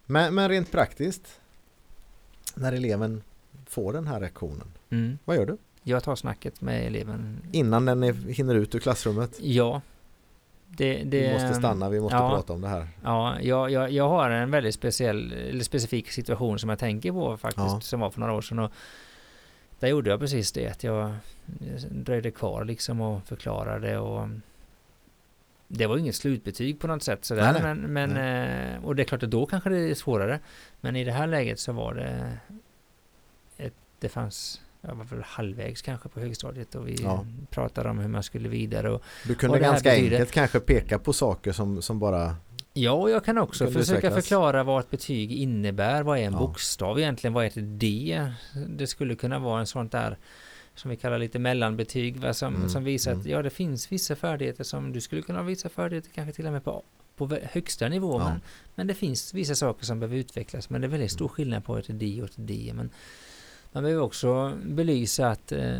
Men, 0.06 0.34
men 0.34 0.48
rent 0.48 0.72
praktiskt, 0.72 1.40
när 2.54 2.72
eleven 2.72 3.22
får 3.66 3.92
den 3.92 4.06
här 4.06 4.20
reaktionen, 4.20 4.66
mm. 4.90 5.18
vad 5.24 5.36
gör 5.36 5.46
du? 5.46 5.56
Jag 5.82 6.04
tar 6.04 6.16
snacket 6.16 6.60
med 6.60 6.86
eleven. 6.86 7.40
Innan 7.52 7.84
den 7.84 8.02
är, 8.02 8.12
hinner 8.12 8.54
ut 8.54 8.74
ur 8.74 8.78
klassrummet? 8.78 9.38
Ja. 9.40 9.80
Det, 10.68 11.02
det, 11.04 11.20
vi 11.20 11.32
måste 11.32 11.54
stanna, 11.54 11.88
vi 11.88 12.00
måste 12.00 12.16
ja, 12.16 12.30
prata 12.30 12.52
om 12.52 12.60
det 12.60 12.68
här. 12.68 12.88
Ja, 13.02 13.40
jag, 13.40 13.70
jag, 13.70 13.90
jag 13.90 14.08
har 14.08 14.30
en 14.30 14.50
väldigt 14.50 14.74
speciell, 14.74 15.32
eller 15.32 15.64
specifik 15.64 16.10
situation 16.10 16.58
som 16.58 16.68
jag 16.70 16.78
tänker 16.78 17.12
på 17.12 17.36
faktiskt, 17.36 17.66
ja. 17.66 17.80
som 17.80 18.00
var 18.00 18.10
för 18.10 18.20
några 18.20 18.32
år 18.32 18.42
sedan. 18.42 18.58
Och 18.58 18.72
där 19.78 19.88
gjorde 19.88 20.10
jag 20.10 20.20
precis 20.20 20.52
det. 20.52 20.68
Att 20.68 20.84
jag 20.84 21.16
dröjde 21.90 22.30
kvar 22.30 22.64
liksom 22.64 23.00
och 23.00 23.22
förklarade 23.22 23.98
och 23.98 24.28
det 25.68 25.86
var 25.86 25.98
inget 25.98 26.14
slutbetyg 26.14 26.80
på 26.80 26.86
något 26.86 27.02
sätt 27.02 27.24
sådär. 27.24 27.52
Nej, 27.52 27.62
men, 27.62 27.80
men 27.92 28.10
nej. 28.10 28.78
och 28.78 28.96
det 28.96 29.02
är 29.02 29.04
klart 29.04 29.22
att 29.22 29.30
då 29.30 29.46
kanske 29.46 29.70
det 29.70 29.78
är 29.78 29.94
svårare. 29.94 30.40
Men 30.80 30.96
i 30.96 31.04
det 31.04 31.12
här 31.12 31.26
läget 31.26 31.58
så 31.58 31.72
var 31.72 31.94
det 31.94 32.38
ett, 33.56 33.74
det 33.98 34.08
fanns 34.08 34.60
jag 34.80 34.94
var 34.94 35.04
väl 35.04 35.22
halvvägs 35.22 35.82
kanske 35.82 36.08
på 36.08 36.20
högstadiet 36.20 36.74
och 36.74 36.88
vi 36.88 36.96
ja. 37.02 37.26
pratade 37.50 37.90
om 37.90 37.98
hur 37.98 38.08
man 38.08 38.22
skulle 38.22 38.48
vidare. 38.48 38.90
Och, 38.90 39.02
du 39.24 39.34
kunde 39.34 39.58
ganska 39.58 39.92
enkelt 39.92 40.30
kanske 40.30 40.60
peka 40.60 40.98
på 40.98 41.12
saker 41.12 41.52
som, 41.52 41.82
som 41.82 41.98
bara 41.98 42.36
Ja, 42.72 42.92
och 42.92 43.10
jag 43.10 43.24
kan 43.24 43.38
också 43.38 43.66
försöka 43.66 43.98
utvecklas. 43.98 44.14
förklara 44.14 44.62
vad 44.62 44.80
ett 44.80 44.90
betyg 44.90 45.32
innebär. 45.32 46.02
Vad 46.02 46.18
är 46.18 46.22
en 46.22 46.32
ja. 46.32 46.38
bokstav 46.38 46.98
egentligen? 46.98 47.34
Vad 47.34 47.44
är 47.44 47.48
ett 47.48 47.80
D? 47.80 48.20
Det 48.68 48.86
skulle 48.86 49.14
kunna 49.14 49.38
vara 49.38 49.60
en 49.60 49.66
sånt 49.66 49.92
där 49.92 50.18
som 50.76 50.90
vi 50.90 50.96
kallar 50.96 51.18
lite 51.18 51.38
mellanbetyg 51.38 52.16
va? 52.16 52.34
Som, 52.34 52.54
mm. 52.54 52.68
som 52.68 52.84
visar 52.84 53.12
att 53.12 53.18
mm. 53.18 53.30
ja, 53.30 53.42
det 53.42 53.50
finns 53.50 53.92
vissa 53.92 54.16
färdigheter 54.16 54.64
som 54.64 54.92
du 54.92 55.00
skulle 55.00 55.22
kunna 55.22 55.42
visa 55.42 55.68
färdigheter 55.68 56.10
kanske 56.14 56.32
till 56.32 56.46
och 56.46 56.52
med 56.52 56.64
på, 56.64 56.82
på 57.16 57.38
högsta 57.42 57.88
nivå. 57.88 58.20
Ja. 58.20 58.28
Men, 58.28 58.40
men 58.74 58.86
det 58.86 58.94
finns 58.94 59.34
vissa 59.34 59.54
saker 59.54 59.84
som 59.84 60.00
behöver 60.00 60.16
utvecklas. 60.16 60.70
Men 60.70 60.80
det 60.80 60.86
är 60.86 60.88
väldigt 60.88 61.12
stor 61.12 61.26
mm. 61.26 61.34
skillnad 61.34 61.64
på 61.64 61.76
ett 61.76 61.86
D 61.88 62.22
och 62.22 62.28
ett 62.28 62.36
D. 62.36 62.72
Men 62.74 62.90
man 63.72 63.82
behöver 63.82 64.02
också 64.02 64.52
belysa 64.64 65.28
att 65.28 65.52
eh, 65.52 65.78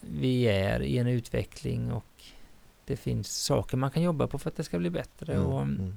vi 0.00 0.42
är 0.44 0.82
i 0.82 0.98
en 0.98 1.06
utveckling 1.06 1.92
och 1.92 2.22
det 2.84 2.96
finns 2.96 3.36
saker 3.36 3.76
man 3.76 3.90
kan 3.90 4.02
jobba 4.02 4.26
på 4.26 4.38
för 4.38 4.50
att 4.50 4.56
det 4.56 4.64
ska 4.64 4.78
bli 4.78 4.90
bättre. 4.90 5.34
Mm. 5.34 5.46
Och, 5.46 5.62
mm. 5.62 5.96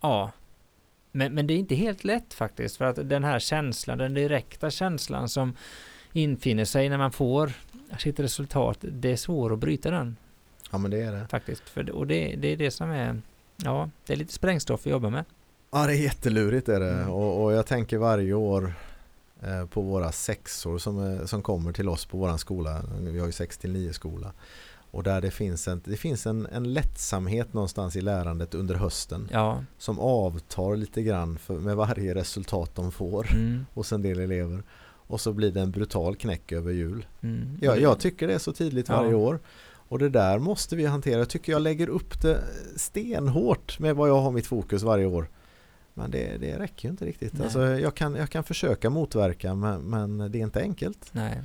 Ja, 0.00 0.32
men, 1.12 1.34
men 1.34 1.46
det 1.46 1.54
är 1.54 1.58
inte 1.58 1.74
helt 1.74 2.04
lätt 2.04 2.34
faktiskt 2.34 2.76
för 2.76 2.84
att 2.84 3.08
den 3.08 3.24
här 3.24 3.38
känslan, 3.38 3.98
den 3.98 4.14
direkta 4.14 4.70
känslan 4.70 5.28
som 5.28 5.56
infinner 6.12 6.64
sig 6.64 6.88
när 6.88 6.98
man 6.98 7.12
får 7.12 7.52
sitt 7.98 8.20
resultat, 8.20 8.78
det 8.80 9.12
är 9.12 9.16
svårt 9.16 9.52
att 9.52 9.58
bryta 9.58 9.90
den. 9.90 10.16
Ja 10.70 10.78
men 10.78 10.90
det 10.90 11.02
är 11.02 11.12
det. 11.12 11.26
Faktiskt, 11.30 11.68
för, 11.68 11.90
och 11.90 12.06
det, 12.06 12.36
det 12.36 12.48
är 12.48 12.56
det 12.56 12.70
som 12.70 12.90
är, 12.90 13.20
ja, 13.56 13.90
det 14.06 14.12
är 14.12 14.16
lite 14.16 14.32
sprängstoff 14.32 14.80
att 14.80 14.90
jobba 14.90 15.10
med. 15.10 15.24
Ja 15.70 15.86
det 15.86 15.92
är 15.92 16.02
jättelurigt 16.02 16.68
är 16.68 16.80
det 16.80 16.92
mm. 16.92 17.10
och, 17.10 17.44
och, 17.44 17.52
jag 17.52 17.66
tänker 17.66 17.98
varje 17.98 18.34
år 18.34 18.74
eh, 19.42 19.66
på 19.66 19.80
våra 19.80 20.12
sexor 20.12 20.78
som, 20.78 21.18
som 21.26 21.42
kommer 21.42 21.72
till 21.72 21.88
oss 21.88 22.06
på 22.06 22.18
våran 22.18 22.38
skola, 22.38 22.82
vi 23.00 23.18
har 23.18 23.26
ju 23.26 23.32
6 23.32 23.58
till 23.58 23.72
9 23.72 23.92
skola 23.92 24.32
och 24.92 25.02
där 25.02 25.20
det 25.20 25.30
finns, 25.30 25.68
en, 25.68 25.80
det 25.84 25.96
finns 25.96 26.26
en, 26.26 26.46
en 26.46 26.72
lättsamhet 26.72 27.52
någonstans 27.52 27.96
i 27.96 28.00
lärandet 28.00 28.54
under 28.54 28.74
hösten 28.74 29.28
ja. 29.32 29.64
som 29.78 29.98
avtar 29.98 30.76
lite 30.76 31.02
grann 31.02 31.38
för, 31.38 31.54
med 31.54 31.76
varje 31.76 32.14
resultat 32.14 32.74
de 32.74 32.92
får 32.92 33.32
mm. 33.32 33.66
hos 33.74 33.92
en 33.92 34.02
del 34.02 34.20
elever. 34.20 34.62
Och 35.12 35.20
så 35.20 35.32
blir 35.32 35.52
det 35.52 35.60
en 35.60 35.70
brutal 35.70 36.16
knäck 36.16 36.52
över 36.52 36.72
jul. 36.72 37.06
Mm. 37.20 37.58
Ja, 37.60 37.76
jag 37.76 37.98
tycker 37.98 38.28
det 38.28 38.34
är 38.34 38.38
så 38.38 38.52
tydligt 38.52 38.88
varje 38.88 39.10
ja. 39.10 39.16
år. 39.16 39.38
Och 39.64 39.98
det 39.98 40.08
där 40.08 40.38
måste 40.38 40.76
vi 40.76 40.86
hantera. 40.86 41.18
Jag 41.18 41.28
tycker 41.28 41.52
jag 41.52 41.62
lägger 41.62 41.88
upp 41.88 42.22
det 42.22 42.44
stenhårt 42.76 43.78
med 43.78 43.96
vad 43.96 44.08
jag 44.08 44.20
har 44.20 44.30
mitt 44.30 44.46
fokus 44.46 44.82
varje 44.82 45.06
år. 45.06 45.28
Men 45.94 46.10
det, 46.10 46.36
det 46.40 46.58
räcker 46.58 46.88
ju 46.88 46.90
inte 46.90 47.04
riktigt. 47.04 47.40
Alltså, 47.40 47.60
jag, 47.62 47.94
kan, 47.94 48.14
jag 48.14 48.30
kan 48.30 48.44
försöka 48.44 48.90
motverka 48.90 49.54
men, 49.54 49.80
men 49.80 50.32
det 50.32 50.38
är 50.38 50.42
inte 50.42 50.60
enkelt. 50.60 51.08
Nej. 51.12 51.42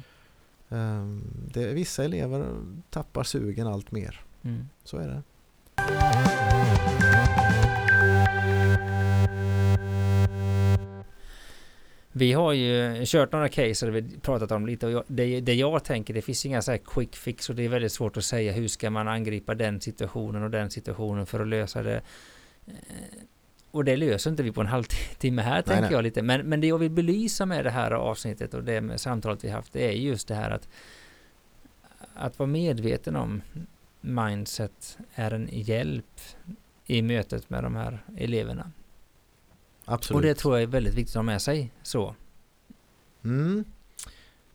Ehm, 0.70 1.24
det, 1.54 1.74
vissa 1.74 2.04
elever 2.04 2.46
tappar 2.90 3.24
sugen 3.24 3.68
allt 3.68 3.92
mer. 3.92 4.22
Mm. 4.44 4.70
Så 4.84 4.98
är 4.98 5.08
det. 5.08 5.22
Vi 12.18 12.34
har 12.34 12.54
ju 12.54 13.06
kört 13.06 13.32
några 13.32 13.50
case 13.50 13.88
och 13.88 13.96
vi 13.96 14.20
pratat 14.22 14.52
om 14.52 14.66
lite 14.66 14.88
och 14.88 15.04
det, 15.08 15.42
det 15.42 15.54
jag 15.54 15.84
tänker 15.84 16.14
det 16.14 16.22
finns 16.22 16.46
inga 16.46 16.62
så 16.62 16.72
här 16.72 16.78
quick 16.78 17.16
fix 17.16 17.50
och 17.50 17.56
det 17.56 17.66
är 17.66 17.70
väldigt 17.70 17.92
svårt 17.92 18.18
att 18.18 18.24
säga 18.24 18.52
hur 18.52 18.68
ska 18.68 18.90
man 18.90 19.08
angripa 19.08 19.56
den 19.56 19.82
situationen 19.82 20.44
och 20.44 20.50
den 20.50 20.70
situationen 20.70 21.26
för 21.26 21.40
att 21.40 21.48
lösa 21.48 21.84
det. 21.84 22.02
Eh, 22.68 22.74
och 23.72 23.86
det 23.86 23.98
löser 23.98 24.30
inte 24.30 24.44
vi 24.44 24.52
på 24.52 24.62
en 24.62 24.68
halvtimme 24.78 25.42
här, 25.42 25.54
nej, 25.54 25.64
tänker 25.64 25.82
nej. 25.82 25.92
jag 25.92 26.04
lite. 26.04 26.22
Men, 26.22 26.50
men 26.50 26.62
det 26.62 26.68
jag 26.68 26.78
vill 26.78 26.92
belysa 26.92 27.46
med 27.46 27.66
det 27.66 27.72
här 27.72 27.92
avsnittet 27.92 28.54
och 28.54 28.64
det 28.64 28.82
med 28.82 29.02
samtalet 29.02 29.44
vi 29.44 29.50
haft, 29.50 29.74
det 29.74 29.88
är 29.88 29.92
just 29.92 30.28
det 30.28 30.36
här 30.36 30.52
att 30.52 30.68
att 32.14 32.40
vara 32.40 32.48
medveten 32.48 33.16
om 33.16 33.42
mindset 34.02 34.98
är 35.16 35.34
en 35.34 35.50
hjälp 35.52 36.20
i 36.86 37.02
mötet 37.02 37.50
med 37.50 37.64
de 37.64 37.76
här 37.76 38.04
eleverna. 38.18 38.72
Absolut. 39.89 40.15
Och 40.15 40.21
det 40.21 40.34
tror 40.34 40.56
jag 40.56 40.63
är 40.63 40.67
väldigt 40.67 40.93
viktigt 40.93 41.15
att 41.15 41.19
ha 41.19 41.23
med 41.23 41.41
sig 41.41 41.71
så. 41.84 42.15
Mm. 43.23 43.63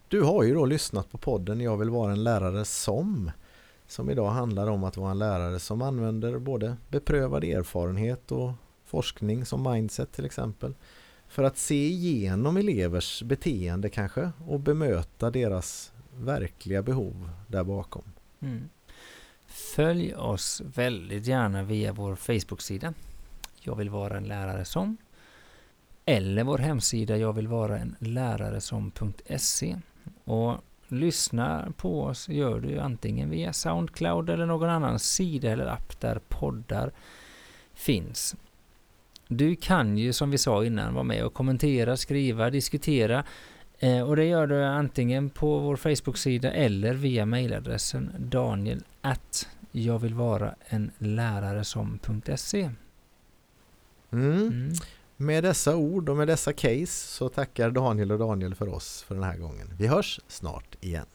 Du 0.09 0.23
har 0.23 0.43
ju 0.43 0.55
då 0.55 0.67
lyssnat 0.67 1.11
på 1.11 1.19
podden 1.19 1.61
Jag 1.61 1.77
vill 1.77 1.91
vara 1.91 2.13
en 2.13 2.25
lärare 2.25 2.65
som 2.65 3.31
som 3.87 4.11
idag 4.11 4.31
handlar 4.31 4.67
om 4.67 4.85
att 4.85 4.97
vara 4.97 5.11
en 5.11 5.19
lärare 5.19 5.59
som 5.59 5.83
använder 5.83 6.39
både 6.39 6.77
beprövad 6.89 7.45
erfarenhet 7.45 8.33
och 8.33 8.53
forskning 8.85 9.45
som 9.45 9.63
mindset 9.63 10.13
till 10.13 10.25
exempel 10.25 10.75
för 11.29 11.43
att 11.45 11.59
se 11.59 11.87
igenom 11.89 12.57
elevers 12.57 13.23
beteende 13.23 13.89
kanske 13.89 14.31
och 14.47 14.61
bemöta 14.61 15.31
deras 15.31 15.93
verkliga 16.17 16.83
behov 16.83 17.31
där 17.47 17.65
bakom. 17.65 18.03
Mm. 18.41 18.69
Följ 19.47 20.15
oss 20.15 20.63
väldigt 20.75 21.27
gärna 21.27 21.63
via 21.63 21.93
vår 21.93 22.17
Facebook-sida. 22.17 22.95
Jag 23.61 23.77
vill 23.77 23.91
vara 23.91 24.17
en 24.17 24.25
lärare 24.25 24.65
som 24.65 24.97
eller 26.05 26.45
vår 26.45 26.59
hemsida 26.59 27.17
jag 27.17 27.33
vill 27.33 27.49
vara 27.49 27.79
en 27.79 27.97
lärare 27.99 28.61
som.se 28.61 29.77
och 30.25 30.57
lyssna 30.89 31.73
på 31.77 32.03
oss 32.03 32.29
gör 32.29 32.61
du 32.61 32.79
antingen 32.79 33.31
via 33.31 33.53
Soundcloud 33.53 34.31
eller 34.31 34.47
någon 34.47 34.71
annan 34.71 34.99
sida 34.99 35.51
eller 35.51 35.67
app 35.67 36.01
där 36.01 36.21
poddar 36.29 36.93
finns. 37.75 38.37
Du 39.29 39.57
kan 39.57 39.99
ju 39.99 40.13
som 40.13 40.31
vi 40.31 40.39
sa 40.39 40.65
innan 40.65 40.95
vara 40.95 41.05
med 41.05 41.25
och 41.25 41.35
kommentera, 41.35 41.97
skriva, 41.97 42.51
diskutera 42.51 43.25
eh, 43.79 44.01
och 44.01 44.17
det 44.17 44.25
gör 44.25 44.47
du 44.47 44.65
antingen 44.65 45.31
på 45.31 45.59
vår 45.59 45.77
Facebook-sida 45.77 46.53
eller 46.53 46.95
via 46.95 47.27
mejladressen 47.27 48.13
daniel 48.19 48.85
att 49.01 49.49
jag 49.73 49.99
vill 49.99 50.15
vara 50.15 50.55
en 50.67 50.91
lärare 50.99 51.65
som.se. 51.65 52.71
Mm. 54.13 54.37
Mm. 54.37 54.73
Med 55.23 55.45
dessa 55.45 55.77
ord 55.77 56.09
och 56.09 56.17
med 56.17 56.29
dessa 56.29 56.53
case 56.53 56.87
så 56.87 57.29
tackar 57.29 57.71
Daniel 57.71 58.13
och 58.13 58.19
Daniel 58.19 58.55
för 58.55 58.69
oss 58.69 59.05
för 59.09 59.15
den 59.15 59.25
här 59.25 59.37
gången. 59.37 59.71
Vi 59.79 59.87
hörs 59.87 60.21
snart 60.29 60.77
igen. 60.81 61.07